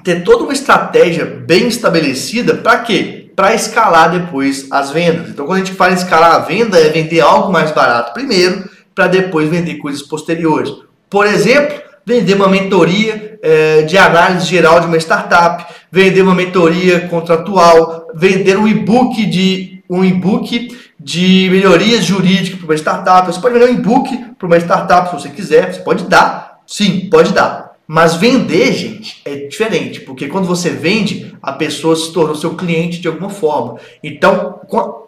ter 0.03 0.25
toda 0.25 0.42
uma 0.42 0.53
estratégia 0.53 1.25
bem 1.25 1.68
estabelecida 1.68 2.57
para 2.57 2.81
quê? 2.81 3.31
Para 3.37 3.55
escalar 3.55 4.11
depois 4.11 4.66
as 4.72 4.90
vendas. 4.90 5.31
Então, 5.31 5.46
quando 5.46 5.62
a 5.62 5.64
gente 5.64 5.77
fala 5.77 5.92
em 5.92 5.96
escalar 5.96 6.35
a 6.35 6.38
venda, 6.40 6.79
é 6.79 6.88
vender 6.88 7.20
algo 7.20 7.53
mais 7.53 7.70
barato 7.70 8.12
primeiro, 8.12 8.68
para 8.92 9.07
depois 9.07 9.49
vender 9.49 9.77
coisas 9.77 10.03
posteriores. 10.03 10.72
Por 11.09 11.25
exemplo, 11.25 11.81
vender 12.05 12.35
uma 12.35 12.49
mentoria 12.49 13.38
é, 13.40 13.83
de 13.83 13.96
análise 13.96 14.46
geral 14.46 14.81
de 14.81 14.87
uma 14.87 14.96
startup, 14.96 15.64
vender 15.92 16.22
uma 16.22 16.35
mentoria 16.35 17.07
contratual, 17.09 18.09
vender 18.16 18.57
um 18.57 18.66
e-book 18.66 19.25
de 19.27 19.83
um 19.88 20.05
e-book 20.05 20.77
de 21.07 21.49
melhorias 21.53 22.05
jurídicas 22.05 22.59
para 22.59 22.66
uma 22.66 22.75
startup. 22.75 23.33
Você 23.33 23.40
pode 23.40 23.55
vender 23.55 23.71
um 23.71 23.75
e-book 23.75 24.11
para 24.37 24.45
uma 24.45 24.57
startup 24.57 25.09
se 25.09 25.23
você 25.23 25.29
quiser. 25.29 25.73
Você 25.73 25.81
pode 25.81 26.03
dar. 26.07 26.59
Sim, 26.66 27.09
pode 27.09 27.33
dar. 27.33 27.75
Mas 27.87 28.16
vender, 28.16 28.73
gente, 28.73 29.23
é 29.25 29.47
diferente, 29.47 30.01
porque 30.01 30.27
quando 30.27 30.49
você 30.49 30.71
vende, 30.71 31.33
a 31.40 31.53
pessoa 31.53 31.95
se 31.95 32.12
tornou 32.12 32.35
seu 32.35 32.57
cliente 32.57 32.99
de 32.99 33.07
alguma 33.07 33.31
forma. 33.31 33.77
Então, 34.03 34.59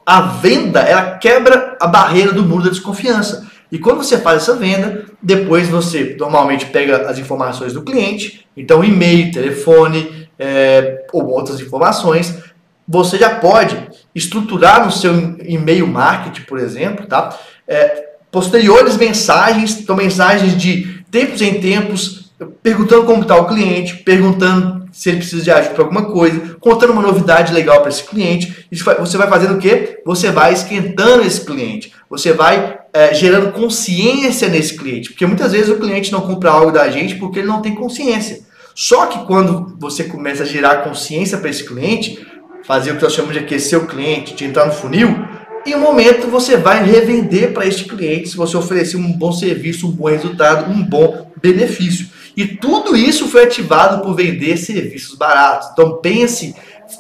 a 0.07 0.21
venda, 0.21 0.83
ela 0.83 1.19
quebra 1.19 1.77
a 1.81 1.89
barreira 1.89 2.31
do 2.31 2.45
muro 2.45 2.63
da 2.63 2.71
desconfiança. 2.71 3.49
E 3.73 3.77
quando 3.81 4.05
você 4.05 4.19
faz 4.19 4.43
essa 4.43 4.55
venda, 4.55 5.05
depois 5.21 5.69
você 5.69 6.15
normalmente 6.17 6.67
pega 6.67 7.11
as 7.11 7.19
informações 7.19 7.73
do 7.73 7.83
cliente, 7.83 8.47
então 8.57 8.85
e-mail, 8.85 9.33
telefone 9.33 10.29
é, 10.39 11.05
ou 11.13 11.27
outras 11.27 11.61
informações, 11.61 12.39
você 12.89 13.19
já 13.19 13.35
pode 13.35 13.77
estruturar 14.15 14.85
no 14.85 14.91
seu 14.91 15.13
e-mail 15.45 15.87
marketing, 15.87 16.43
por 16.43 16.59
exemplo, 16.59 17.07
tá? 17.07 17.39
É, 17.67 18.09
posteriores 18.31 18.97
mensagens, 18.97 19.79
então 19.79 19.95
mensagens 19.95 20.57
de 20.57 21.03
tempos 21.11 21.43
em 21.43 21.61
tempos, 21.61 22.33
perguntando 22.63 23.05
como 23.05 23.23
está 23.23 23.37
o 23.37 23.47
cliente, 23.47 23.97
perguntando 23.97 24.89
se 24.91 25.11
ele 25.11 25.19
precisa 25.19 25.43
de 25.43 25.51
ajuda 25.51 25.75
para 25.75 25.85
alguma 25.85 26.07
coisa, 26.07 26.57
contando 26.61 26.93
uma 26.93 27.03
novidade 27.03 27.53
legal 27.53 27.81
para 27.81 27.91
esse 27.91 28.05
cliente. 28.05 28.67
Isso 28.73 28.85
você 28.99 29.19
vai 29.19 29.29
fazendo 29.29 29.55
o 29.55 29.59
quê? 29.59 30.01
Você 30.05 30.31
vai 30.31 30.55
esquentando 30.55 31.23
esse 31.23 31.45
cliente, 31.45 31.93
você 32.09 32.33
vai 32.33 32.79
é, 32.93 33.13
gerando 33.13 33.53
consciência 33.53 34.49
nesse 34.49 34.77
cliente, 34.77 35.11
porque 35.11 35.27
muitas 35.27 35.53
vezes 35.53 35.69
o 35.69 35.79
cliente 35.79 36.11
não 36.11 36.23
compra 36.23 36.51
algo 36.51 36.73
da 36.73 36.89
gente 36.89 37.17
porque 37.17 37.41
ele 37.41 37.49
não 37.49 37.61
tem 37.61 37.75
consciência. 37.75 38.49
Só 38.75 39.07
que 39.07 39.27
quando 39.27 39.77
você 39.79 40.05
começa 40.05 40.45
a 40.45 40.47
gerar 40.47 40.85
consciência 40.85 41.39
para 41.39 41.51
esse 41.51 41.65
cliente, 41.65 42.25
fazer 42.65 42.93
o 42.93 42.97
que 42.97 43.03
nós 43.03 43.13
chamamos 43.13 43.37
de 43.37 43.45
aquecer 43.45 43.79
o 43.79 43.87
cliente, 43.87 44.35
de 44.35 44.45
entrar 44.45 44.67
no 44.67 44.73
funil, 44.73 45.09
em 45.67 45.75
um 45.75 45.81
momento 45.81 46.29
você 46.29 46.57
vai 46.57 46.85
revender 46.85 47.53
para 47.53 47.67
este 47.67 47.85
cliente 47.85 48.29
se 48.29 48.37
você 48.37 48.57
oferecer 48.57 48.97
um 48.97 49.13
bom 49.13 49.33
serviço, 49.33 49.87
um 49.87 49.91
bom 49.91 50.09
resultado, 50.09 50.71
um 50.71 50.83
bom 50.83 51.31
benefício. 51.41 52.09
E 52.37 52.47
tudo 52.47 52.97
isso 52.97 53.27
foi 53.29 53.45
ativado 53.45 54.03
por 54.03 54.15
vender 54.15 54.57
serviços 54.57 55.17
baratos. 55.17 55.69
Então 55.73 55.97
pense 56.01 56.55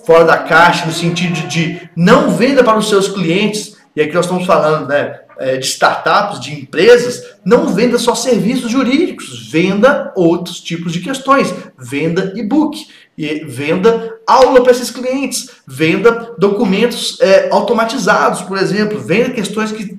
fora 0.04 0.24
da 0.24 0.38
caixa 0.38 0.84
no 0.84 0.92
sentido 0.92 1.46
de 1.48 1.88
não 1.96 2.30
venda 2.30 2.62
para 2.62 2.76
os 2.76 2.88
seus 2.88 3.08
clientes, 3.08 3.76
e 3.94 4.02
aqui 4.02 4.14
nós 4.14 4.26
estamos 4.26 4.44
falando 4.44 4.88
né, 4.88 5.20
é, 5.38 5.56
de 5.56 5.66
startups, 5.66 6.40
de 6.40 6.52
empresas, 6.52 7.22
não 7.44 7.68
venda 7.68 7.98
só 7.98 8.14
serviços 8.14 8.70
jurídicos, 8.70 9.48
venda 9.50 10.12
outros 10.14 10.60
tipos 10.60 10.92
de 10.92 11.00
questões, 11.00 11.54
venda 11.78 12.32
e-book, 12.36 12.86
e 13.18 13.44
venda 13.44 14.16
aula 14.24 14.62
para 14.62 14.70
esses 14.70 14.92
clientes, 14.92 15.50
venda 15.66 16.34
documentos 16.38 17.18
é, 17.20 17.48
automatizados, 17.50 18.42
por 18.42 18.56
exemplo, 18.56 19.00
venda 19.00 19.30
questões 19.30 19.72
que 19.72 19.98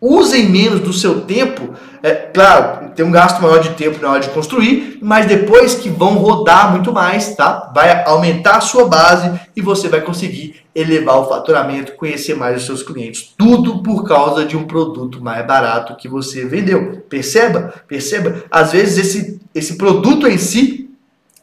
usem 0.00 0.48
menos 0.48 0.80
do 0.80 0.92
seu 0.92 1.20
tempo. 1.20 1.74
É, 2.02 2.12
claro, 2.12 2.90
tem 2.96 3.04
um 3.04 3.10
gasto 3.10 3.40
maior 3.40 3.58
de 3.58 3.70
tempo 3.70 4.02
na 4.02 4.10
hora 4.10 4.20
de 4.20 4.30
construir, 4.30 4.98
mas 5.00 5.26
depois 5.26 5.74
que 5.74 5.88
vão 5.88 6.14
rodar 6.14 6.72
muito 6.72 6.92
mais, 6.92 7.36
tá? 7.36 7.70
Vai 7.72 8.02
aumentar 8.04 8.56
a 8.56 8.60
sua 8.60 8.86
base 8.86 9.38
e 9.54 9.60
você 9.60 9.88
vai 9.88 10.00
conseguir 10.00 10.56
elevar 10.74 11.18
o 11.18 11.28
faturamento, 11.28 11.92
conhecer 11.92 12.34
mais 12.34 12.56
os 12.56 12.66
seus 12.66 12.82
clientes. 12.82 13.32
Tudo 13.36 13.82
por 13.82 14.04
causa 14.04 14.44
de 14.44 14.56
um 14.56 14.64
produto 14.64 15.22
mais 15.22 15.46
barato 15.46 15.94
que 15.96 16.08
você 16.08 16.44
vendeu. 16.46 17.04
Perceba? 17.08 17.74
Perceba? 17.86 18.42
Às 18.50 18.72
vezes 18.72 18.98
esse, 18.98 19.40
esse 19.54 19.76
produto 19.76 20.26
em 20.26 20.38
si 20.38 20.89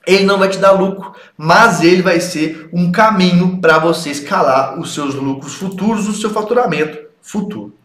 ele 0.08 0.26
não 0.26 0.40
vai 0.40 0.48
te 0.48 0.58
dar 0.58 0.72
lucro, 0.72 1.12
mas 1.38 1.82
ele 1.82 2.02
vai 2.02 2.22
ser 2.22 2.70
um 2.72 2.92
caminho 2.92 3.60
para 3.60 3.78
você 3.78 4.10
escalar 4.10 4.80
os 4.80 4.94
seus 4.94 5.14
lucros 5.14 5.54
futuros, 5.56 6.08
o 6.08 6.14
seu 6.14 6.30
faturamento 6.30 6.98
futuro. 7.22 7.76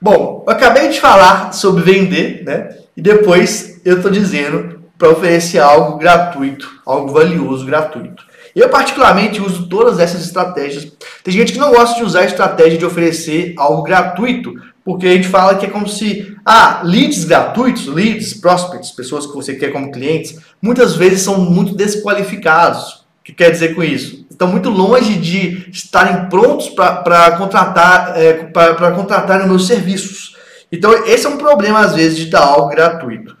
Bom, 0.00 0.44
eu 0.46 0.52
acabei 0.52 0.90
de 0.90 1.00
falar 1.00 1.52
sobre 1.52 1.82
vender, 1.82 2.44
né? 2.44 2.76
E 2.94 3.00
depois 3.00 3.80
eu 3.84 3.96
estou 3.96 4.10
dizendo 4.10 4.80
para 4.98 5.10
oferecer 5.10 5.58
algo 5.58 5.98
gratuito, 5.98 6.80
algo 6.84 7.12
valioso 7.12 7.64
gratuito. 7.64 8.24
Eu, 8.54 8.70
particularmente, 8.70 9.40
uso 9.40 9.68
todas 9.68 9.98
essas 9.98 10.24
estratégias. 10.24 10.90
Tem 11.22 11.32
gente 11.32 11.52
que 11.52 11.58
não 11.58 11.72
gosta 11.72 11.96
de 11.96 12.04
usar 12.04 12.20
a 12.20 12.24
estratégia 12.24 12.78
de 12.78 12.86
oferecer 12.86 13.54
algo 13.58 13.82
gratuito, 13.82 14.54
porque 14.86 15.08
a 15.08 15.12
gente 15.14 15.26
fala 15.26 15.56
que 15.56 15.66
é 15.66 15.68
como 15.68 15.88
se, 15.88 16.36
ah, 16.44 16.80
leads 16.84 17.24
gratuitos, 17.24 17.88
leads, 17.88 18.34
prospects, 18.34 18.92
pessoas 18.92 19.26
que 19.26 19.34
você 19.34 19.56
quer 19.56 19.72
como 19.72 19.90
clientes, 19.90 20.38
muitas 20.62 20.94
vezes 20.94 21.22
são 21.22 21.40
muito 21.40 21.74
desqualificados. 21.74 23.04
O 23.20 23.24
que 23.24 23.32
quer 23.32 23.50
dizer 23.50 23.74
com 23.74 23.82
isso? 23.82 24.24
Estão 24.30 24.46
muito 24.46 24.70
longe 24.70 25.16
de 25.16 25.68
estarem 25.72 26.28
prontos 26.28 26.68
para 26.68 27.32
contratar, 27.32 28.12
é, 28.16 28.34
para 28.44 28.92
contratar 28.92 29.40
os 29.40 29.48
meus 29.48 29.66
serviços. 29.66 30.36
Então, 30.70 30.92
esse 31.04 31.26
é 31.26 31.28
um 31.28 31.36
problema, 31.36 31.80
às 31.80 31.96
vezes, 31.96 32.16
de 32.18 32.26
dar 32.26 32.44
algo 32.44 32.68
gratuito. 32.68 33.36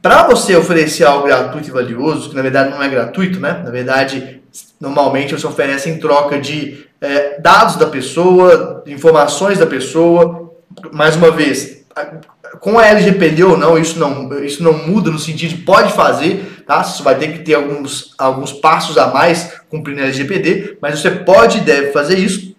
Para 0.00 0.22
você 0.22 0.56
oferecer 0.56 1.04
algo 1.04 1.26
gratuito 1.26 1.68
e 1.68 1.70
valioso, 1.70 2.30
que 2.30 2.36
na 2.36 2.40
verdade 2.40 2.70
não 2.70 2.82
é 2.82 2.88
gratuito, 2.88 3.38
né? 3.38 3.60
Na 3.62 3.70
verdade, 3.70 4.40
normalmente 4.80 5.34
você 5.34 5.46
oferece 5.46 5.90
em 5.90 5.98
troca 5.98 6.40
de 6.40 6.86
é, 6.98 7.38
dados 7.40 7.76
da 7.76 7.86
pessoa, 7.86 8.82
informações 8.86 9.58
da 9.58 9.66
pessoa, 9.66 10.47
mais 10.92 11.16
uma 11.16 11.30
vez, 11.30 11.84
com 12.60 12.78
a 12.78 12.86
LGPD 12.86 13.44
ou 13.44 13.56
não, 13.56 13.78
isso 13.78 13.98
não, 13.98 14.32
isso 14.42 14.62
não 14.62 14.72
muda 14.72 15.10
no 15.10 15.18
sentido 15.18 15.50
de 15.50 15.62
pode 15.62 15.92
fazer, 15.92 16.64
tá? 16.66 16.82
Você 16.82 17.02
vai 17.02 17.16
ter 17.16 17.32
que 17.32 17.38
ter 17.40 17.54
alguns, 17.54 18.14
alguns 18.18 18.52
passos 18.52 18.96
a 18.98 19.08
mais 19.08 19.52
cumprindo 19.68 20.00
a 20.00 20.04
LGPD, 20.04 20.78
mas 20.80 20.98
você 20.98 21.10
pode 21.10 21.58
e 21.58 21.62
deve 21.62 21.92
fazer 21.92 22.18
isso. 22.18 22.54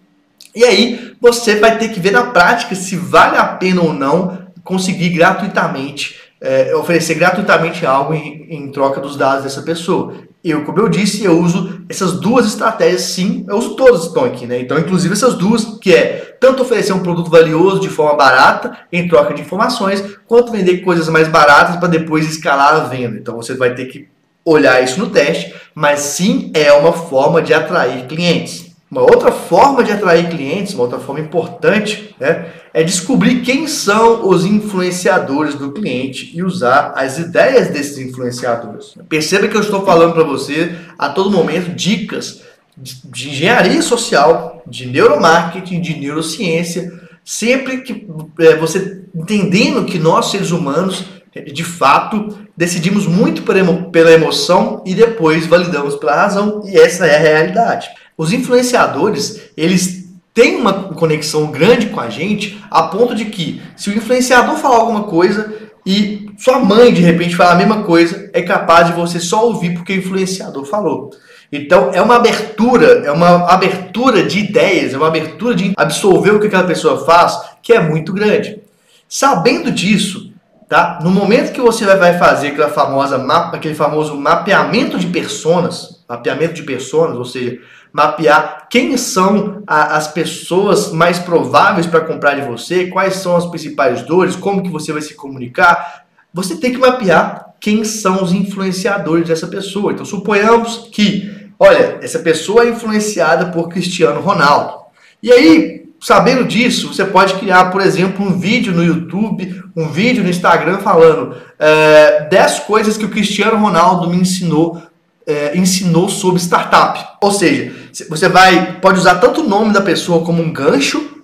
E 0.55 0.63
aí 0.63 1.13
você 1.21 1.55
vai 1.55 1.77
ter 1.77 1.89
que 1.89 1.99
ver 1.99 2.11
na 2.11 2.27
prática 2.27 2.75
se 2.75 2.95
vale 2.95 3.37
a 3.37 3.45
pena 3.45 3.81
ou 3.81 3.93
não 3.93 4.47
conseguir 4.63 5.09
gratuitamente, 5.09 6.19
é, 6.41 6.75
oferecer 6.75 7.15
gratuitamente 7.15 7.85
algo 7.85 8.13
em, 8.13 8.47
em 8.49 8.71
troca 8.71 9.01
dos 9.01 9.15
dados 9.15 9.43
dessa 9.43 9.61
pessoa. 9.61 10.13
Eu, 10.43 10.63
como 10.63 10.79
eu 10.79 10.87
disse, 10.87 11.23
eu 11.23 11.37
uso 11.37 11.81
essas 11.89 12.13
duas 12.13 12.45
estratégias 12.45 13.01
sim, 13.01 13.45
eu 13.47 13.57
uso 13.57 13.75
todas 13.75 14.05
estão 14.05 14.23
aqui, 14.23 14.45
né? 14.45 14.59
Então, 14.61 14.79
inclusive 14.79 15.13
essas 15.13 15.33
duas, 15.33 15.65
que 15.81 15.93
é 15.93 16.37
tanto 16.39 16.61
oferecer 16.61 16.93
um 16.93 17.03
produto 17.03 17.29
valioso 17.29 17.81
de 17.81 17.89
forma 17.89 18.15
barata, 18.15 18.77
em 18.91 19.07
troca 19.07 19.33
de 19.33 19.41
informações, 19.41 20.01
quanto 20.25 20.51
vender 20.51 20.77
coisas 20.77 21.09
mais 21.09 21.27
baratas 21.27 21.75
para 21.75 21.89
depois 21.89 22.25
escalar 22.29 22.73
a 22.75 22.79
venda. 22.85 23.17
Então, 23.17 23.35
você 23.35 23.53
vai 23.53 23.75
ter 23.75 23.85
que 23.87 24.07
olhar 24.45 24.81
isso 24.81 24.99
no 24.99 25.09
teste, 25.09 25.53
mas 25.75 25.99
sim 25.99 26.51
é 26.55 26.71
uma 26.71 26.93
forma 26.93 27.41
de 27.41 27.53
atrair 27.53 28.07
clientes. 28.07 28.68
Uma 28.91 29.01
outra 29.01 29.31
forma 29.31 29.83
de 29.83 29.91
atrair 29.91 30.29
clientes, 30.29 30.73
uma 30.73 30.83
outra 30.83 30.99
forma 30.99 31.21
importante, 31.21 32.15
né, 32.19 32.47
é 32.73 32.83
descobrir 32.83 33.41
quem 33.41 33.67
são 33.67 34.27
os 34.27 34.45
influenciadores 34.45 35.53
do 35.53 35.71
cliente 35.71 36.31
e 36.33 36.41
usar 36.41 36.93
as 36.95 37.19
ideias 37.19 37.67
desses 37.67 37.99
influenciadores. 37.99 38.95
Perceba 39.07 39.47
que 39.47 39.55
eu 39.55 39.61
estou 39.61 39.85
falando 39.85 40.13
para 40.13 40.23
você 40.23 40.75
a 40.97 41.09
todo 41.09 41.29
momento 41.29 41.75
dicas 41.75 42.41
de 42.75 43.29
engenharia 43.29 43.81
social, 43.81 44.63
de 44.65 44.87
neuromarketing, 44.87 45.81
de 45.81 45.99
neurociência, 45.99 46.91
sempre 47.23 47.81
que 47.81 48.07
é, 48.39 48.55
você 48.55 49.03
entendendo 49.13 49.85
que 49.85 49.99
nós 49.99 50.31
seres 50.31 50.49
humanos 50.49 51.05
de 51.53 51.63
fato 51.63 52.39
decidimos 52.57 53.05
muito 53.05 53.43
pela 53.43 54.11
emoção 54.11 54.83
e 54.85 54.95
depois 54.95 55.45
validamos 55.45 55.95
pela 55.95 56.15
razão 56.15 56.63
e 56.65 56.77
essa 56.77 57.05
é 57.05 57.15
a 57.15 57.19
realidade. 57.19 57.87
Os 58.19 58.33
influenciadores, 58.33 59.49
eles 59.55 60.09
têm 60.33 60.57
uma 60.57 60.73
conexão 60.93 61.49
grande 61.49 61.85
com 61.85 62.01
a 62.01 62.09
gente, 62.09 62.61
a 62.69 62.83
ponto 62.83 63.15
de 63.15 63.23
que, 63.23 63.61
se 63.77 63.89
o 63.89 63.95
influenciador 63.95 64.57
falar 64.57 64.75
alguma 64.75 65.03
coisa 65.03 65.53
e 65.85 66.29
sua 66.37 66.59
mãe 66.59 66.93
de 66.93 67.01
repente 67.01 67.33
falar 67.33 67.53
a 67.53 67.55
mesma 67.55 67.83
coisa, 67.83 68.29
é 68.33 68.41
capaz 68.41 68.87
de 68.87 68.93
você 68.93 69.21
só 69.21 69.45
ouvir 69.45 69.73
porque 69.73 69.93
o 69.93 69.97
influenciador 69.99 70.65
falou. 70.65 71.11
Então 71.49 71.91
é 71.93 72.01
uma 72.01 72.17
abertura, 72.17 73.05
é 73.05 73.11
uma 73.13 73.49
abertura 73.49 74.23
de 74.23 74.39
ideias, 74.39 74.93
é 74.93 74.97
uma 74.97 75.07
abertura 75.07 75.55
de 75.55 75.71
absorver 75.77 76.31
o 76.31 76.41
que 76.41 76.47
aquela 76.47 76.67
pessoa 76.67 77.05
faz 77.05 77.39
que 77.63 77.71
é 77.71 77.79
muito 77.79 78.11
grande. 78.11 78.61
Sabendo 79.07 79.71
disso, 79.71 80.33
tá? 80.67 80.99
No 81.01 81.09
momento 81.09 81.53
que 81.53 81.61
você 81.61 81.85
vai 81.85 82.19
fazer 82.19 82.49
aquela 82.49 82.67
famosa 82.67 83.15
aquele 83.53 83.75
famoso 83.75 84.17
mapeamento 84.17 84.99
de 84.99 85.07
personas, 85.07 85.98
mapeamento 86.09 86.55
de 86.55 86.63
personas, 86.63 87.15
ou 87.15 87.23
seja, 87.23 87.59
mapear 87.93 88.67
quem 88.69 88.97
são 88.97 89.61
a, 89.67 89.95
as 89.95 90.07
pessoas 90.07 90.91
mais 90.91 91.19
prováveis 91.19 91.85
para 91.85 92.01
comprar 92.01 92.33
de 92.33 92.47
você, 92.47 92.87
quais 92.87 93.15
são 93.15 93.35
as 93.35 93.45
principais 93.45 94.01
dores, 94.01 94.35
como 94.35 94.63
que 94.63 94.69
você 94.69 94.91
vai 94.91 95.03
se 95.03 95.13
comunicar. 95.13 96.05
Você 96.33 96.57
tem 96.57 96.71
que 96.71 96.77
mapear 96.77 97.53
quem 97.59 97.83
são 97.83 98.23
os 98.23 98.31
influenciadores 98.31 99.27
dessa 99.27 99.47
pessoa. 99.47 99.91
Então, 99.91 100.05
suponhamos 100.05 100.89
que, 100.91 101.51
olha, 101.59 101.99
essa 102.01 102.19
pessoa 102.19 102.63
é 102.63 102.69
influenciada 102.69 103.47
por 103.47 103.69
Cristiano 103.69 104.21
Ronaldo. 104.21 104.79
E 105.21 105.31
aí, 105.31 105.89
sabendo 105.99 106.45
disso, 106.45 106.93
você 106.93 107.03
pode 107.03 107.33
criar, 107.35 107.65
por 107.65 107.81
exemplo, 107.81 108.25
um 108.25 108.39
vídeo 108.39 108.73
no 108.73 108.83
YouTube, 108.83 109.63
um 109.75 109.89
vídeo 109.89 110.23
no 110.23 110.29
Instagram 110.29 110.77
falando 110.77 111.35
é, 111.57 112.27
10 112.29 112.59
coisas 112.61 112.97
que 112.97 113.05
o 113.05 113.09
Cristiano 113.09 113.57
Ronaldo 113.57 114.09
me 114.09 114.17
ensinou 114.17 114.81
é, 115.29 115.55
ensinou 115.55 116.09
sobre 116.09 116.41
startup. 116.41 117.17
Ou 117.21 117.31
seja, 117.31 117.71
você 118.09 118.27
vai 118.27 118.79
pode 118.81 118.97
usar 118.97 119.15
tanto 119.15 119.41
o 119.41 119.47
nome 119.47 119.71
da 119.71 119.81
pessoa 119.81 120.25
como 120.25 120.41
um 120.41 120.51
gancho, 120.51 121.23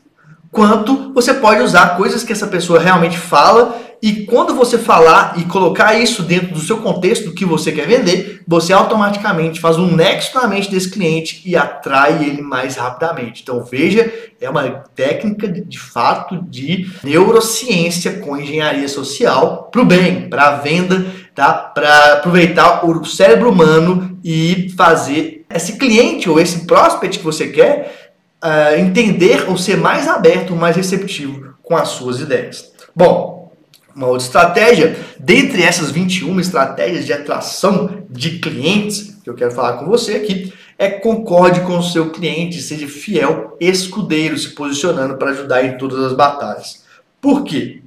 quanto 0.52 1.12
você 1.14 1.34
pode 1.34 1.62
usar 1.62 1.98
coisas 1.98 2.24
que 2.24 2.32
essa 2.32 2.48
pessoa 2.48 2.80
realmente 2.80 3.18
fala 3.18 3.82
e 4.02 4.26
quando 4.26 4.54
você 4.54 4.78
falar 4.78 5.34
e 5.38 5.46
colocar 5.46 5.98
isso 5.98 6.22
dentro 6.22 6.54
do 6.54 6.60
seu 6.60 6.78
contexto 6.78 7.26
do 7.26 7.34
que 7.34 7.44
você 7.44 7.72
quer 7.72 7.88
vender, 7.88 8.44
você 8.48 8.72
automaticamente 8.72 9.60
faz 9.60 9.78
um 9.78 9.96
nexo 9.96 10.36
na 10.36 10.48
mente 10.48 10.70
desse 10.70 10.92
cliente 10.92 11.42
e 11.44 11.56
atrai 11.56 12.24
ele 12.24 12.42
mais 12.42 12.76
rapidamente. 12.76 13.42
Então 13.42 13.64
veja, 13.64 14.14
é 14.40 14.48
uma 14.48 14.64
técnica 14.96 15.48
de 15.48 15.80
fato 15.80 16.40
de 16.44 16.88
neurociência 17.04 18.20
com 18.20 18.38
engenharia 18.38 18.88
social 18.88 19.70
para 19.72 19.82
o 19.82 19.86
bem, 19.86 20.30
para 20.30 20.50
a 20.50 20.58
venda 20.58 21.06
tá? 21.36 21.54
Para 21.54 22.14
aproveitar 22.14 22.86
o 22.86 23.06
cérebro 23.06 23.52
humano 23.52 24.18
e 24.24 24.74
fazer 24.78 25.46
esse 25.54 25.78
cliente 25.78 26.30
ou 26.30 26.40
esse 26.40 26.66
prospect 26.66 27.20
que 27.20 27.26
você 27.26 27.50
quer 27.50 28.14
uh, 28.44 28.80
entender 28.80 29.50
ou 29.50 29.58
ser 29.58 29.78
mais 29.78 30.08
aberto, 30.08 30.56
mais 30.56 30.76
receptivo 30.76 31.54
com 31.62 31.76
as 31.76 31.90
suas 31.90 32.22
ideias. 32.22 32.72
Bom, 32.96 33.52
uma 33.96 34.08
outra 34.08 34.26
estratégia, 34.26 34.98
dentre 35.20 35.64
essas 35.64 35.92
21 35.92 36.40
estratégias 36.40 37.06
de 37.06 37.14
atração 37.14 38.04
de 38.10 38.40
clientes 38.40 39.18
que 39.24 39.30
eu 39.30 39.36
quero 39.36 39.52
falar 39.52 39.78
com 39.78 39.86
você 39.86 40.16
aqui, 40.16 40.54
é 40.78 40.90
concorde 40.90 41.62
com 41.62 41.78
o 41.78 41.84
seu 41.84 42.12
cliente, 42.12 42.62
seja 42.62 42.88
fiel, 42.88 43.56
escudeiro, 43.60 44.38
se 44.38 44.50
posicionando 44.50 45.16
para 45.16 45.32
ajudar 45.32 45.64
em 45.64 45.78
todas 45.78 46.00
as 46.00 46.14
batalhas. 46.14 46.84
Por 47.22 47.44
quê? 47.44 47.82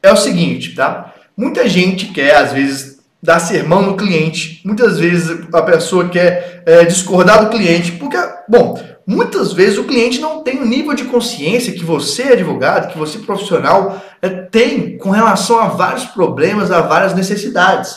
É 0.00 0.12
o 0.12 0.16
seguinte, 0.16 0.74
tá? 0.74 1.12
Muita 1.36 1.68
gente 1.68 2.06
quer, 2.06 2.36
às 2.36 2.52
vezes, 2.52 2.87
dar 3.22 3.40
sermão 3.40 3.82
no 3.82 3.96
cliente. 3.96 4.60
Muitas 4.64 4.98
vezes 4.98 5.38
a 5.52 5.62
pessoa 5.62 6.08
quer 6.08 6.62
é, 6.64 6.84
discordar 6.84 7.44
do 7.44 7.50
cliente, 7.50 7.92
porque, 7.92 8.16
bom, 8.48 8.80
muitas 9.06 9.52
vezes 9.52 9.78
o 9.78 9.84
cliente 9.84 10.20
não 10.20 10.42
tem 10.42 10.58
o 10.60 10.66
nível 10.66 10.94
de 10.94 11.04
consciência 11.04 11.72
que 11.72 11.84
você, 11.84 12.24
advogado, 12.24 12.92
que 12.92 12.98
você, 12.98 13.18
profissional, 13.18 14.02
é, 14.22 14.28
tem 14.28 14.96
com 14.98 15.10
relação 15.10 15.58
a 15.58 15.68
vários 15.68 16.04
problemas, 16.04 16.70
a 16.70 16.80
várias 16.80 17.14
necessidades. 17.14 17.96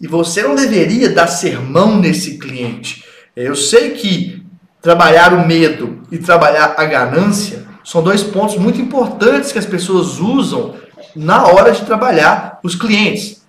E 0.00 0.06
você 0.06 0.42
não 0.42 0.54
deveria 0.54 1.08
dar 1.08 1.26
sermão 1.26 1.96
nesse 1.96 2.38
cliente. 2.38 3.04
Eu 3.34 3.54
sei 3.54 3.90
que 3.90 4.44
trabalhar 4.80 5.34
o 5.34 5.46
medo 5.46 6.02
e 6.10 6.18
trabalhar 6.18 6.74
a 6.76 6.84
ganância 6.84 7.66
são 7.84 8.02
dois 8.02 8.22
pontos 8.22 8.56
muito 8.56 8.80
importantes 8.80 9.50
que 9.50 9.58
as 9.58 9.66
pessoas 9.66 10.18
usam 10.18 10.74
na 11.16 11.46
hora 11.46 11.72
de 11.72 11.84
trabalhar 11.84 12.60
os 12.62 12.74
clientes. 12.74 13.42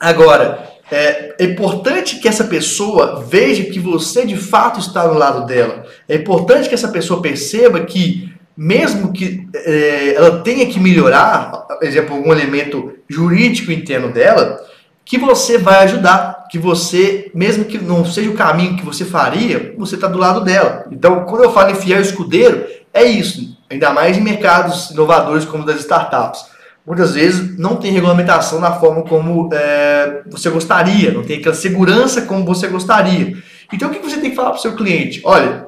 Agora, 0.00 0.68
é, 0.90 1.34
é, 1.38 1.44
importante 1.44 2.18
que 2.18 2.28
essa 2.28 2.44
pessoa 2.44 3.24
veja 3.28 3.64
que 3.64 3.78
você 3.78 4.24
de 4.24 4.36
fato 4.36 4.80
está 4.80 5.06
do 5.06 5.18
lado 5.18 5.46
dela. 5.46 5.84
É 6.08 6.16
importante 6.16 6.68
que 6.68 6.74
essa 6.74 6.88
pessoa 6.88 7.20
perceba 7.20 7.80
que, 7.80 8.32
mesmo 8.56 9.12
que 9.12 9.46
é, 9.54 10.14
ela 10.14 10.40
tenha 10.40 10.66
que 10.66 10.80
melhorar, 10.80 11.50
por 11.50 11.82
exemplo, 11.82 12.16
algum 12.16 12.32
elemento 12.32 12.94
jurídico 13.08 13.72
interno 13.72 14.12
dela, 14.12 14.64
que 15.04 15.18
você 15.18 15.58
vai 15.58 15.84
ajudar. 15.84 16.46
Que 16.50 16.58
você, 16.58 17.30
mesmo 17.34 17.66
que 17.66 17.76
não 17.76 18.06
seja 18.06 18.30
o 18.30 18.34
caminho 18.34 18.76
que 18.76 18.84
você 18.84 19.04
faria, 19.04 19.74
você 19.76 19.96
está 19.96 20.08
do 20.08 20.16
lado 20.16 20.42
dela. 20.42 20.86
Então, 20.90 21.26
quando 21.26 21.44
eu 21.44 21.52
falo 21.52 21.70
em 21.70 21.74
fiel 21.74 22.00
escudeiro, 22.00 22.64
é 22.94 23.04
isso. 23.04 23.58
Ainda 23.70 23.92
mais 23.92 24.16
em 24.16 24.22
mercados 24.22 24.90
inovadores 24.90 25.44
como 25.44 25.66
das 25.66 25.80
startups 25.80 26.46
muitas 26.88 27.14
vezes 27.14 27.58
não 27.58 27.76
tem 27.76 27.92
regulamentação 27.92 28.60
da 28.60 28.72
forma 28.72 29.02
como 29.02 29.50
é, 29.52 30.22
você 30.26 30.48
gostaria, 30.48 31.12
não 31.12 31.22
tem 31.22 31.38
aquela 31.38 31.54
segurança 31.54 32.22
como 32.22 32.46
você 32.46 32.66
gostaria. 32.66 33.36
Então 33.70 33.90
o 33.90 33.92
que 33.92 34.00
você 34.00 34.16
tem 34.16 34.30
que 34.30 34.36
falar 34.36 34.50
para 34.50 34.58
o 34.58 34.62
seu 34.62 34.74
cliente? 34.74 35.20
Olha, 35.22 35.66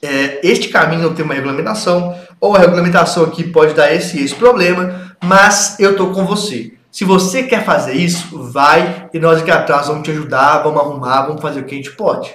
é, 0.00 0.38
este 0.46 0.68
caminho 0.68 1.02
não 1.02 1.14
tem 1.14 1.24
uma 1.24 1.34
regulamentação, 1.34 2.14
ou 2.40 2.54
a 2.54 2.60
regulamentação 2.60 3.24
aqui 3.24 3.42
pode 3.42 3.74
dar 3.74 3.92
esse 3.92 4.22
esse 4.22 4.34
problema, 4.34 5.16
mas 5.24 5.76
eu 5.80 5.90
estou 5.90 6.12
com 6.12 6.24
você. 6.24 6.72
Se 6.92 7.04
você 7.04 7.42
quer 7.42 7.64
fazer 7.64 7.94
isso, 7.94 8.40
vai 8.52 9.08
e 9.12 9.18
nós 9.18 9.40
aqui 9.40 9.50
atrás 9.50 9.88
vamos 9.88 10.04
te 10.04 10.12
ajudar, 10.12 10.62
vamos 10.62 10.80
arrumar, 10.80 11.22
vamos 11.22 11.42
fazer 11.42 11.60
o 11.60 11.64
que 11.64 11.74
a 11.74 11.78
gente 11.78 11.90
pode. 11.90 12.32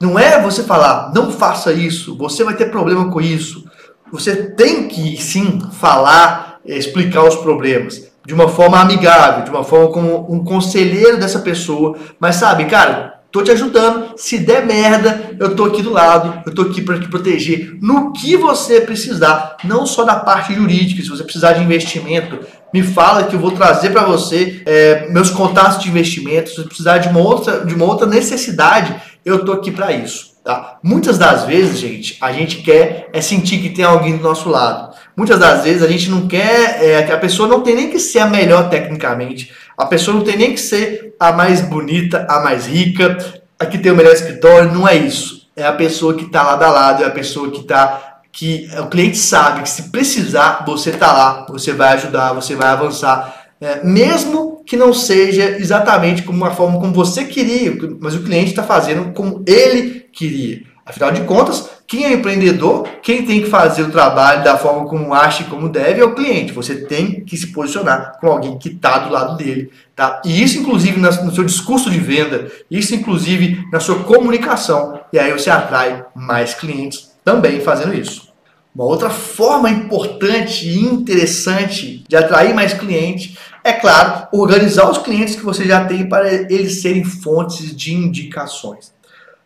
Não 0.00 0.18
é 0.18 0.42
você 0.42 0.64
falar, 0.64 1.12
não 1.14 1.30
faça 1.30 1.72
isso, 1.72 2.18
você 2.18 2.42
vai 2.42 2.56
ter 2.56 2.72
problema 2.72 3.08
com 3.08 3.20
isso. 3.20 3.64
Você 4.10 4.50
tem 4.50 4.88
que 4.88 5.16
sim 5.16 5.60
falar, 5.78 6.51
explicar 6.66 7.24
os 7.24 7.36
problemas 7.36 8.12
de 8.24 8.34
uma 8.34 8.48
forma 8.48 8.80
amigável, 8.80 9.44
de 9.44 9.50
uma 9.50 9.64
forma 9.64 9.88
como 9.88 10.32
um 10.32 10.44
conselheiro 10.44 11.18
dessa 11.18 11.40
pessoa. 11.40 11.96
Mas 12.20 12.36
sabe, 12.36 12.66
cara, 12.66 13.20
tô 13.32 13.42
te 13.42 13.50
ajudando. 13.50 14.12
Se 14.16 14.38
der 14.38 14.64
merda, 14.64 15.36
eu 15.40 15.56
tô 15.56 15.64
aqui 15.64 15.82
do 15.82 15.90
lado, 15.90 16.42
eu 16.46 16.54
tô 16.54 16.62
aqui 16.62 16.82
para 16.82 17.00
te 17.00 17.08
proteger 17.08 17.76
no 17.80 18.12
que 18.12 18.36
você 18.36 18.80
precisar, 18.80 19.56
não 19.64 19.86
só 19.86 20.04
da 20.04 20.16
parte 20.16 20.54
jurídica. 20.54 21.02
Se 21.02 21.08
você 21.08 21.24
precisar 21.24 21.54
de 21.54 21.62
investimento, 21.62 22.38
me 22.72 22.82
fala 22.82 23.24
que 23.24 23.34
eu 23.34 23.40
vou 23.40 23.50
trazer 23.50 23.90
para 23.90 24.04
você 24.04 24.62
é, 24.64 25.08
meus 25.10 25.30
contatos 25.30 25.82
de 25.82 25.88
investimento. 25.88 26.50
Se 26.50 26.56
você 26.56 26.68
precisar 26.68 26.98
de 26.98 27.08
uma 27.08 27.20
outra, 27.20 27.64
de 27.64 27.74
uma 27.74 27.86
outra 27.86 28.06
necessidade, 28.06 28.94
eu 29.24 29.44
tô 29.44 29.52
aqui 29.52 29.70
para 29.70 29.92
isso. 29.92 30.31
Tá? 30.44 30.78
Muitas 30.82 31.18
das 31.18 31.44
vezes, 31.44 31.78
gente, 31.78 32.18
a 32.20 32.32
gente 32.32 32.62
quer 32.62 33.08
é 33.12 33.20
sentir 33.20 33.58
que 33.58 33.70
tem 33.70 33.84
alguém 33.84 34.16
do 34.16 34.22
nosso 34.24 34.48
lado. 34.48 34.92
Muitas 35.16 35.38
das 35.38 35.62
vezes 35.62 35.82
a 35.82 35.86
gente 35.86 36.10
não 36.10 36.26
quer 36.26 36.82
é, 36.82 37.02
que 37.02 37.12
a 37.12 37.18
pessoa 37.18 37.48
não 37.48 37.60
tem 37.60 37.76
nem 37.76 37.90
que 37.90 37.98
ser 37.98 38.18
a 38.18 38.26
melhor 38.26 38.68
tecnicamente, 38.68 39.52
a 39.78 39.86
pessoa 39.86 40.16
não 40.16 40.24
tem 40.24 40.36
nem 40.36 40.52
que 40.52 40.60
ser 40.60 41.14
a 41.18 41.32
mais 41.32 41.60
bonita, 41.60 42.26
a 42.28 42.40
mais 42.40 42.66
rica, 42.66 43.16
a 43.56 43.66
que 43.66 43.78
tem 43.78 43.92
o 43.92 43.96
melhor 43.96 44.12
escritório, 44.12 44.72
não 44.72 44.88
é 44.88 44.96
isso. 44.96 45.48
É 45.54 45.64
a 45.64 45.72
pessoa 45.72 46.14
que 46.14 46.24
está 46.24 46.42
lado 46.42 46.64
a 46.64 46.70
lado, 46.70 47.04
é 47.04 47.06
a 47.06 47.10
pessoa 47.10 47.50
que 47.50 47.60
está 47.60 48.08
que 48.32 48.66
o 48.78 48.86
cliente 48.86 49.18
sabe 49.18 49.60
que 49.60 49.68
se 49.68 49.90
precisar 49.90 50.64
você 50.66 50.88
está 50.88 51.12
lá, 51.12 51.46
você 51.50 51.72
vai 51.72 51.92
ajudar, 51.92 52.32
você 52.32 52.56
vai 52.56 52.68
avançar, 52.68 53.41
é, 53.62 53.84
mesmo 53.84 54.62
que 54.66 54.76
não 54.76 54.92
seja 54.92 55.56
exatamente 55.58 56.22
como 56.22 56.38
uma 56.38 56.50
forma 56.50 56.80
como 56.80 56.92
você 56.92 57.24
queria, 57.24 57.76
mas 58.00 58.14
o 58.14 58.22
cliente 58.22 58.50
está 58.50 58.62
fazendo 58.62 59.12
como 59.12 59.42
ele 59.46 60.06
queria. 60.12 60.62
Afinal 60.84 61.12
de 61.12 61.20
contas, 61.20 61.70
quem 61.86 62.04
é 62.04 62.12
empreendedor, 62.12 62.88
quem 63.02 63.24
tem 63.24 63.40
que 63.40 63.48
fazer 63.48 63.82
o 63.82 63.90
trabalho 63.90 64.42
da 64.42 64.58
forma 64.58 64.88
como 64.88 65.14
acha 65.14 65.42
e 65.42 65.46
como 65.46 65.68
deve 65.68 66.00
é 66.00 66.04
o 66.04 66.14
cliente. 66.14 66.52
Você 66.52 66.74
tem 66.74 67.24
que 67.24 67.36
se 67.36 67.52
posicionar 67.52 68.18
com 68.20 68.26
alguém 68.26 68.58
que 68.58 68.68
está 68.68 68.98
do 68.98 69.12
lado 69.12 69.36
dele. 69.36 69.70
Tá? 69.94 70.20
E 70.24 70.42
isso, 70.42 70.58
inclusive, 70.58 70.98
no 70.98 71.32
seu 71.32 71.44
discurso 71.44 71.88
de 71.88 72.00
venda, 72.00 72.50
isso, 72.68 72.94
inclusive, 72.94 73.64
na 73.70 73.78
sua 73.78 74.02
comunicação. 74.02 75.00
E 75.12 75.18
aí 75.20 75.30
você 75.32 75.50
atrai 75.50 76.04
mais 76.16 76.54
clientes 76.54 77.12
também 77.24 77.60
fazendo 77.60 77.94
isso. 77.94 78.32
Uma 78.74 78.86
outra 78.86 79.10
forma 79.10 79.68
importante 79.68 80.66
e 80.66 80.78
interessante 80.78 82.02
de 82.08 82.16
atrair 82.16 82.54
mais 82.54 82.72
clientes 82.72 83.36
é, 83.64 83.72
claro, 83.72 84.28
organizar 84.32 84.90
os 84.90 84.98
clientes 84.98 85.36
que 85.36 85.44
você 85.44 85.64
já 85.64 85.84
tem 85.84 86.08
para 86.08 86.32
eles 86.32 86.82
serem 86.82 87.04
fontes 87.04 87.74
de 87.74 87.94
indicações. 87.94 88.92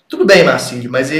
Tudo 0.08 0.24
bem, 0.24 0.44
Marcílio, 0.44 0.90
mas 0.90 1.10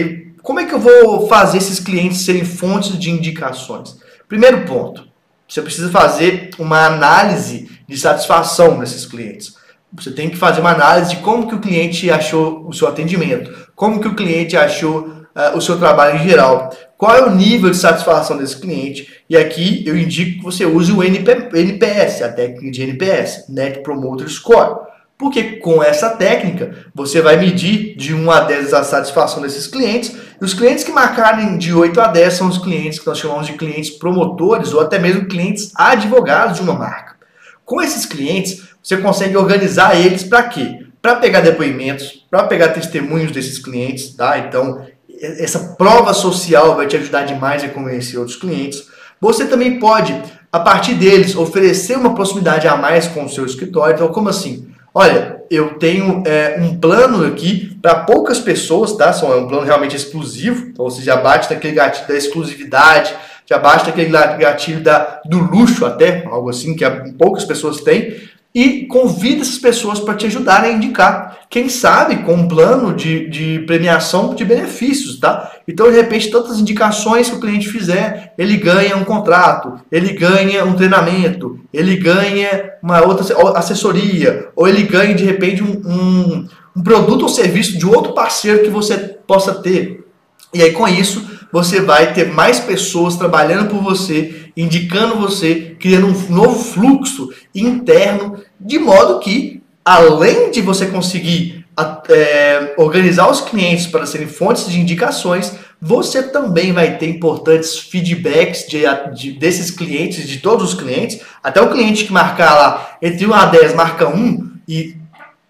como 0.42 0.60
é 0.60 0.64
que 0.64 0.72
eu 0.72 0.78
vou 0.78 1.28
fazer 1.28 1.58
esses 1.58 1.80
clientes 1.80 2.20
serem 2.20 2.44
fontes 2.44 2.98
de 2.98 3.10
indicações? 3.10 3.96
Primeiro 4.28 4.64
ponto, 4.64 5.06
você 5.48 5.60
precisa 5.60 5.90
fazer 5.90 6.50
uma 6.58 6.86
análise 6.86 7.70
de 7.86 7.98
satisfação 7.98 8.78
desses 8.78 9.04
clientes. 9.04 9.56
Você 9.92 10.10
tem 10.10 10.28
que 10.28 10.36
fazer 10.36 10.60
uma 10.60 10.72
análise 10.72 11.10
de 11.10 11.22
como 11.22 11.48
que 11.48 11.54
o 11.54 11.60
cliente 11.60 12.10
achou 12.10 12.66
o 12.66 12.72
seu 12.72 12.88
atendimento, 12.88 13.70
como 13.74 14.00
que 14.00 14.08
o 14.08 14.14
cliente 14.14 14.56
achou 14.56 15.06
uh, 15.06 15.56
o 15.56 15.60
seu 15.60 15.78
trabalho 15.78 16.16
em 16.16 16.28
geral, 16.28 16.70
qual 16.96 17.14
é 17.14 17.22
o 17.22 17.34
nível 17.34 17.70
de 17.70 17.76
satisfação 17.76 18.38
desse 18.38 18.56
cliente. 18.56 19.22
E 19.28 19.36
aqui 19.36 19.82
eu 19.86 19.96
indico 19.96 20.38
que 20.38 20.44
você 20.44 20.64
use 20.64 20.92
o 20.92 21.02
NP, 21.02 21.50
NPS, 21.54 22.22
a 22.22 22.32
técnica 22.32 22.70
de 22.70 22.82
NPS, 22.82 23.48
Net 23.48 23.80
Promoter 23.80 24.28
Score. 24.28 24.86
Porque 25.18 25.56
com 25.56 25.82
essa 25.82 26.10
técnica 26.10 26.86
você 26.94 27.22
vai 27.22 27.36
medir 27.36 27.96
de 27.96 28.14
1 28.14 28.30
a 28.30 28.40
10 28.40 28.74
a 28.74 28.84
satisfação 28.84 29.42
desses 29.42 29.66
clientes. 29.66 30.14
E 30.40 30.44
os 30.44 30.52
clientes 30.52 30.84
que 30.84 30.92
marcarem 30.92 31.56
de 31.56 31.72
8 31.72 32.00
a 32.00 32.06
10 32.06 32.34
são 32.34 32.48
os 32.48 32.58
clientes 32.58 32.98
que 32.98 33.06
nós 33.06 33.18
chamamos 33.18 33.46
de 33.46 33.54
clientes 33.54 33.90
promotores 33.90 34.72
ou 34.72 34.80
até 34.80 34.98
mesmo 34.98 35.26
clientes 35.26 35.72
advogados 35.74 36.56
de 36.56 36.62
uma 36.62 36.74
marca. 36.74 37.16
Com 37.64 37.80
esses 37.80 38.06
clientes, 38.06 38.68
você 38.82 38.96
consegue 38.98 39.36
organizar 39.36 39.98
eles 39.98 40.22
para 40.22 40.42
quê? 40.44 40.86
Para 41.02 41.16
pegar 41.16 41.40
depoimentos, 41.40 42.24
para 42.30 42.44
pegar 42.44 42.68
testemunhos 42.68 43.32
desses 43.32 43.58
clientes, 43.58 44.14
tá? 44.14 44.38
Então, 44.38 44.86
essa 45.20 45.74
prova 45.78 46.12
social 46.14 46.76
vai 46.76 46.86
te 46.86 46.96
ajudar 46.96 47.24
demais 47.24 47.62
a 47.64 47.68
convencer 47.68 48.18
outros 48.18 48.36
clientes. 48.36 48.86
Você 49.20 49.46
também 49.46 49.78
pode, 49.78 50.14
a 50.52 50.60
partir 50.60 50.94
deles, 50.94 51.34
oferecer 51.34 51.96
uma 51.96 52.14
proximidade 52.14 52.68
a 52.68 52.76
mais 52.76 53.08
com 53.08 53.24
o 53.24 53.28
seu 53.28 53.46
escritório. 53.46 53.94
Então, 53.94 54.08
como 54.08 54.28
assim? 54.28 54.66
olha, 54.96 55.42
eu 55.50 55.74
tenho 55.74 56.22
é, 56.26 56.56
um 56.58 56.74
plano 56.80 57.26
aqui 57.26 57.78
para 57.82 57.96
poucas 57.96 58.38
pessoas, 58.40 58.96
tá? 58.96 59.12
Só 59.12 59.30
é 59.34 59.36
um 59.36 59.46
plano 59.46 59.66
realmente 59.66 59.94
exclusivo, 59.94 60.68
então 60.68 60.86
você 60.86 61.02
já 61.02 61.16
bate 61.16 61.54
gatilho 61.54 62.08
da 62.08 62.16
exclusividade, 62.16 63.14
já 63.44 63.58
bate 63.58 63.84
naquele 63.84 64.08
gatilho 64.08 64.82
da, 64.82 65.20
do 65.26 65.38
luxo 65.38 65.84
até, 65.84 66.24
algo 66.24 66.48
assim 66.48 66.74
que 66.74 66.82
poucas 67.18 67.44
pessoas 67.44 67.82
têm 67.82 68.16
e 68.54 68.86
convida 68.86 69.42
essas 69.42 69.58
pessoas 69.58 70.00
para 70.00 70.14
te 70.14 70.24
ajudarem 70.24 70.70
a 70.70 70.74
indicar. 70.74 71.25
Quem 71.48 71.68
sabe 71.68 72.24
com 72.24 72.34
um 72.34 72.48
plano 72.48 72.92
de, 72.92 73.28
de 73.28 73.60
premiação 73.60 74.34
de 74.34 74.44
benefícios, 74.44 75.20
tá? 75.20 75.52
Então, 75.66 75.88
de 75.88 75.96
repente, 75.96 76.30
tantas 76.30 76.58
indicações 76.58 77.30
que 77.30 77.36
o 77.36 77.40
cliente 77.40 77.68
fizer, 77.68 78.34
ele 78.36 78.56
ganha 78.56 78.96
um 78.96 79.04
contrato, 79.04 79.80
ele 79.90 80.12
ganha 80.12 80.64
um 80.64 80.74
treinamento, 80.74 81.60
ele 81.72 81.96
ganha 81.96 82.72
uma 82.82 83.00
outra 83.04 83.24
assessoria, 83.56 84.48
ou 84.56 84.66
ele 84.66 84.82
ganha, 84.82 85.14
de 85.14 85.24
repente, 85.24 85.62
um, 85.62 85.80
um, 85.84 86.48
um 86.76 86.82
produto 86.82 87.22
ou 87.22 87.28
serviço 87.28 87.78
de 87.78 87.86
outro 87.86 88.12
parceiro 88.12 88.64
que 88.64 88.70
você 88.70 88.96
possa 89.26 89.54
ter. 89.54 90.04
E 90.52 90.62
aí, 90.62 90.72
com 90.72 90.88
isso, 90.88 91.24
você 91.52 91.80
vai 91.80 92.12
ter 92.12 92.32
mais 92.32 92.58
pessoas 92.58 93.16
trabalhando 93.16 93.70
por 93.70 93.82
você, 93.82 94.50
indicando 94.56 95.16
você, 95.16 95.76
criando 95.78 96.08
um 96.08 96.34
novo 96.34 96.58
fluxo 96.58 97.30
interno, 97.54 98.38
de 98.58 98.78
modo 98.78 99.20
que, 99.20 99.62
além 99.86 100.50
de 100.50 100.60
você 100.60 100.86
conseguir 100.86 101.64
é, 102.08 102.74
organizar 102.76 103.30
os 103.30 103.40
clientes 103.40 103.86
para 103.86 104.04
serem 104.04 104.26
fontes 104.26 104.68
de 104.68 104.80
indicações, 104.80 105.52
você 105.80 106.24
também 106.24 106.72
vai 106.72 106.98
ter 106.98 107.08
importantes 107.08 107.78
feedbacks 107.78 108.66
de, 108.66 108.82
de, 109.14 109.38
desses 109.38 109.70
clientes, 109.70 110.26
de 110.26 110.38
todos 110.38 110.70
os 110.70 110.74
clientes, 110.74 111.20
até 111.40 111.62
o 111.62 111.70
cliente 111.70 112.04
que 112.04 112.12
marcar 112.12 112.54
lá 112.54 112.96
entre 113.00 113.24
1 113.24 113.32
a 113.32 113.44
10 113.44 113.74
marca 113.74 114.08
1 114.08 114.50
e 114.66 114.96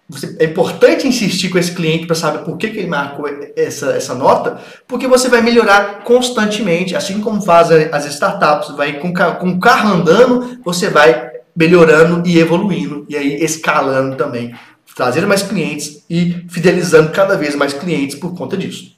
você, 0.09 0.37
é 0.39 0.45
importante 0.45 1.05
insistir 1.05 1.49
com 1.49 1.57
esse 1.57 1.73
cliente 1.73 2.05
para 2.05 2.15
saber 2.15 2.45
por 2.45 2.57
que, 2.57 2.69
que 2.69 2.77
ele 2.77 2.87
marcou 2.87 3.25
essa, 3.57 3.87
essa 3.87 4.15
nota, 4.15 4.57
porque 4.87 5.05
você 5.07 5.27
vai 5.27 5.41
melhorar 5.41 6.03
constantemente, 6.03 6.95
assim 6.95 7.19
como 7.19 7.41
fazem 7.41 7.89
as 7.91 8.05
startups, 8.05 8.75
vai 8.77 8.99
com, 8.99 9.13
com 9.13 9.49
o 9.49 9.59
carro 9.59 9.95
andando, 9.95 10.59
você 10.63 10.89
vai 10.89 11.26
melhorando 11.57 12.21
e 12.23 12.37
evoluindo, 12.37 13.03
e 13.09 13.17
aí 13.17 13.43
escalando 13.43 14.15
também, 14.15 14.53
trazendo 14.95 15.27
mais 15.27 15.41
clientes 15.41 16.03
e 16.07 16.45
fidelizando 16.47 17.11
cada 17.11 17.35
vez 17.35 17.55
mais 17.55 17.73
clientes 17.73 18.15
por 18.15 18.35
conta 18.35 18.55
disso. 18.55 18.95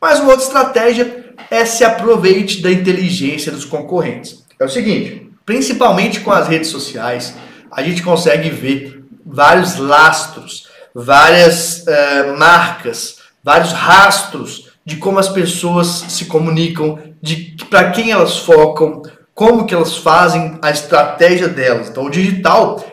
Mas 0.00 0.20
uma 0.20 0.30
outra 0.30 0.44
estratégia 0.44 1.34
é 1.50 1.64
se 1.64 1.84
aproveite 1.84 2.62
da 2.62 2.70
inteligência 2.70 3.50
dos 3.50 3.64
concorrentes. 3.64 4.44
É 4.60 4.64
o 4.64 4.68
seguinte, 4.68 5.28
principalmente 5.44 6.20
com 6.20 6.30
as 6.30 6.46
redes 6.46 6.70
sociais, 6.70 7.34
a 7.72 7.82
gente 7.82 8.04
consegue 8.04 8.50
ver 8.50 9.02
vários 9.26 9.76
lastros, 9.76 10.68
várias 10.94 11.82
uh, 11.82 12.38
marcas, 12.38 13.18
vários 13.42 13.72
rastros 13.72 14.68
de 14.84 14.96
como 14.96 15.18
as 15.18 15.28
pessoas 15.28 16.04
se 16.08 16.26
comunicam, 16.26 16.98
de 17.20 17.56
para 17.68 17.90
quem 17.90 18.12
elas 18.12 18.38
focam, 18.38 19.02
como 19.38 19.66
que 19.66 19.72
elas 19.72 19.96
fazem 19.96 20.58
a 20.60 20.68
estratégia 20.68 21.46
delas. 21.46 21.88
Então, 21.88 22.04
o 22.04 22.10
digital, 22.10 22.84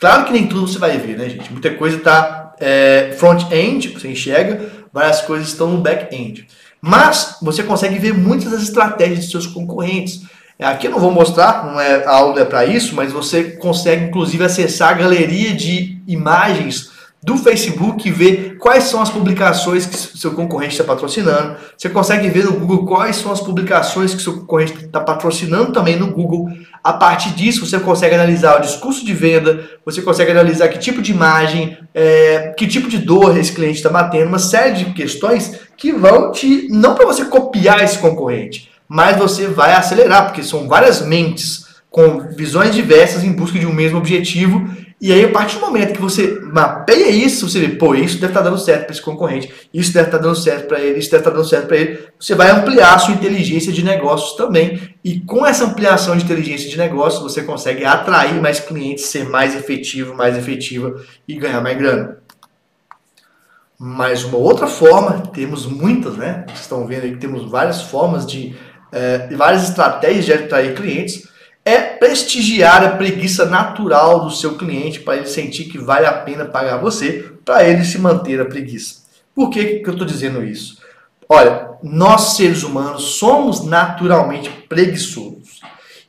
claro 0.00 0.24
que 0.24 0.32
nem 0.32 0.46
tudo 0.46 0.66
você 0.66 0.78
vai 0.78 0.96
ver, 0.96 1.18
né, 1.18 1.28
gente? 1.28 1.52
Muita 1.52 1.74
coisa 1.74 1.98
está 1.98 2.54
é, 2.58 3.14
front-end, 3.18 3.88
você 3.88 4.08
enxerga, 4.08 4.66
várias 4.90 5.20
coisas 5.20 5.48
estão 5.48 5.68
no 5.68 5.82
back-end. 5.82 6.48
Mas 6.80 7.36
você 7.42 7.62
consegue 7.62 7.98
ver 7.98 8.14
muitas 8.14 8.50
das 8.50 8.62
estratégias 8.62 9.26
de 9.26 9.30
seus 9.30 9.46
concorrentes. 9.46 10.22
É, 10.58 10.64
aqui 10.64 10.86
eu 10.86 10.90
não 10.90 10.98
vou 10.98 11.10
mostrar, 11.10 11.66
não 11.66 11.78
é, 11.78 12.02
a 12.02 12.12
aula 12.12 12.40
é 12.40 12.44
para 12.46 12.64
isso, 12.64 12.94
mas 12.94 13.12
você 13.12 13.50
consegue 13.58 14.06
inclusive 14.06 14.42
acessar 14.42 14.88
a 14.88 14.94
galeria 14.94 15.52
de 15.52 16.00
imagens 16.06 16.92
do 17.22 17.36
Facebook 17.36 18.08
e 18.08 18.10
ver 18.10 18.56
quais 18.56 18.84
são 18.84 19.02
as 19.02 19.10
publicações 19.10 19.84
que 19.84 20.18
seu 20.18 20.32
concorrente 20.32 20.72
está 20.72 20.84
patrocinando. 20.84 21.56
Você 21.76 21.90
consegue 21.90 22.30
ver 22.30 22.44
no 22.44 22.52
Google 22.52 22.86
quais 22.86 23.16
são 23.16 23.30
as 23.30 23.40
publicações 23.40 24.14
que 24.14 24.22
seu 24.22 24.40
concorrente 24.40 24.86
está 24.86 25.00
patrocinando 25.00 25.72
também 25.72 25.96
no 25.96 26.12
Google. 26.12 26.48
A 26.82 26.94
partir 26.94 27.30
disso, 27.30 27.66
você 27.66 27.78
consegue 27.78 28.14
analisar 28.14 28.58
o 28.58 28.62
discurso 28.62 29.04
de 29.04 29.12
venda, 29.12 29.68
você 29.84 30.00
consegue 30.00 30.30
analisar 30.30 30.68
que 30.68 30.78
tipo 30.78 31.02
de 31.02 31.12
imagem, 31.12 31.76
é, 31.94 32.54
que 32.56 32.66
tipo 32.66 32.88
de 32.88 32.96
dor 32.96 33.36
esse 33.36 33.52
cliente 33.52 33.76
está 33.76 33.90
batendo, 33.90 34.28
uma 34.28 34.38
série 34.38 34.72
de 34.76 34.84
questões 34.94 35.60
que 35.76 35.92
vão 35.92 36.32
te. 36.32 36.68
não 36.70 36.94
para 36.94 37.04
você 37.04 37.26
copiar 37.26 37.84
esse 37.84 37.98
concorrente, 37.98 38.70
mais 38.88 39.18
você 39.18 39.46
vai 39.46 39.74
acelerar, 39.74 40.24
porque 40.24 40.42
são 40.42 40.66
várias 40.66 41.04
mentes 41.04 41.68
com 41.90 42.20
visões 42.30 42.74
diversas 42.74 43.24
em 43.24 43.32
busca 43.32 43.58
de 43.58 43.66
um 43.66 43.72
mesmo 43.72 43.98
objetivo 43.98 44.68
E 45.00 45.10
aí, 45.14 45.24
a 45.24 45.30
partir 45.30 45.54
do 45.58 45.62
momento 45.62 45.94
que 45.94 46.00
você 46.00 46.38
mapeia 46.42 47.08
isso, 47.08 47.48
você 47.48 47.58
vê, 47.58 47.68
pô, 47.70 47.94
isso 47.94 48.16
deve 48.16 48.32
estar 48.32 48.42
tá 48.42 48.50
dando 48.50 48.60
certo 48.60 48.84
para 48.84 48.92
esse 48.92 49.00
concorrente, 49.00 49.50
isso 49.72 49.94
deve 49.94 50.08
estar 50.08 50.18
tá 50.18 50.24
dando 50.24 50.36
certo 50.36 50.68
para 50.68 50.78
ele, 50.78 50.98
isso 50.98 51.10
deve 51.10 51.22
estar 51.22 51.30
tá 51.30 51.36
dando 51.38 51.48
certo 51.48 51.68
para 51.68 51.76
ele. 51.78 52.08
Você 52.18 52.34
vai 52.34 52.50
ampliar 52.50 52.94
a 52.94 52.98
sua 52.98 53.14
inteligência 53.14 53.72
de 53.72 53.82
negócios 53.82 54.36
também. 54.36 54.94
E 55.02 55.18
com 55.20 55.46
essa 55.46 55.64
ampliação 55.64 56.14
de 56.14 56.24
inteligência 56.24 56.68
de 56.68 56.76
negócios, 56.76 57.22
você 57.22 57.42
consegue 57.42 57.82
atrair 57.82 58.38
mais 58.42 58.60
clientes, 58.60 59.06
ser 59.06 59.26
mais 59.26 59.56
efetivo, 59.56 60.14
mais 60.14 60.36
efetiva 60.36 61.02
e 61.26 61.34
ganhar 61.34 61.62
mais 61.62 61.78
grana. 61.78 62.18
Mas 63.78 64.22
uma 64.22 64.36
outra 64.36 64.66
forma, 64.66 65.22
temos 65.32 65.64
muitas, 65.64 66.18
né? 66.18 66.44
Vocês 66.46 66.60
estão 66.60 66.86
vendo 66.86 67.04
aí 67.04 67.12
que 67.12 67.18
temos 67.18 67.50
várias 67.50 67.80
formas 67.80 68.26
de, 68.26 68.54
é, 68.92 69.34
várias 69.34 69.62
estratégias 69.62 70.26
de 70.26 70.32
atrair 70.34 70.74
clientes 70.74 71.29
é 71.64 71.78
prestigiar 71.78 72.82
a 72.82 72.90
preguiça 72.96 73.44
natural 73.44 74.24
do 74.24 74.30
seu 74.30 74.56
cliente 74.56 75.00
para 75.00 75.18
ele 75.18 75.26
sentir 75.26 75.64
que 75.64 75.78
vale 75.78 76.06
a 76.06 76.12
pena 76.12 76.44
pagar 76.44 76.78
você 76.78 77.32
para 77.44 77.64
ele 77.64 77.84
se 77.84 77.98
manter 77.98 78.40
a 78.40 78.44
preguiça. 78.44 79.00
Por 79.34 79.50
que, 79.50 79.80
que 79.80 79.88
eu 79.88 79.92
estou 79.92 80.06
dizendo 80.06 80.44
isso? 80.44 80.78
Olha, 81.28 81.70
nós 81.82 82.36
seres 82.36 82.62
humanos 82.62 83.18
somos 83.18 83.64
naturalmente 83.64 84.50
preguiçosos. 84.68 85.60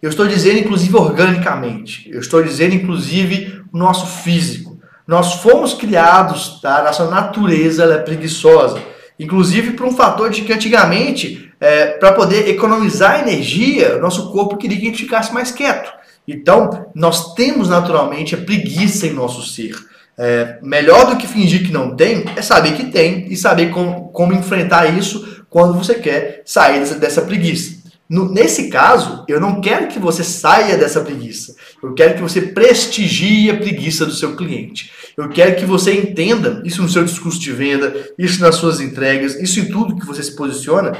Eu 0.02 0.10
estou 0.10 0.28
dizendo 0.28 0.60
inclusive 0.60 0.95
organicamente, 0.97 2.10
eu 2.12 2.20
estou 2.20 2.41
dizendo 2.41 2.74
inclusive 2.74 3.62
o 3.72 3.78
nosso 3.78 4.08
físico. 4.08 4.80
Nós 5.06 5.36
fomos 5.36 5.74
criados, 5.74 6.60
tá? 6.62 6.84
nossa 6.84 7.10
natureza 7.10 7.84
é 7.84 7.97
preguiçosa. 7.97 8.82
Inclusive 9.20 9.74
por 9.74 9.86
um 9.86 9.91
fator 9.91 10.30
de 10.32 10.41
que 10.41 10.54
antigamente 10.54 11.51
é, 11.62 11.86
para 11.86 12.12
poder 12.12 12.49
economizar 12.49 13.22
energia, 13.22 13.99
nosso 13.99 14.32
corpo 14.32 14.57
queria 14.57 14.78
que 14.78 14.88
a 14.88 14.89
gente 14.89 15.03
ficasse 15.03 15.32
mais 15.32 15.51
quieto. 15.51 15.93
Então, 16.28 16.88
nós 16.95 17.36
temos 17.36 17.70
naturalmente 17.70 18.34
a 18.34 18.39
preguiça 18.39 19.05
em 19.05 19.14
nosso 19.14 19.47
ser. 19.47 19.76
É, 20.18 20.57
melhor 20.62 21.09
do 21.09 21.18
que 21.18 21.28
fingir 21.28 21.66
que 21.66 21.72
não 21.72 21.95
tem 21.95 22.26
é 22.36 22.41
saber 22.41 22.74
que 22.74 22.91
tem 22.91 23.32
e 23.32 23.38
saber 23.38 23.70
com, 23.70 24.09
como 24.09 24.34
enfrentar 24.34 24.97
isso 24.97 25.45
quando 25.49 25.74
você 25.74 25.95
quer 25.95 26.41
sair 26.45 26.80
dessa, 26.80 26.95
dessa 26.95 27.22
preguiça. 27.22 27.82
No, 28.09 28.30
nesse 28.30 28.68
caso, 28.70 29.24
eu 29.28 29.39
não 29.39 29.62
quero 29.62 29.88
que 29.88 29.97
você 29.97 30.24
saia 30.24 30.78
dessa 30.78 30.99
preguiça. 30.99 31.55
Eu 31.82 31.93
quero 31.93 32.16
que 32.16 32.22
você 32.22 32.41
prestigie 32.41 33.49
a 33.49 33.55
preguiça 33.55 34.05
do 34.05 34.12
seu 34.12 34.36
cliente. 34.36 34.91
Eu 35.16 35.30
quero 35.30 35.55
que 35.55 35.66
você 35.66 35.93
entenda 35.93 36.62
isso 36.66 36.82
no 36.82 36.89
seu 36.89 37.05
discurso 37.05 37.39
de 37.39 37.51
venda, 37.53 37.93
isso 38.18 38.41
nas 38.41 38.55
suas 38.55 38.82
entregas, 38.82 39.36
isso 39.36 39.62
em 39.62 39.70
tudo 39.70 39.95
que 39.95 40.05
você 40.05 40.22
se 40.22 40.36
posiciona, 40.36 40.91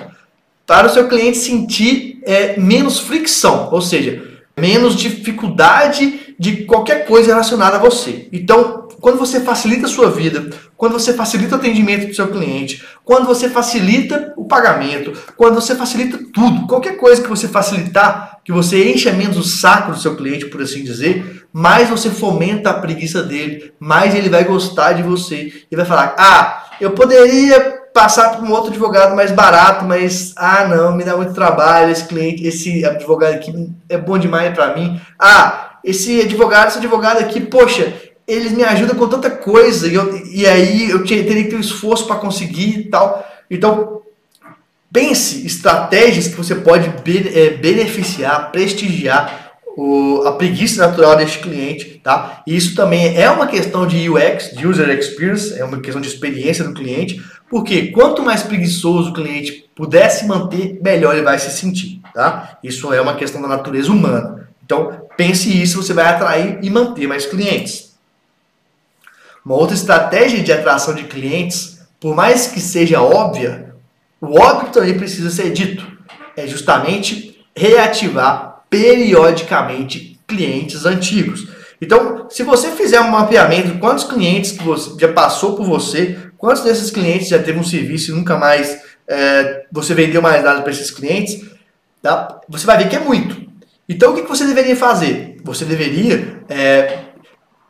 para 0.72 0.88
o 0.88 0.90
seu 0.90 1.10
cliente 1.10 1.38
sentir 1.38 2.22
é, 2.24 2.58
menos 2.58 2.98
fricção, 2.98 3.68
ou 3.74 3.82
seja, 3.82 4.24
menos 4.58 4.96
dificuldade 4.96 6.34
de 6.40 6.64
qualquer 6.64 7.06
coisa 7.06 7.32
relacionada 7.32 7.76
a 7.76 7.80
você. 7.80 8.30
Então, 8.32 8.88
quando 9.02 9.18
você 9.18 9.42
facilita 9.42 9.86
a 9.86 9.90
sua 9.90 10.10
vida, 10.10 10.50
quando 10.78 10.94
você 10.94 11.12
facilita 11.12 11.58
o 11.58 11.60
atendimento 11.60 12.08
do 12.08 12.16
seu 12.16 12.30
cliente, 12.30 12.86
quando 13.04 13.26
você 13.26 13.50
facilita 13.50 14.34
o 14.38 14.46
pagamento, 14.46 15.12
quando 15.36 15.56
você 15.56 15.76
facilita 15.76 16.18
tudo, 16.34 16.66
qualquer 16.68 16.96
coisa 16.96 17.22
que 17.22 17.28
você 17.28 17.50
facilitar, 17.50 18.40
que 18.42 18.54
você 18.54 18.94
encha 18.94 19.12
menos 19.12 19.36
o 19.36 19.44
saco 19.44 19.92
do 19.92 20.00
seu 20.00 20.16
cliente, 20.16 20.46
por 20.46 20.62
assim 20.62 20.86
dizer, 20.86 21.48
mais 21.52 21.90
você 21.90 22.10
fomenta 22.10 22.70
a 22.70 22.80
preguiça 22.80 23.22
dele, 23.22 23.74
mais 23.78 24.16
ele 24.16 24.30
vai 24.30 24.46
gostar 24.46 24.94
de 24.94 25.04
você 25.04 25.52
e 25.70 25.76
vai 25.76 25.86
falar: 25.86 26.16
"Ah, 26.18 26.70
eu 26.80 26.92
poderia 26.92 27.81
passar 27.94 28.30
para 28.30 28.42
um 28.42 28.52
outro 28.52 28.70
advogado 28.70 29.16
mais 29.16 29.32
barato, 29.32 29.86
mas 29.86 30.34
ah, 30.36 30.68
não, 30.68 30.96
me 30.96 31.04
dá 31.04 31.16
muito 31.16 31.34
trabalho, 31.34 31.92
esse 31.92 32.06
cliente, 32.06 32.46
esse 32.46 32.86
advogado 32.86 33.34
aqui 33.34 33.70
é 33.90 33.98
bom 33.98 34.18
demais 34.18 34.54
para 34.54 34.76
mim. 34.76 35.00
Ah, 35.20 35.80
esse 35.84 36.22
advogado, 36.22 36.70
esse 36.70 36.78
advogado 36.78 37.20
aqui, 37.20 37.42
poxa, 37.42 37.94
eles 38.28 38.52
me 38.52 38.64
ajudam 38.64 38.96
com 38.96 39.08
tanta 39.08 39.30
coisa 39.30 39.88
e, 39.88 39.94
eu, 39.94 40.26
e 40.28 40.48
aí 40.48 40.90
eu 40.90 41.04
teria 41.06 41.44
que 41.44 41.50
ter 41.50 41.56
um 41.56 41.60
esforço 41.60 42.08
para 42.08 42.16
conseguir 42.18 42.80
e 42.80 42.84
tal. 42.90 43.28
Então, 43.50 44.02
pense 44.92 45.46
estratégias 45.46 46.28
que 46.28 46.36
você 46.36 46.56
pode 46.56 46.90
é, 47.34 47.50
beneficiar, 47.52 48.52
prestigiar 48.52 49.52
o, 49.76 50.24
a 50.26 50.34
preguiça 50.34 50.86
natural 50.86 51.16
deste 51.16 51.40
cliente, 51.40 52.02
tá? 52.04 52.44
E 52.46 52.56
isso 52.56 52.76
também 52.76 53.18
é 53.18 53.30
uma 53.30 53.48
questão 53.48 53.88
de 53.88 54.10
UX, 54.10 54.52
de 54.56 54.68
User 54.68 54.90
Experience, 54.90 55.58
é 55.58 55.64
uma 55.64 55.80
questão 55.80 56.02
de 56.02 56.08
experiência 56.08 56.64
do 56.64 56.74
cliente, 56.74 57.22
porque 57.52 57.88
quanto 57.88 58.24
mais 58.24 58.44
preguiçoso 58.44 59.10
o 59.10 59.14
cliente 59.14 59.70
puder 59.76 60.10
se 60.10 60.26
manter, 60.26 60.80
melhor 60.82 61.14
ele 61.14 61.26
vai 61.26 61.38
se 61.38 61.52
sentir, 61.52 62.00
tá? 62.14 62.58
Isso 62.64 62.94
é 62.94 63.02
uma 63.02 63.16
questão 63.16 63.42
da 63.42 63.48
natureza 63.50 63.92
humana. 63.92 64.48
Então, 64.64 65.02
pense 65.18 65.62
isso, 65.62 65.84
você 65.84 65.94
vai 65.94 66.06
atrair 66.06 66.60
e 66.62 66.70
manter 66.70 67.08
mais 67.08 67.26
clientes. 67.26 67.94
Uma 69.44 69.56
outra 69.56 69.76
estratégia 69.76 70.42
de 70.42 70.54
atração 70.54 70.94
de 70.94 71.04
clientes, 71.04 71.82
por 72.00 72.16
mais 72.16 72.48
que 72.48 72.62
seja 72.62 73.02
óbvia, 73.02 73.76
o 74.22 74.40
óbvio 74.40 74.72
também 74.72 74.98
precisa 74.98 75.30
ser 75.30 75.52
dito, 75.52 75.86
é 76.38 76.48
justamente 76.48 77.44
reativar 77.54 78.64
periodicamente 78.70 80.18
clientes 80.26 80.86
antigos. 80.86 81.50
Então, 81.82 82.28
se 82.30 82.44
você 82.44 82.72
fizer 82.72 83.02
um 83.02 83.10
mapeamento 83.10 83.74
de 83.74 83.80
quantos 83.80 84.06
clientes 84.06 84.52
que 84.52 84.64
você 84.64 84.98
já 84.98 85.12
passou 85.12 85.58
por 85.58 85.66
você, 85.66 86.18
quantos 86.42 86.64
desses 86.64 86.90
clientes 86.90 87.28
já 87.28 87.38
teve 87.38 87.60
um 87.60 87.64
serviço 87.64 88.12
e 88.12 88.16
nunca 88.16 88.36
mais 88.36 88.82
é, 89.08 89.66
você 89.72 89.94
vendeu 89.94 90.24
mais 90.24 90.44
nada 90.44 90.62
para 90.62 90.72
esses 90.72 90.90
clientes, 90.90 91.40
tá? 92.02 92.42
você 92.50 92.66
vai 92.66 92.80
ver 92.80 92.90
que 92.90 92.96
é 92.96 93.00
muito. 93.00 93.50
Então, 93.88 94.12
o 94.12 94.16
que 94.16 94.28
você 94.28 94.46
deveria 94.46 94.76
fazer? 94.76 95.38
Você 95.44 95.66
deveria 95.66 96.42
é, 96.50 97.00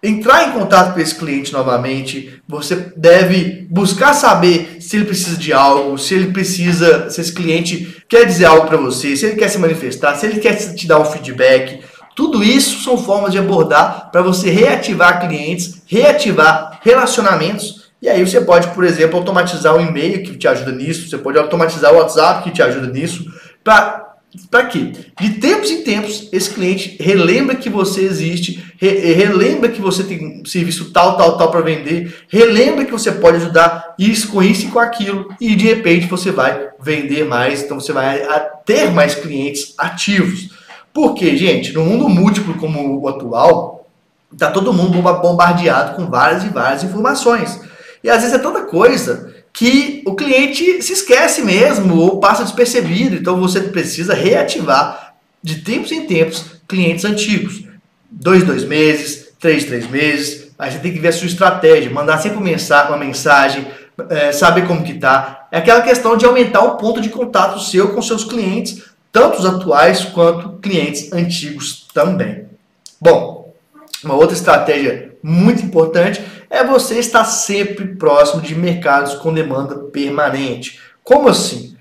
entrar 0.02 0.48
em 0.48 0.52
contato 0.54 0.94
com 0.94 1.02
esse 1.02 1.16
cliente 1.16 1.52
novamente, 1.52 2.42
você 2.48 2.94
deve 2.96 3.68
buscar 3.70 4.14
saber 4.14 4.78
se 4.80 4.96
ele 4.96 5.06
precisa 5.06 5.36
de 5.36 5.52
algo, 5.52 5.98
se 5.98 6.14
ele 6.14 6.32
precisa, 6.32 7.10
se 7.10 7.20
esse 7.20 7.34
cliente 7.34 8.04
quer 8.08 8.26
dizer 8.26 8.46
algo 8.46 8.68
para 8.68 8.78
você, 8.78 9.18
se 9.18 9.26
ele 9.26 9.36
quer 9.36 9.50
se 9.50 9.58
manifestar, 9.58 10.16
se 10.16 10.26
ele 10.26 10.40
quer 10.40 10.56
te 10.56 10.88
dar 10.88 11.00
um 11.00 11.06
feedback. 11.06 11.82
Tudo 12.16 12.44
isso 12.44 12.84
são 12.84 12.98
formas 12.98 13.32
de 13.32 13.40
abordar 13.40 14.12
para 14.12 14.22
você 14.22 14.50
reativar 14.50 15.20
clientes, 15.20 15.82
reativar 15.88 16.80
relacionamentos. 16.84 17.81
E 18.02 18.10
aí 18.10 18.26
você 18.26 18.42
pode, 18.42 18.68
por 18.70 18.84
exemplo, 18.84 19.18
automatizar 19.18 19.76
o 19.76 19.82
e-mail 19.82 20.24
que 20.24 20.36
te 20.36 20.48
ajuda 20.48 20.72
nisso, 20.72 21.08
você 21.08 21.18
pode 21.18 21.38
automatizar 21.38 21.94
o 21.94 21.98
WhatsApp 21.98 22.44
que 22.44 22.52
te 22.52 22.62
ajuda 22.62 22.88
nisso, 22.88 23.26
para 23.64 24.10
para 24.50 24.66
quê? 24.66 24.94
De 25.20 25.30
tempos 25.32 25.70
em 25.70 25.84
tempos, 25.84 26.30
esse 26.32 26.50
cliente 26.52 26.96
relembra 27.02 27.54
que 27.54 27.70
você 27.70 28.02
existe, 28.02 28.64
re 28.80 29.14
relembra 29.14 29.68
que 29.68 29.82
você 29.82 30.06
tem 30.06 30.42
um 30.42 30.46
serviço 30.46 30.92
tal, 30.92 31.18
tal, 31.18 31.38
tal 31.38 31.52
para 31.52 31.60
vender, 31.60 32.16
relembra 32.30 32.86
que 32.86 32.92
você 32.94 33.12
pode 33.12 33.38
ajudar 33.38 33.94
isso 34.00 34.30
com 34.30 34.42
isso 34.42 34.68
e 34.68 34.70
com 34.70 34.80
aquilo, 34.80 35.28
e 35.40 35.54
de 35.54 35.66
repente 35.66 36.08
você 36.08 36.32
vai 36.32 36.70
vender 36.80 37.26
mais, 37.26 37.62
então 37.62 37.78
você 37.78 37.92
vai 37.92 38.22
ter 38.66 38.90
mais 38.92 39.16
clientes 39.16 39.74
ativos. 39.78 40.50
Porque, 40.94 41.36
gente, 41.36 41.74
no 41.74 41.84
mundo 41.84 42.08
múltiplo 42.08 42.54
como 42.54 43.02
o 43.02 43.08
atual, 43.10 43.86
tá 44.38 44.50
todo 44.50 44.74
mundo 44.74 45.02
bombardeado 45.02 45.96
com 45.96 46.10
várias 46.10 46.44
e 46.46 46.48
várias 46.48 46.84
informações. 46.84 47.60
E 48.04 48.10
às 48.10 48.22
vezes 48.22 48.36
é 48.36 48.40
tanta 48.40 48.62
coisa 48.62 49.34
que 49.54 50.02
o 50.06 50.16
cliente 50.16 50.82
se 50.82 50.94
esquece 50.94 51.42
mesmo 51.42 51.98
ou 51.98 52.20
passa 52.20 52.44
despercebido. 52.44 53.16
Então 53.16 53.40
você 53.40 53.62
precisa 53.62 54.14
reativar 54.14 55.14
de 55.44 55.62
tempos 55.62 55.92
em 55.92 56.06
tempos 56.06 56.46
clientes 56.68 57.06
antigos. 57.06 57.64
Dois, 58.10 58.44
dois 58.44 58.64
meses, 58.64 59.34
três, 59.40 59.66
três 59.66 59.90
meses. 59.90 60.52
Aí 60.58 60.72
você 60.72 60.80
tem 60.80 60.94
que 60.94 61.00
ver 61.00 61.10
a 61.10 61.14
sua 61.14 61.28
estratégia, 61.28 61.90
mandar 61.90 62.20
sempre 62.20 62.38
uma 62.38 62.98
mensagem, 62.98 63.68
é, 64.10 64.32
saber 64.32 64.68
como 64.68 64.84
que 64.84 64.94
tá. 64.96 65.48
É 65.52 65.58
aquela 65.58 65.82
questão 65.82 66.16
de 66.16 66.26
aumentar 66.26 66.62
o 66.62 66.78
ponto 66.78 67.02
de 67.02 67.10
contato 67.10 67.60
seu 67.60 67.90
com 67.94 68.02
seus 68.02 68.24
clientes, 68.24 68.84
tanto 69.12 69.40
os 69.40 69.46
atuais 69.46 70.06
quanto 70.06 70.60
clientes 70.60 71.12
antigos 71.12 71.88
também. 71.94 72.46
Bom, 73.00 73.54
uma 74.04 74.16
outra 74.16 74.36
estratégia 74.36 75.12
muito 75.24 75.64
importante 75.64 76.22
é 76.52 76.66
você 76.66 77.00
estar 77.00 77.24
sempre 77.24 77.96
próximo 77.96 78.42
de 78.42 78.54
mercados 78.54 79.16
com 79.16 79.34
demanda 79.34 79.76
permanente. 79.76 80.80
Como 81.02 81.30
assim? 81.30 81.78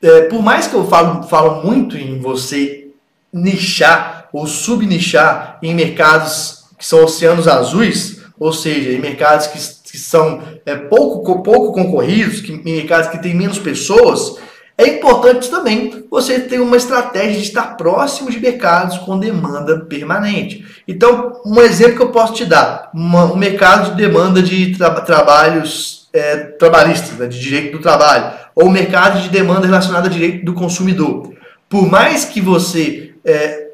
É, 0.00 0.22
por 0.22 0.42
mais 0.42 0.66
que 0.66 0.74
eu 0.74 0.86
falo, 0.88 1.22
falo 1.24 1.62
muito 1.62 1.98
em 1.98 2.18
você 2.18 2.88
nichar 3.30 4.30
ou 4.32 4.46
subnichar 4.46 5.58
em 5.62 5.74
mercados 5.74 6.64
que 6.78 6.86
são 6.86 7.04
oceanos 7.04 7.46
azuis, 7.46 8.22
ou 8.38 8.52
seja, 8.52 8.90
em 8.90 8.98
mercados 8.98 9.46
que, 9.46 9.58
que 9.92 9.98
são 9.98 10.42
é, 10.64 10.74
pouco, 10.74 11.42
pouco 11.42 11.72
concorridos, 11.72 12.40
que, 12.40 12.52
em 12.52 12.76
mercados 12.76 13.10
que 13.10 13.22
têm 13.22 13.34
menos 13.34 13.58
pessoas, 13.58 14.38
é 14.76 14.88
importante 14.88 15.48
também 15.48 16.04
você 16.10 16.40
ter 16.40 16.60
uma 16.60 16.76
estratégia 16.76 17.40
de 17.40 17.46
estar 17.46 17.76
próximo 17.76 18.30
de 18.30 18.40
mercados 18.40 18.98
com 18.98 19.18
demanda 19.18 19.80
permanente. 19.80 20.64
Então, 20.86 21.40
um 21.46 21.60
exemplo 21.60 21.96
que 21.96 22.02
eu 22.02 22.10
posso 22.10 22.34
te 22.34 22.44
dar: 22.44 22.90
uma, 22.92 23.24
um 23.32 23.36
mercado 23.36 23.90
de 23.90 23.96
demanda 23.96 24.42
de 24.42 24.76
tra 24.76 24.90
trabalhos 25.00 26.08
é, 26.12 26.36
trabalhistas, 26.36 27.18
né, 27.18 27.26
de 27.26 27.38
direito 27.38 27.76
do 27.76 27.82
trabalho, 27.82 28.32
ou 28.54 28.68
mercado 28.68 29.20
de 29.20 29.28
demanda 29.28 29.66
relacionada 29.66 30.08
a 30.08 30.10
direito 30.10 30.44
do 30.44 30.54
consumidor. 30.54 31.32
Por 31.68 31.88
mais 31.88 32.24
que 32.24 32.40
você 32.40 33.14
é, 33.24 33.68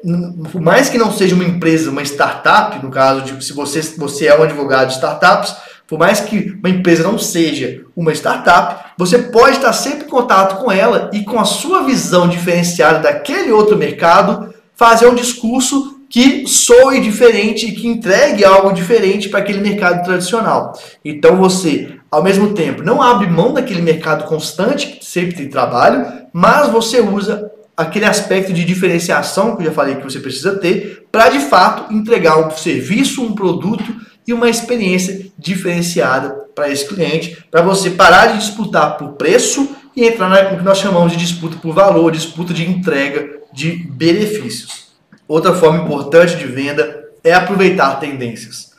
por 0.51 0.61
mais 0.61 0.89
que 0.89 0.97
não 0.97 1.11
seja 1.11 1.35
uma 1.35 1.43
empresa, 1.43 1.91
uma 1.91 2.01
startup, 2.03 2.81
no 2.83 2.89
caso 2.89 3.21
de 3.21 3.43
se 3.43 3.53
você, 3.53 3.81
você 3.97 4.27
é 4.27 4.39
um 4.39 4.43
advogado 4.43 4.87
de 4.87 4.93
startups, 4.93 5.55
por 5.91 5.99
mais 5.99 6.21
que 6.21 6.57
uma 6.57 6.69
empresa 6.69 7.03
não 7.03 7.19
seja 7.19 7.81
uma 7.93 8.13
startup, 8.13 8.93
você 8.97 9.17
pode 9.17 9.57
estar 9.57 9.73
sempre 9.73 10.05
em 10.05 10.09
contato 10.09 10.63
com 10.63 10.71
ela 10.71 11.09
e 11.11 11.25
com 11.25 11.37
a 11.37 11.43
sua 11.43 11.83
visão 11.83 12.29
diferenciada 12.29 12.99
daquele 12.99 13.51
outro 13.51 13.75
mercado, 13.75 14.53
fazer 14.73 15.05
um 15.07 15.13
discurso 15.13 15.99
que 16.09 16.47
soe 16.47 17.01
diferente 17.01 17.65
e 17.65 17.71
que 17.73 17.89
entregue 17.89 18.45
algo 18.45 18.71
diferente 18.71 19.27
para 19.27 19.41
aquele 19.41 19.59
mercado 19.59 20.01
tradicional. 20.05 20.71
Então 21.03 21.35
você, 21.35 21.97
ao 22.09 22.23
mesmo 22.23 22.53
tempo, 22.53 22.83
não 22.83 23.01
abre 23.01 23.27
mão 23.27 23.53
daquele 23.53 23.81
mercado 23.81 24.23
constante, 24.23 24.87
que 24.87 25.05
sempre 25.05 25.35
tem 25.35 25.49
trabalho, 25.49 26.07
mas 26.31 26.71
você 26.71 27.01
usa 27.01 27.51
aquele 27.75 28.05
aspecto 28.05 28.53
de 28.53 28.63
diferenciação 28.63 29.57
que 29.57 29.63
eu 29.63 29.65
já 29.65 29.73
falei 29.73 29.95
que 29.95 30.03
você 30.05 30.21
precisa 30.21 30.55
ter 30.55 31.05
para 31.11 31.27
de 31.27 31.39
fato 31.39 31.93
entregar 31.93 32.37
um 32.37 32.49
serviço, 32.51 33.21
um 33.21 33.35
produto 33.35 33.83
e 34.31 34.33
uma 34.33 34.49
experiência 34.49 35.31
diferenciada 35.37 36.29
para 36.55 36.69
esse 36.69 36.87
cliente, 36.87 37.45
para 37.51 37.61
você 37.61 37.91
parar 37.91 38.27
de 38.27 38.39
disputar 38.39 38.97
por 38.97 39.13
preço 39.13 39.75
e 39.95 40.05
entrar 40.05 40.51
no 40.51 40.57
que 40.57 40.63
nós 40.63 40.77
chamamos 40.77 41.11
de 41.11 41.17
disputa 41.17 41.57
por 41.57 41.73
valor, 41.73 42.11
disputa 42.11 42.53
de 42.53 42.67
entrega 42.67 43.41
de 43.53 43.71
benefícios. 43.71 44.91
Outra 45.27 45.53
forma 45.53 45.83
importante 45.83 46.37
de 46.37 46.45
venda 46.45 47.05
é 47.23 47.33
aproveitar 47.33 47.99
tendências. 47.99 48.71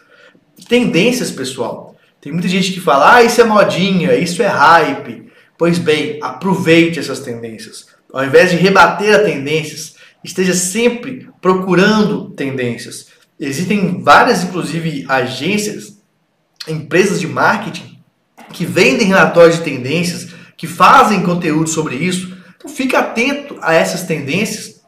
Tendências, 0.69 1.31
pessoal. 1.31 1.97
Tem 2.21 2.33
muita 2.33 2.49
gente 2.49 2.73
que 2.73 2.81
fala, 2.81 3.17
ah, 3.17 3.23
isso 3.23 3.41
é 3.41 3.45
modinha, 3.45 4.15
isso 4.15 4.43
é 4.43 4.47
hype. 4.47 5.31
Pois 5.59 5.79
bem, 5.79 6.19
aproveite 6.23 6.99
essas 6.99 7.21
tendências. 7.21 7.87
Ao 8.13 8.25
invés 8.25 8.51
de 8.51 8.57
rebater 8.57 9.15
a 9.15 9.25
tendências, 9.25 9.97
esteja 10.25 10.55
sempre 10.55 11.29
procurando 11.41 12.31
tendências. 12.31 13.09
Existem 13.45 14.01
várias, 14.01 14.45
inclusive, 14.45 15.05
agências, 15.09 15.99
empresas 16.69 17.19
de 17.19 17.27
marketing 17.27 17.99
que 18.53 18.65
vendem 18.65 19.09
relatórios 19.09 19.57
de 19.57 19.65
tendências, 19.65 20.29
que 20.57 20.69
fazem 20.69 21.25
conteúdo 21.25 21.69
sobre 21.69 21.97
isso. 21.97 22.39
Então 22.57 22.71
fique 22.71 22.95
atento 22.95 23.59
a 23.61 23.75
essas 23.75 24.05
tendências 24.05 24.81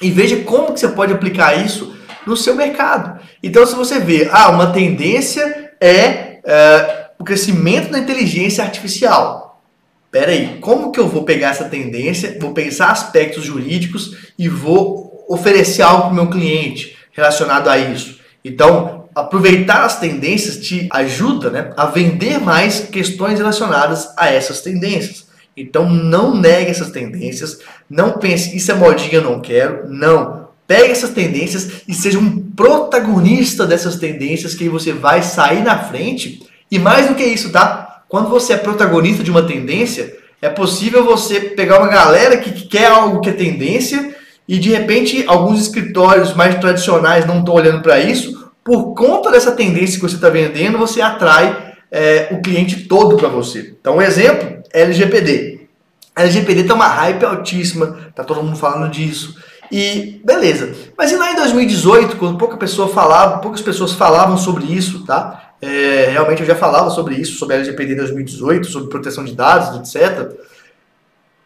e 0.00 0.10
veja 0.10 0.38
como 0.38 0.72
que 0.72 0.80
você 0.80 0.88
pode 0.88 1.12
aplicar 1.12 1.62
isso 1.62 1.94
no 2.26 2.34
seu 2.34 2.56
mercado. 2.56 3.20
Então, 3.42 3.66
se 3.66 3.74
você 3.74 3.98
vê, 3.98 4.26
ah, 4.32 4.48
uma 4.48 4.72
tendência 4.72 5.74
é, 5.78 6.40
é 6.46 7.10
o 7.18 7.24
crescimento 7.24 7.90
da 7.90 7.98
inteligência 7.98 8.64
artificial. 8.64 9.62
Espera 10.06 10.32
aí, 10.32 10.56
como 10.62 10.92
que 10.92 10.98
eu 11.00 11.08
vou 11.08 11.24
pegar 11.24 11.50
essa 11.50 11.66
tendência, 11.66 12.38
vou 12.40 12.54
pensar 12.54 12.90
aspectos 12.90 13.44
jurídicos 13.44 14.16
e 14.38 14.48
vou 14.48 15.26
oferecer 15.28 15.82
algo 15.82 16.04
para 16.04 16.12
o 16.12 16.14
meu 16.14 16.30
cliente 16.30 16.97
relacionado 17.18 17.68
a 17.68 17.76
isso? 17.76 18.20
Então, 18.44 19.08
aproveitar 19.14 19.84
as 19.84 19.98
tendências 19.98 20.58
te 20.58 20.88
ajuda 20.92 21.50
né, 21.50 21.70
a 21.76 21.86
vender 21.86 22.38
mais 22.38 22.80
questões 22.80 23.38
relacionadas 23.38 24.08
a 24.16 24.30
essas 24.32 24.60
tendências. 24.60 25.26
Então 25.56 25.90
não 25.90 26.36
negue 26.36 26.70
essas 26.70 26.90
tendências, 26.90 27.58
não 27.90 28.12
pense, 28.12 28.56
isso 28.56 28.70
é 28.70 28.74
modinha, 28.74 29.14
eu 29.14 29.22
não 29.22 29.40
quero. 29.40 29.88
Não. 29.88 30.48
Pegue 30.68 30.92
essas 30.92 31.10
tendências 31.10 31.82
e 31.88 31.94
seja 31.94 32.18
um 32.18 32.38
protagonista 32.50 33.66
dessas 33.66 33.96
tendências 33.96 34.54
que 34.54 34.68
você 34.68 34.92
vai 34.92 35.22
sair 35.22 35.64
na 35.64 35.78
frente. 35.78 36.46
E 36.70 36.78
mais 36.78 37.08
do 37.08 37.14
que 37.14 37.24
isso, 37.24 37.50
tá? 37.50 38.02
Quando 38.08 38.28
você 38.28 38.52
é 38.52 38.56
protagonista 38.56 39.24
de 39.24 39.30
uma 39.30 39.42
tendência, 39.42 40.16
é 40.40 40.48
possível 40.48 41.04
você 41.04 41.40
pegar 41.40 41.78
uma 41.78 41.88
galera 41.88 42.36
que 42.36 42.52
quer 42.68 42.86
algo 42.86 43.20
que 43.20 43.30
é 43.30 43.32
tendência 43.32 44.14
e 44.48 44.58
de 44.58 44.70
repente 44.70 45.24
alguns 45.26 45.60
escritórios 45.60 46.34
mais 46.34 46.58
tradicionais 46.58 47.26
não 47.26 47.40
estão 47.40 47.54
olhando 47.54 47.82
para 47.82 48.00
isso. 48.00 48.50
Por 48.64 48.94
conta 48.94 49.30
dessa 49.30 49.52
tendência 49.52 49.96
que 49.96 50.08
você 50.08 50.14
está 50.14 50.30
vendendo, 50.30 50.78
você 50.78 51.02
atrai 51.02 51.74
é, 51.90 52.28
o 52.32 52.40
cliente 52.40 52.88
todo 52.88 53.16
para 53.16 53.28
você. 53.28 53.76
Então, 53.78 53.96
um 53.96 54.02
exemplo 54.02 54.62
LGPD. 54.72 55.68
LGPD 56.16 56.64
tá 56.64 56.74
uma 56.74 56.88
hype 56.88 57.24
altíssima, 57.24 57.98
tá 58.14 58.24
todo 58.24 58.42
mundo 58.42 58.56
falando 58.56 58.90
disso. 58.90 59.36
E 59.70 60.20
beleza. 60.24 60.72
Mas 60.96 61.12
e 61.12 61.16
lá 61.16 61.30
em 61.32 61.36
2018, 61.36 62.16
quando 62.16 62.38
pouca 62.38 62.56
pessoa 62.56 62.88
falava, 62.88 63.38
poucas 63.38 63.60
pessoas 63.60 63.92
falavam 63.92 64.36
sobre 64.36 64.64
isso, 64.64 65.04
tá? 65.04 65.52
É, 65.60 66.08
realmente 66.10 66.40
eu 66.40 66.46
já 66.46 66.54
falava 66.54 66.90
sobre 66.90 67.16
isso, 67.16 67.38
sobre 67.38 67.54
a 67.54 67.58
LGPD 67.58 67.94
2018, 67.96 68.66
sobre 68.66 68.88
proteção 68.88 69.24
de 69.24 69.34
dados, 69.34 69.94
etc. 69.94 70.32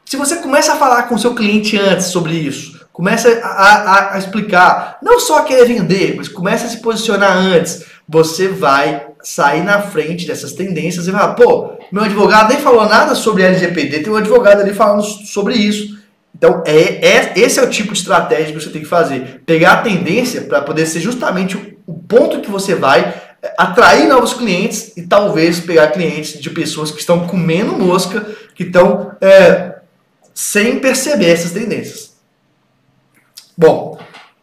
Se 0.04 0.16
você 0.16 0.36
começa 0.36 0.72
a 0.72 0.76
falar 0.76 1.04
com 1.04 1.14
o 1.14 1.18
seu 1.18 1.34
cliente 1.34 1.76
antes 1.78 2.06
sobre 2.06 2.34
isso, 2.34 2.81
começa 2.92 3.40
a, 3.42 3.48
a, 3.48 4.14
a 4.14 4.18
explicar, 4.18 4.98
não 5.02 5.18
só 5.18 5.42
querer 5.42 5.66
vender, 5.66 6.14
mas 6.16 6.28
começa 6.28 6.66
a 6.66 6.68
se 6.68 6.78
posicionar 6.78 7.36
antes, 7.36 7.84
você 8.08 8.48
vai 8.48 9.06
sair 9.22 9.62
na 9.62 9.80
frente 9.80 10.26
dessas 10.26 10.52
tendências 10.52 11.06
e 11.06 11.12
falar, 11.12 11.34
pô, 11.34 11.72
meu 11.90 12.02
advogado 12.02 12.50
nem 12.50 12.60
falou 12.60 12.86
nada 12.86 13.14
sobre 13.14 13.42
LGPD, 13.42 14.00
tem 14.00 14.12
um 14.12 14.16
advogado 14.16 14.60
ali 14.60 14.74
falando 14.74 15.02
sobre 15.02 15.54
isso. 15.54 16.02
Então, 16.36 16.62
é, 16.66 17.06
é 17.06 17.32
esse 17.36 17.60
é 17.60 17.62
o 17.62 17.70
tipo 17.70 17.92
de 17.92 18.00
estratégia 18.00 18.52
que 18.52 18.60
você 18.60 18.70
tem 18.70 18.82
que 18.82 18.88
fazer. 18.88 19.42
Pegar 19.46 19.72
a 19.74 19.82
tendência 19.82 20.42
para 20.42 20.60
poder 20.60 20.86
ser 20.86 21.00
justamente 21.00 21.56
o, 21.56 21.76
o 21.86 21.94
ponto 21.94 22.40
que 22.40 22.50
você 22.50 22.74
vai 22.74 23.14
é, 23.42 23.54
atrair 23.56 24.08
novos 24.08 24.34
clientes 24.34 24.92
e 24.96 25.02
talvez 25.02 25.60
pegar 25.60 25.92
clientes 25.92 26.40
de 26.40 26.50
pessoas 26.50 26.90
que 26.90 27.00
estão 27.00 27.26
comendo 27.26 27.78
mosca, 27.78 28.26
que 28.54 28.64
estão 28.64 29.12
é, 29.20 29.76
sem 30.34 30.78
perceber 30.80 31.30
essas 31.30 31.52
tendências. 31.52 32.11
Bom, 33.62 33.96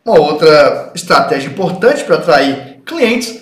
uma 0.05 0.17
outra 0.17 0.93
estratégia 0.95 1.49
importante 1.49 2.05
para 2.05 2.15
atrair 2.15 2.79
clientes 2.85 3.37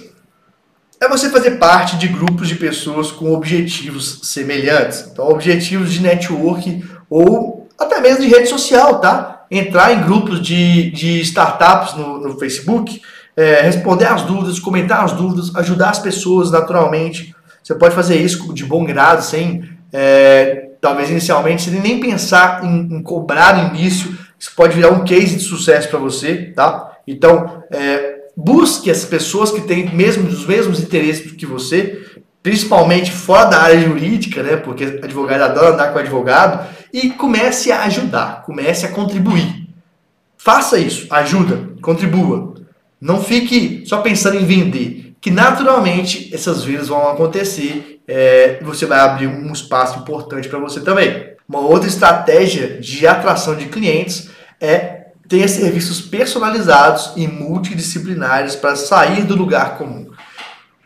é 1.00 1.08
você 1.08 1.30
fazer 1.30 1.52
parte 1.52 1.98
de 1.98 2.08
grupos 2.08 2.48
de 2.48 2.56
pessoas 2.56 3.12
com 3.12 3.32
objetivos 3.32 4.22
semelhantes. 4.24 5.08
Então, 5.12 5.30
objetivos 5.30 5.94
de 5.94 6.02
network 6.02 6.84
ou 7.08 7.70
até 7.78 8.02
mesmo 8.02 8.22
de 8.22 8.28
rede 8.28 8.50
social, 8.50 9.00
tá? 9.00 9.46
Entrar 9.52 9.94
em 9.94 10.02
grupos 10.02 10.42
de, 10.42 10.90
de 10.90 11.22
startups 11.22 11.94
no, 11.94 12.22
no 12.22 12.40
Facebook, 12.40 13.00
é, 13.36 13.62
responder 13.62 14.06
as 14.06 14.24
dúvidas, 14.24 14.58
comentar 14.58 15.04
as 15.04 15.12
dúvidas, 15.12 15.56
ajudar 15.56 15.92
as 15.92 16.00
pessoas 16.00 16.50
naturalmente. 16.50 17.36
Você 17.62 17.76
pode 17.76 17.94
fazer 17.94 18.16
isso 18.16 18.52
de 18.52 18.66
bom 18.66 18.84
grado, 18.84 19.22
sem, 19.22 19.70
é, 19.94 20.72
talvez 20.82 21.12
inicialmente, 21.12 21.70
sem 21.70 21.80
nem 21.80 22.00
pensar 22.00 22.64
em, 22.64 22.96
em 22.96 23.04
cobrar 23.04 23.56
no 23.56 23.76
início. 23.76 24.26
Isso 24.40 24.52
pode 24.56 24.76
virar 24.76 24.92
um 24.92 25.04
case 25.04 25.36
de 25.36 25.44
sucesso 25.44 25.90
para 25.90 26.00
você, 26.00 26.52
tá? 26.56 26.98
Então, 27.08 27.64
é, 27.72 28.28
busque 28.36 28.92
as 28.92 29.04
pessoas 29.06 29.52
que 29.52 29.62
têm 29.62 29.94
mesmo, 29.96 30.28
os 30.28 30.46
mesmos 30.46 30.80
interesses 30.80 31.32
que 31.32 31.46
você, 31.46 32.06
principalmente 32.44 33.12
fora 33.12 33.46
da 33.46 33.62
área 33.62 33.80
jurídica, 33.80 34.44
né? 34.44 34.58
Porque 34.58 35.00
advogado 35.04 35.42
adora 35.42 35.74
andar 35.74 35.92
com 35.92 36.00
advogado, 36.00 36.68
e 36.94 37.10
comece 37.10 37.72
a 37.72 37.84
ajudar, 37.84 38.44
comece 38.44 38.86
a 38.86 38.92
contribuir. 38.92 39.68
Faça 40.38 40.78
isso, 40.78 41.08
ajuda, 41.10 41.70
contribua. 41.82 42.54
Não 43.02 43.22
fique 43.22 43.84
só 43.86 44.02
pensando 44.02 44.38
em 44.38 44.46
vender, 44.46 45.16
que 45.20 45.32
naturalmente 45.32 46.34
essas 46.34 46.64
vendas 46.64 46.88
vão 46.88 47.10
acontecer 47.10 47.98
é, 48.08 48.60
você 48.64 48.86
vai 48.86 49.00
abrir 49.00 49.28
um 49.28 49.52
espaço 49.52 50.00
importante 50.00 50.48
para 50.48 50.60
você 50.60 50.80
também. 50.80 51.36
Uma 51.48 51.62
outra 51.62 51.88
estratégia 51.88 52.80
de 52.80 53.08
atração 53.08 53.56
de 53.56 53.68
clientes 53.68 54.30
é 54.60 54.98
tenha 55.30 55.48
serviços 55.48 56.02
personalizados 56.02 57.14
e 57.16 57.28
multidisciplinares 57.28 58.56
para 58.56 58.76
sair 58.76 59.24
do 59.24 59.36
lugar 59.36 59.78
comum. 59.78 60.10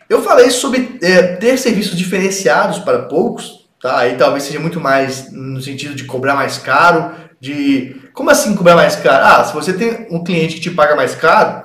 Eu 0.10 0.22
falei 0.22 0.50
sobre 0.50 1.00
é, 1.02 1.36
ter 1.36 1.58
serviços 1.58 1.98
diferenciados 1.98 2.80
para 2.80 3.04
poucos, 3.04 3.70
tá? 3.82 4.00
Aí 4.00 4.16
talvez 4.18 4.44
seja 4.44 4.60
muito 4.60 4.80
mais 4.80 5.32
no 5.32 5.62
sentido 5.62 5.96
de 5.96 6.04
cobrar 6.06 6.36
mais 6.36 6.58
caro, 6.58 7.16
de 7.40 7.96
como 8.14 8.30
assim 8.30 8.56
cobrar 8.56 8.76
mais 8.76 8.96
caro? 8.96 9.26
Ah, 9.26 9.44
se 9.44 9.54
você 9.54 9.74
tem 9.74 10.08
um 10.12 10.24
cliente 10.24 10.56
que 10.56 10.62
te 10.62 10.72
paga 10.72 10.96
mais 10.96 11.16
caro, 11.16 11.64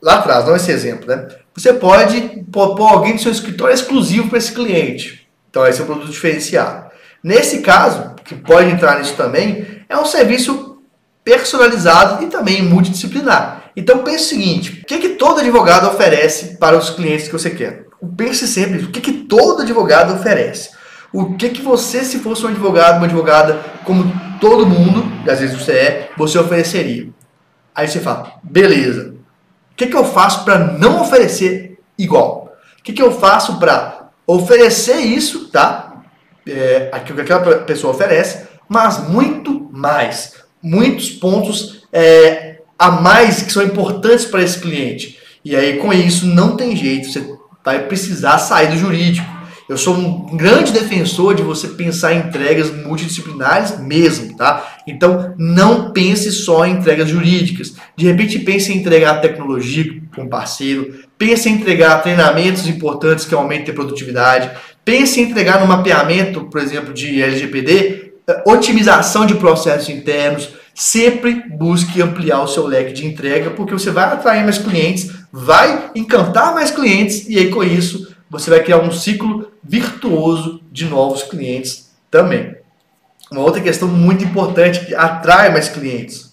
lá 0.00 0.18
atrás, 0.18 0.46
não 0.46 0.56
esse 0.56 0.70
exemplo, 0.70 1.06
né? 1.08 1.26
Você 1.54 1.72
pode 1.72 2.44
pôr 2.52 2.88
alguém 2.88 3.16
do 3.16 3.20
seu 3.20 3.32
escritório 3.32 3.74
exclusivo 3.74 4.28
para 4.28 4.38
esse 4.38 4.52
cliente. 4.52 5.28
Então 5.50 5.66
esse 5.66 5.80
é 5.80 5.82
um 5.82 5.86
produto 5.86 6.10
diferenciado. 6.10 6.87
Nesse 7.22 7.60
caso, 7.60 8.14
que 8.24 8.34
pode 8.34 8.70
entrar 8.70 8.98
nisso 8.98 9.14
também, 9.14 9.82
é 9.88 9.96
um 9.96 10.04
serviço 10.04 10.80
personalizado 11.24 12.24
e 12.24 12.28
também 12.28 12.62
multidisciplinar. 12.62 13.70
Então 13.76 14.02
pense 14.02 14.24
o 14.24 14.28
seguinte: 14.28 14.80
o 14.82 14.86
que, 14.86 14.98
que 14.98 15.08
todo 15.10 15.40
advogado 15.40 15.86
oferece 15.88 16.56
para 16.56 16.76
os 16.76 16.90
clientes 16.90 17.26
que 17.26 17.32
você 17.32 17.50
quer? 17.50 17.86
Pense 18.16 18.46
sempre 18.46 18.84
o 18.84 18.90
que, 18.90 19.00
que 19.00 19.12
todo 19.12 19.62
advogado 19.62 20.14
oferece. 20.14 20.70
O 21.12 21.34
que, 21.34 21.48
que 21.50 21.62
você, 21.62 22.04
se 22.04 22.18
fosse 22.18 22.44
um 22.44 22.48
advogado, 22.48 22.98
uma 22.98 23.06
advogada, 23.06 23.60
como 23.84 24.12
todo 24.40 24.66
mundo, 24.66 25.10
e 25.26 25.30
às 25.30 25.40
vezes 25.40 25.58
você 25.58 25.72
é, 25.72 26.10
você 26.16 26.38
ofereceria. 26.38 27.08
Aí 27.74 27.88
você 27.88 28.00
fala, 28.00 28.32
beleza. 28.42 29.14
O 29.72 29.76
que, 29.76 29.86
que 29.86 29.96
eu 29.96 30.04
faço 30.04 30.44
para 30.44 30.58
não 30.58 31.00
oferecer 31.00 31.78
igual? 31.96 32.52
O 32.78 32.82
que, 32.82 32.92
que 32.92 33.02
eu 33.02 33.12
faço 33.12 33.58
para 33.58 34.10
oferecer 34.26 34.96
isso, 34.96 35.48
tá? 35.48 35.87
É, 36.48 36.88
aquilo 36.92 37.16
que 37.16 37.32
aquela 37.32 37.58
pessoa 37.60 37.92
oferece, 37.92 38.46
mas 38.68 39.08
muito 39.08 39.68
mais 39.72 40.38
muitos 40.62 41.10
pontos 41.10 41.82
é, 41.92 42.58
a 42.78 42.90
mais 42.90 43.42
que 43.42 43.52
são 43.52 43.62
importantes 43.62 44.24
para 44.24 44.42
esse 44.42 44.58
cliente. 44.58 45.18
E 45.44 45.56
aí, 45.56 45.78
com 45.78 45.92
isso, 45.92 46.26
não 46.26 46.56
tem 46.56 46.76
jeito, 46.76 47.10
você 47.10 47.24
vai 47.64 47.86
precisar 47.86 48.38
sair 48.38 48.68
do 48.68 48.76
jurídico. 48.76 49.38
Eu 49.68 49.76
sou 49.76 49.94
um 49.94 50.34
grande 50.34 50.72
defensor 50.72 51.34
de 51.34 51.42
você 51.42 51.68
pensar 51.68 52.14
em 52.14 52.20
entregas 52.20 52.74
multidisciplinares 52.74 53.78
mesmo, 53.78 54.34
tá? 54.34 54.78
Então, 54.86 55.34
não 55.36 55.92
pense 55.92 56.32
só 56.32 56.64
em 56.64 56.72
entregas 56.72 57.10
jurídicas. 57.10 57.74
De 57.94 58.06
repente, 58.06 58.38
pense 58.38 58.72
em 58.72 58.78
entregar 58.78 59.20
tecnologia 59.20 60.00
com 60.16 60.22
um 60.22 60.28
parceiro, 60.28 60.94
pense 61.18 61.50
em 61.50 61.52
entregar 61.52 62.02
treinamentos 62.02 62.66
importantes 62.66 63.26
que 63.26 63.34
aumentem 63.34 63.72
a 63.72 63.74
produtividade, 63.74 64.50
pense 64.84 65.20
em 65.20 65.24
entregar 65.24 65.60
no 65.60 65.66
mapeamento, 65.66 66.44
por 66.44 66.60
exemplo, 66.60 66.92
de 66.92 67.22
LGPD, 67.22 68.12
eh, 68.26 68.42
otimização 68.46 69.26
de 69.26 69.34
processos 69.34 69.88
internos, 69.88 70.50
sempre 70.74 71.42
busque 71.50 72.00
ampliar 72.00 72.40
o 72.42 72.48
seu 72.48 72.66
leque 72.66 72.92
de 72.92 73.06
entrega, 73.06 73.50
porque 73.50 73.72
você 73.72 73.90
vai 73.90 74.04
atrair 74.04 74.44
mais 74.44 74.58
clientes, 74.58 75.10
vai 75.32 75.90
encantar 75.94 76.54
mais 76.54 76.70
clientes, 76.70 77.28
e 77.28 77.36
aí 77.36 77.50
com 77.50 77.64
isso 77.64 78.14
você 78.30 78.50
vai 78.50 78.62
criar 78.62 78.78
um 78.78 78.92
ciclo 78.92 79.50
virtuoso 79.62 80.62
de 80.70 80.84
novos 80.84 81.22
clientes 81.22 81.90
também. 82.10 82.56
Uma 83.30 83.42
outra 83.42 83.60
questão 83.60 83.88
muito 83.88 84.24
importante 84.24 84.86
que 84.86 84.94
atrai 84.94 85.50
mais 85.50 85.68
clientes. 85.68 86.32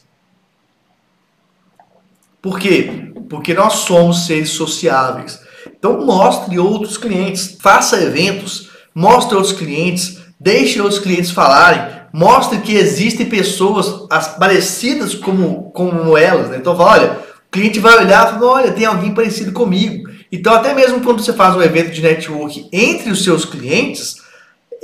Por 2.41 2.59
quê? 2.59 3.11
Porque 3.29 3.53
nós 3.53 3.73
somos 3.73 4.27
seres 4.27 4.51
sociáveis. 4.51 5.39
Então 5.77 6.05
mostre 6.05 6.57
outros 6.59 6.97
clientes, 6.97 7.57
faça 7.61 8.01
eventos, 8.01 8.69
mostre 8.93 9.35
outros 9.35 9.53
clientes, 9.53 10.17
deixe 10.39 10.81
outros 10.81 10.99
clientes 10.99 11.31
falarem, 11.31 11.95
mostre 12.13 12.59
que 12.59 12.75
existem 12.75 13.25
pessoas 13.25 14.07
parecidas 14.39 15.13
como, 15.13 15.71
como 15.71 16.17
elas. 16.17 16.49
Né? 16.49 16.57
Então, 16.57 16.77
olha, 16.77 17.19
o 17.47 17.51
cliente 17.51 17.79
vai 17.79 17.97
olhar 17.97 18.27
e 18.27 18.39
falar, 18.39 18.51
olha, 18.51 18.71
tem 18.71 18.85
alguém 18.85 19.13
parecido 19.13 19.51
comigo. 19.51 20.09
Então, 20.31 20.53
até 20.53 20.73
mesmo 20.73 21.01
quando 21.01 21.23
você 21.23 21.33
faz 21.33 21.55
um 21.55 21.61
evento 21.61 21.91
de 21.91 22.01
network 22.01 22.67
entre 22.71 23.11
os 23.11 23.23
seus 23.23 23.45
clientes, 23.45 24.17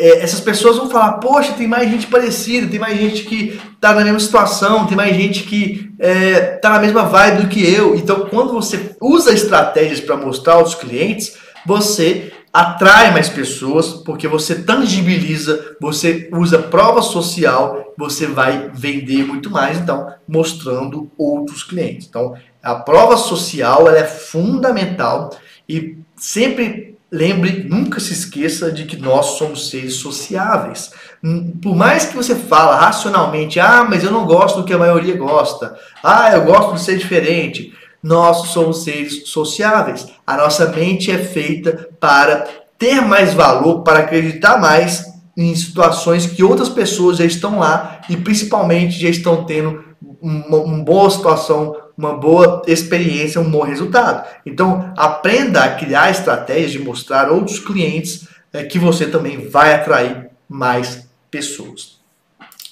é, 0.02 0.24
essas 0.24 0.40
pessoas 0.40 0.78
vão 0.78 0.90
falar, 0.90 1.14
poxa, 1.20 1.54
tem 1.54 1.68
mais 1.68 1.88
gente 1.88 2.08
parecida, 2.08 2.68
tem 2.68 2.80
mais 2.80 3.00
gente 3.00 3.24
que 3.24 3.62
está 3.76 3.94
na 3.94 4.04
mesma 4.04 4.20
situação, 4.20 4.88
tem 4.88 4.98
mais 4.98 5.16
gente 5.16 5.44
que 5.44 5.94
é, 6.00 6.58
tá 6.58 6.72
na 6.72 6.80
mesma 6.80 7.04
vibe 7.04 7.44
do 7.44 7.48
que 7.48 7.64
eu. 7.72 7.96
Então, 7.96 8.22
quando 8.22 8.52
você 8.52 8.96
usa 9.00 9.32
estratégias 9.32 10.00
para 10.00 10.18
mostrar 10.18 10.56
aos 10.56 10.74
clientes, 10.74 11.38
você 11.64 12.34
atrai 12.52 13.12
mais 13.12 13.30
pessoas, 13.30 13.90
porque 13.90 14.28
você 14.28 14.56
tangibiliza, 14.64 15.76
você 15.80 16.28
usa 16.34 16.58
prova 16.58 17.04
social, 17.04 17.94
você 17.96 18.26
vai 18.26 18.72
vender 18.74 19.24
muito 19.24 19.52
mais, 19.52 19.78
então, 19.78 20.12
mostrando 20.28 21.12
outros 21.16 21.64
clientes. 21.64 22.08
Então, 22.10 22.34
a 22.64 22.74
prova 22.74 23.18
social 23.18 23.88
ela 23.88 24.00
é 24.00 24.06
fundamental 24.06 25.30
e 25.70 26.00
sempre 26.16 26.91
lembre, 27.12 27.66
nunca 27.68 28.00
se 28.00 28.14
esqueça 28.14 28.72
de 28.72 28.86
que 28.86 28.96
nós 28.96 29.38
somos 29.38 29.70
seres 29.70 29.96
sociáveis. 29.96 30.92
Hum, 31.22 31.52
por 31.62 31.76
mais 31.76 32.06
que 32.06 32.16
você 32.16 32.34
fala 32.34 32.78
racionalmente, 32.78 33.60
ah, 33.60 33.86
mas 33.88 34.04
eu 34.04 34.12
não 34.12 34.26
gosto 34.26 34.62
do 34.62 34.66
que 34.66 34.74
a 34.74 34.78
maioria 34.78 35.18
gosta, 35.18 35.78
ah, 36.02 36.32
eu 36.32 36.46
gosto 36.46 36.76
de 36.76 36.82
ser 36.82 36.98
diferente. 36.98 37.74
Nós 38.02 38.48
somos 38.48 38.84
seres 38.84 39.28
sociáveis. 39.30 40.08
A 40.26 40.38
nossa 40.38 40.68
mente 40.68 41.12
é 41.12 41.18
feita 41.18 41.90
para 42.00 42.48
ter 42.80 43.02
mais 43.02 43.34
valor, 43.34 43.84
para 43.84 44.00
acreditar 44.00 44.60
mais 44.60 45.06
em 45.38 45.56
situações 45.56 46.26
que 46.26 46.44
outras 46.44 46.70
pessoas 46.70 47.18
já 47.18 47.26
estão 47.26 47.60
lá 47.60 48.02
e 48.10 48.18
principalmente 48.18 49.00
já 49.00 49.10
estão 49.10 49.44
tendo 49.44 49.84
uma, 50.20 50.58
uma 50.58 50.84
boa 50.84 51.10
situação 51.10 51.76
uma 52.02 52.18
boa 52.18 52.64
experiência, 52.66 53.40
um 53.40 53.50
bom 53.50 53.62
resultado. 53.62 54.28
Então, 54.44 54.92
aprenda 54.98 55.64
a 55.64 55.76
criar 55.76 56.10
estratégias 56.10 56.72
de 56.72 56.80
mostrar 56.80 57.30
outros 57.30 57.60
clientes 57.60 58.28
é, 58.52 58.64
que 58.64 58.80
você 58.80 59.06
também 59.06 59.48
vai 59.48 59.76
atrair 59.76 60.32
mais 60.50 61.08
pessoas. 61.30 62.00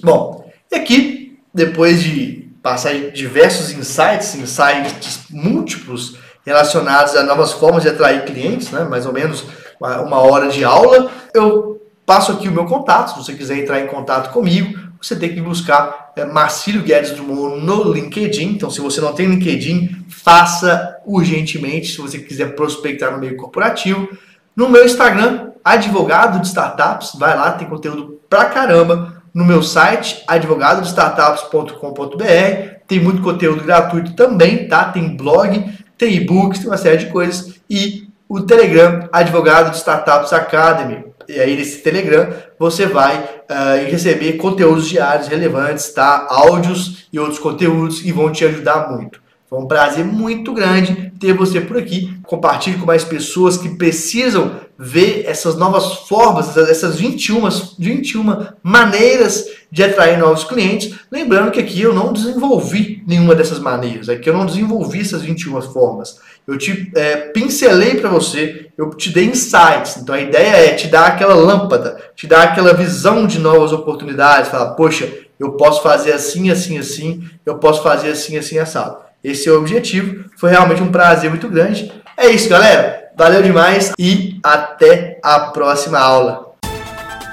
Bom, 0.04 0.52
e 0.72 0.76
aqui, 0.76 1.40
depois 1.54 2.02
de 2.02 2.50
passar 2.64 3.12
diversos 3.12 3.72
insights, 3.72 4.34
insights 4.34 5.26
múltiplos 5.30 6.18
relacionados 6.44 7.16
a 7.16 7.22
novas 7.22 7.52
formas 7.52 7.84
de 7.84 7.90
atrair 7.90 8.26
clientes, 8.26 8.72
né, 8.72 8.84
mais 8.84 9.06
ou 9.06 9.14
menos 9.14 9.46
uma 9.80 10.18
hora 10.18 10.50
de 10.50 10.64
aula, 10.64 11.12
eu 11.36 11.80
passo 12.04 12.32
aqui 12.32 12.48
o 12.48 12.52
meu 12.52 12.66
contato, 12.66 13.12
se 13.12 13.18
você 13.18 13.34
quiser 13.36 13.60
entrar 13.60 13.80
em 13.80 13.88
contato 13.88 14.34
comigo, 14.34 14.89
você 15.02 15.16
tem 15.16 15.34
que 15.34 15.42
buscar 15.42 16.12
é, 16.16 16.26
Marcílio 16.26 16.84
Guedes 16.84 17.12
Drummond 17.12 17.66
no 17.66 17.94
LinkedIn. 17.94 18.50
Então, 18.50 18.70
se 18.70 18.82
você 18.82 19.00
não 19.00 19.14
tem 19.14 19.28
LinkedIn, 19.28 20.06
faça 20.10 20.98
urgentemente, 21.06 21.94
se 21.94 21.98
você 21.98 22.20
quiser 22.20 22.56
prospectar 22.56 23.12
no 23.12 23.20
meio 23.20 23.38
corporativo. 23.38 24.10
No 24.56 24.68
meu 24.68 24.86
Instagram, 24.86 25.52
advogado 25.64 26.42
de 26.42 26.48
startups, 26.48 27.12
vai 27.18 27.36
lá, 27.36 27.52
tem 27.52 27.68
conteúdo 27.68 28.20
pra 28.30 28.46
caramba. 28.46 29.24
No 29.34 29.46
meu 29.46 29.64
site, 29.64 30.24
advogadodestartups.com.br, 30.28 32.80
tem 32.88 33.00
muito 33.00 33.22
conteúdo 33.22 33.64
gratuito 33.64 34.14
também, 34.14 34.68
tá? 34.68 34.86
Tem 34.86 35.16
blog, 35.16 35.72
tem 35.98 36.16
e-books, 36.16 36.60
tem 36.60 36.68
uma 36.68 36.78
série 36.78 36.98
de 36.98 37.06
coisas. 37.06 37.54
E 37.70 38.10
o 38.28 38.42
Telegram, 38.42 39.08
Advogado 39.12 39.72
de 39.72 39.78
Startups 39.78 40.34
Academy. 40.34 41.06
E 41.30 41.40
aí, 41.40 41.56
nesse 41.56 41.78
Telegram, 41.78 42.28
você 42.58 42.88
vai 42.88 43.18
uh, 43.18 43.92
receber 43.92 44.34
conteúdos 44.34 44.90
diários 44.90 45.28
relevantes, 45.28 45.94
tá? 45.94 46.26
Áudios 46.28 47.08
e 47.14 47.20
outros 47.20 47.38
conteúdos 47.38 48.02
que 48.02 48.12
vão 48.12 48.32
te 48.32 48.44
ajudar 48.46 48.92
muito. 48.92 49.22
Foi 49.48 49.60
um 49.60 49.68
prazer 49.68 50.04
muito 50.04 50.52
grande 50.54 51.12
ter 51.20 51.34
você 51.34 51.62
por 51.62 51.78
aqui. 51.78 52.20
Compartilhe 52.24 52.78
com 52.78 52.86
mais 52.88 53.04
pessoas 53.04 53.58
que 53.58 53.70
precisam 53.70 54.60
ver 54.78 55.26
essas 55.28 55.56
novas 55.56 56.08
formas, 56.08 56.58
essas 56.58 57.00
21, 57.00 57.48
21 57.78 58.48
maneiras 58.64 59.46
de 59.72 59.84
atrair 59.84 60.18
novos 60.18 60.44
clientes. 60.44 60.96
Lembrando 61.12 61.52
que 61.52 61.60
aqui 61.60 61.82
eu 61.82 61.94
não 61.94 62.12
desenvolvi 62.12 63.04
nenhuma 63.06 63.36
dessas 63.36 63.60
maneiras, 63.60 64.10
aqui 64.10 64.30
eu 64.30 64.34
não 64.34 64.46
desenvolvi 64.46 65.02
essas 65.02 65.22
21 65.22 65.62
formas. 65.62 66.18
Eu 66.50 66.58
te 66.58 66.92
é, 66.96 67.16
pincelei 67.16 68.02
para 68.02 68.10
você, 68.10 68.70
eu 68.76 68.90
te 68.90 69.12
dei 69.12 69.26
insights. 69.26 69.98
Então 69.98 70.16
a 70.16 70.20
ideia 70.20 70.72
é 70.72 70.74
te 70.74 70.88
dar 70.88 71.06
aquela 71.06 71.36
lâmpada, 71.36 72.02
te 72.16 72.26
dar 72.26 72.42
aquela 72.42 72.74
visão 72.74 73.28
de 73.28 73.38
novas 73.38 73.72
oportunidades, 73.72 74.50
falar, 74.50 74.72
poxa, 74.72 75.08
eu 75.40 75.52
posso 75.52 75.84
fazer 75.84 76.12
assim, 76.12 76.50
assim, 76.50 76.80
assim, 76.80 77.24
eu 77.46 77.60
posso 77.60 77.84
fazer 77.84 78.10
assim, 78.10 78.36
assim, 78.36 78.58
assado. 78.58 78.98
Esse 79.24 79.48
é 79.48 79.52
o 79.52 79.60
objetivo. 79.60 80.26
Foi 80.38 80.50
realmente 80.50 80.82
um 80.82 80.92
prazer 80.92 81.30
muito 81.30 81.48
grande. 81.48 81.94
É 82.18 82.28
isso, 82.30 82.50
galera. 82.50 83.12
Valeu 83.16 83.44
demais 83.44 83.92
e 84.00 84.40
até 84.42 85.20
a 85.22 85.52
próxima 85.52 86.00
aula. 86.00 86.54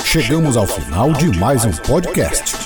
Chegamos 0.05 0.59
ao 0.59 0.67
final 0.67 1.14
de 1.14 1.39
mais 1.39 1.64
um 1.64 1.73
podcast. 1.73 2.66